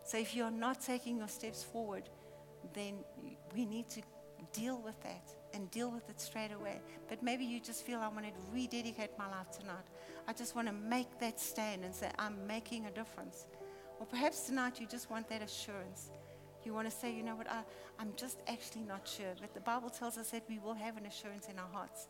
So 0.04 0.18
if 0.18 0.36
you're 0.36 0.50
not 0.52 0.82
taking 0.82 1.18
your 1.18 1.28
steps 1.28 1.64
forward, 1.64 2.10
then 2.74 3.00
we 3.54 3.66
need 3.66 3.90
to 3.90 4.02
deal 4.58 4.82
with 4.84 5.02
that 5.04 5.30
and 5.54 5.70
deal 5.72 5.92
with 5.92 6.10
it 6.10 6.20
straight 6.20 6.52
away. 6.52 6.82
But 7.08 7.22
maybe 7.22 7.46
you 7.46 7.60
just 7.60 7.86
feel 7.86 8.00
I 8.00 8.08
want 8.08 8.26
to 8.26 8.32
rededicate 8.54 9.12
my 9.18 9.30
life 9.30 9.52
tonight. 9.52 9.86
I 10.28 10.34
just 10.34 10.56
want 10.56 10.68
to 10.68 10.74
make 10.74 11.20
that 11.20 11.40
stand 11.40 11.84
and 11.86 11.94
say, 11.94 12.10
I'm 12.18 12.46
making 12.48 12.86
a 12.86 12.92
difference. 12.92 13.46
Or 14.00 14.06
perhaps 14.06 14.42
tonight 14.42 14.80
you 14.80 14.88
just 14.88 15.10
want 15.10 15.30
that 15.30 15.42
assurance. 15.42 16.10
You 16.64 16.74
want 16.74 16.90
to 16.90 16.96
say, 16.96 17.14
you 17.14 17.24
know 17.24 17.36
what, 17.36 17.50
I, 17.50 17.62
I'm 18.00 18.14
just 18.16 18.40
actually 18.48 18.84
not 18.84 19.08
sure. 19.08 19.34
But 19.40 19.54
the 19.54 19.62
Bible 19.62 19.90
tells 19.90 20.18
us 20.18 20.32
that 20.32 20.44
we 20.50 20.60
will 20.60 20.74
have 20.74 20.98
an 20.98 21.06
assurance 21.06 21.48
in 21.48 21.58
our 21.60 21.70
hearts 21.72 22.08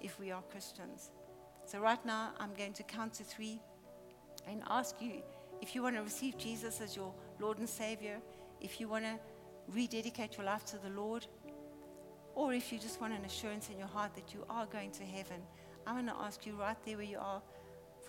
if 0.00 0.18
we 0.18 0.30
are 0.30 0.42
Christians. 0.42 1.10
So 1.66 1.80
right 1.80 2.04
now, 2.04 2.30
I'm 2.38 2.54
going 2.54 2.72
to 2.74 2.82
count 2.82 3.14
to 3.14 3.24
three 3.24 3.60
and 4.46 4.62
ask 4.68 4.96
you 5.00 5.22
if 5.60 5.74
you 5.74 5.82
want 5.82 5.96
to 5.96 6.02
receive 6.02 6.38
Jesus 6.38 6.80
as 6.80 6.94
your 6.96 7.12
Lord 7.40 7.58
and 7.58 7.68
Savior, 7.68 8.18
if 8.60 8.80
you 8.80 8.88
want 8.88 9.04
to 9.04 9.18
rededicate 9.68 10.36
your 10.36 10.46
life 10.46 10.64
to 10.66 10.78
the 10.78 10.90
Lord, 10.90 11.26
or 12.34 12.52
if 12.52 12.72
you 12.72 12.78
just 12.78 13.00
want 13.00 13.12
an 13.12 13.24
assurance 13.24 13.70
in 13.70 13.78
your 13.78 13.88
heart 13.88 14.14
that 14.14 14.34
you 14.34 14.44
are 14.50 14.66
going 14.66 14.90
to 14.92 15.04
heaven. 15.04 15.40
I'm 15.86 15.94
going 15.94 16.06
to 16.06 16.22
ask 16.22 16.46
you 16.46 16.54
right 16.54 16.76
there 16.84 16.96
where 16.96 17.06
you 17.06 17.18
are 17.18 17.42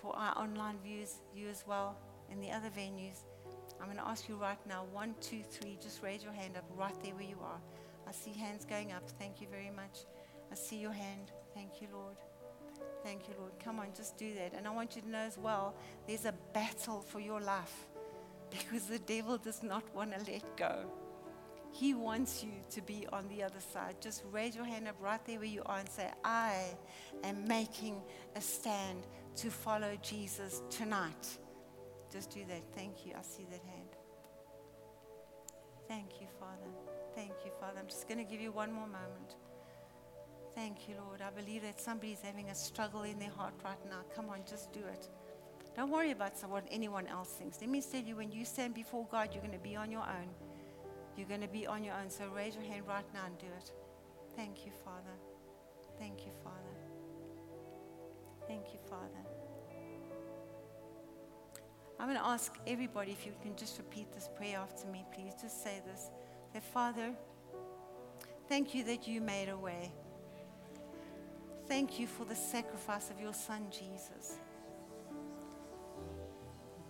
for 0.00 0.16
our 0.16 0.36
online 0.36 0.76
viewers, 0.82 1.16
you 1.34 1.48
as 1.48 1.64
well 1.66 1.96
in 2.30 2.40
the 2.40 2.50
other 2.50 2.68
venues. 2.68 3.18
I'm 3.80 3.86
going 3.86 3.98
to 3.98 4.06
ask 4.06 4.28
you 4.28 4.36
right 4.36 4.58
now 4.66 4.86
one, 4.92 5.14
two, 5.20 5.42
three, 5.48 5.78
just 5.80 6.02
raise 6.02 6.22
your 6.22 6.32
hand 6.32 6.56
up 6.56 6.64
right 6.76 6.94
there 7.02 7.14
where 7.14 7.24
you 7.24 7.38
are. 7.42 7.60
I 8.08 8.12
see 8.12 8.32
hands 8.32 8.64
going 8.64 8.92
up. 8.92 9.08
Thank 9.18 9.40
you 9.40 9.46
very 9.50 9.70
much. 9.70 10.06
I 10.50 10.54
see 10.54 10.76
your 10.76 10.92
hand. 10.92 11.32
Thank 11.54 11.80
you, 11.80 11.88
Lord. 11.92 12.16
Thank 13.02 13.28
you, 13.28 13.34
Lord. 13.38 13.52
Come 13.62 13.80
on, 13.80 13.88
just 13.96 14.16
do 14.16 14.34
that. 14.34 14.54
And 14.56 14.66
I 14.66 14.70
want 14.70 14.96
you 14.96 15.02
to 15.02 15.08
know 15.08 15.18
as 15.18 15.38
well 15.38 15.74
there's 16.06 16.24
a 16.24 16.34
battle 16.52 17.00
for 17.00 17.20
your 17.20 17.40
life 17.40 17.86
because 18.50 18.86
the 18.86 18.98
devil 18.98 19.38
does 19.38 19.62
not 19.62 19.82
want 19.94 20.12
to 20.12 20.30
let 20.30 20.56
go. 20.56 20.86
He 21.78 21.92
wants 21.92 22.42
you 22.42 22.52
to 22.70 22.80
be 22.80 23.06
on 23.12 23.28
the 23.28 23.42
other 23.42 23.60
side. 23.60 23.96
Just 24.00 24.22
raise 24.32 24.56
your 24.56 24.64
hand 24.64 24.88
up 24.88 24.96
right 24.98 25.22
there 25.26 25.38
where 25.38 25.46
you 25.46 25.62
are 25.66 25.78
and 25.78 25.88
say, 25.90 26.10
I 26.24 26.74
am 27.22 27.46
making 27.46 28.00
a 28.34 28.40
stand 28.40 29.06
to 29.36 29.50
follow 29.50 29.94
Jesus 30.00 30.62
tonight. 30.70 31.38
Just 32.10 32.30
do 32.30 32.40
that. 32.48 32.62
Thank 32.74 33.04
you. 33.04 33.12
I 33.14 33.20
see 33.20 33.44
that 33.50 33.60
hand. 33.62 33.90
Thank 35.86 36.18
you, 36.18 36.28
Father. 36.40 36.70
Thank 37.14 37.32
you, 37.44 37.50
Father. 37.60 37.78
I'm 37.78 37.88
just 37.88 38.08
going 38.08 38.24
to 38.24 38.30
give 38.30 38.40
you 38.40 38.52
one 38.52 38.72
more 38.72 38.86
moment. 38.86 39.36
Thank 40.54 40.88
you, 40.88 40.94
Lord. 41.06 41.20
I 41.20 41.28
believe 41.28 41.60
that 41.60 41.78
somebody's 41.78 42.22
having 42.22 42.48
a 42.48 42.54
struggle 42.54 43.02
in 43.02 43.18
their 43.18 43.30
heart 43.36 43.52
right 43.62 43.84
now. 43.90 44.00
Come 44.14 44.30
on, 44.30 44.40
just 44.48 44.72
do 44.72 44.80
it. 44.80 45.10
Don't 45.76 45.90
worry 45.90 46.12
about 46.12 46.32
what 46.48 46.64
anyone 46.70 47.06
else 47.06 47.28
thinks. 47.28 47.60
Let 47.60 47.68
me 47.68 47.82
tell 47.82 48.00
you, 48.00 48.16
when 48.16 48.32
you 48.32 48.46
stand 48.46 48.72
before 48.72 49.06
God, 49.12 49.34
you're 49.34 49.42
going 49.42 49.52
to 49.52 49.62
be 49.62 49.76
on 49.76 49.90
your 49.90 50.00
own. 50.00 50.45
You're 51.16 51.28
going 51.28 51.40
to 51.40 51.48
be 51.48 51.66
on 51.66 51.82
your 51.82 51.94
own. 51.94 52.10
So 52.10 52.28
raise 52.34 52.54
your 52.54 52.64
hand 52.64 52.86
right 52.86 53.04
now 53.14 53.26
and 53.26 53.38
do 53.38 53.46
it. 53.46 53.72
Thank 54.36 54.66
you, 54.66 54.72
Father. 54.84 55.16
Thank 55.98 56.26
you, 56.26 56.32
Father. 56.44 56.56
Thank 58.46 58.72
you, 58.72 58.78
Father. 58.88 59.22
I'm 61.98 62.08
going 62.08 62.18
to 62.18 62.26
ask 62.26 62.54
everybody 62.66 63.12
if 63.12 63.24
you 63.24 63.32
can 63.42 63.56
just 63.56 63.78
repeat 63.78 64.12
this 64.12 64.28
prayer 64.36 64.58
after 64.58 64.86
me, 64.88 65.04
please. 65.14 65.32
Just 65.40 65.64
say 65.64 65.80
this. 65.86 66.10
Say, 66.52 66.60
Father, 66.72 67.12
thank 68.48 68.74
you 68.74 68.84
that 68.84 69.08
you 69.08 69.22
made 69.22 69.48
a 69.48 69.56
way. 69.56 69.90
Thank 71.66 71.98
you 71.98 72.06
for 72.06 72.24
the 72.24 72.34
sacrifice 72.34 73.10
of 73.10 73.20
your 73.20 73.32
son, 73.32 73.66
Jesus. 73.70 74.38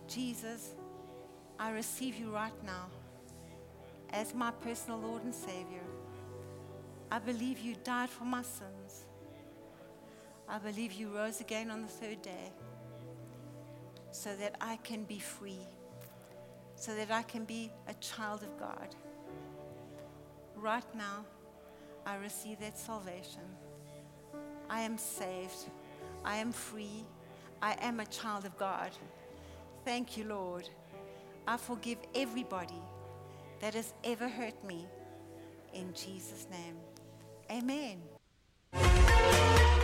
Jesus, 0.07 0.75
I 1.57 1.71
receive 1.71 2.17
you 2.17 2.29
right 2.29 2.53
now 2.63 2.87
as 4.11 4.33
my 4.33 4.51
personal 4.51 4.99
Lord 4.99 5.23
and 5.23 5.33
Savior. 5.33 5.83
I 7.11 7.19
believe 7.19 7.59
you 7.59 7.75
died 7.83 8.09
for 8.09 8.25
my 8.25 8.41
sins. 8.41 9.05
I 10.47 10.57
believe 10.59 10.93
you 10.93 11.09
rose 11.09 11.41
again 11.41 11.71
on 11.71 11.81
the 11.81 11.87
third 11.87 12.21
day 12.21 12.51
so 14.11 14.35
that 14.35 14.55
I 14.61 14.77
can 14.77 15.03
be 15.03 15.19
free, 15.19 15.67
so 16.75 16.95
that 16.95 17.11
I 17.11 17.21
can 17.21 17.45
be 17.45 17.71
a 17.87 17.93
child 17.95 18.43
of 18.43 18.57
God. 18.59 18.95
Right 20.55 20.95
now, 20.95 21.25
I 22.05 22.15
receive 22.15 22.59
that 22.59 22.77
salvation. 22.77 23.41
I 24.69 24.81
am 24.81 24.97
saved. 24.97 25.69
I 26.25 26.37
am 26.37 26.51
free. 26.51 27.05
I 27.61 27.75
am 27.81 27.99
a 27.99 28.05
child 28.05 28.45
of 28.45 28.57
God. 28.57 28.91
Thank 29.85 30.17
you, 30.17 30.25
Lord. 30.25 30.69
I 31.47 31.57
forgive 31.57 31.99
everybody 32.13 32.81
that 33.59 33.73
has 33.73 33.93
ever 34.03 34.27
hurt 34.27 34.63
me. 34.63 34.85
In 35.73 35.93
Jesus' 35.93 36.47
name, 36.51 36.75
amen. 37.51 38.01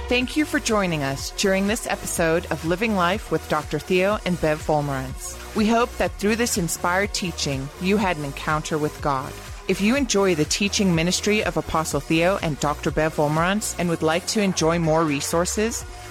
Thank 0.09 0.35
you 0.35 0.45
for 0.45 0.59
joining 0.59 1.01
us 1.01 1.31
during 1.31 1.67
this 1.67 1.87
episode 1.87 2.45
of 2.51 2.65
Living 2.65 2.95
Life 2.95 3.31
with 3.31 3.47
Dr. 3.49 3.79
Theo 3.79 4.19
and 4.25 4.39
Bev 4.41 4.61
Wolmarans. 4.67 5.55
We 5.55 5.67
hope 5.67 5.95
that 5.97 6.11
through 6.19 6.35
this 6.35 6.57
inspired 6.57 7.13
teaching, 7.13 7.67
you 7.81 7.97
had 7.97 8.17
an 8.17 8.25
encounter 8.25 8.77
with 8.77 9.01
God. 9.01 9.31
If 9.69 9.79
you 9.79 9.95
enjoy 9.95 10.35
the 10.35 10.45
teaching 10.45 10.93
ministry 10.93 11.41
of 11.41 11.55
Apostle 11.55 12.01
Theo 12.01 12.37
and 12.43 12.59
Dr. 12.59 12.91
Bev 12.91 13.15
Wolmarans 13.15 13.75
and 13.79 13.87
would 13.89 14.03
like 14.03 14.27
to 14.27 14.41
enjoy 14.41 14.77
more 14.77 15.05
resources, 15.05 15.85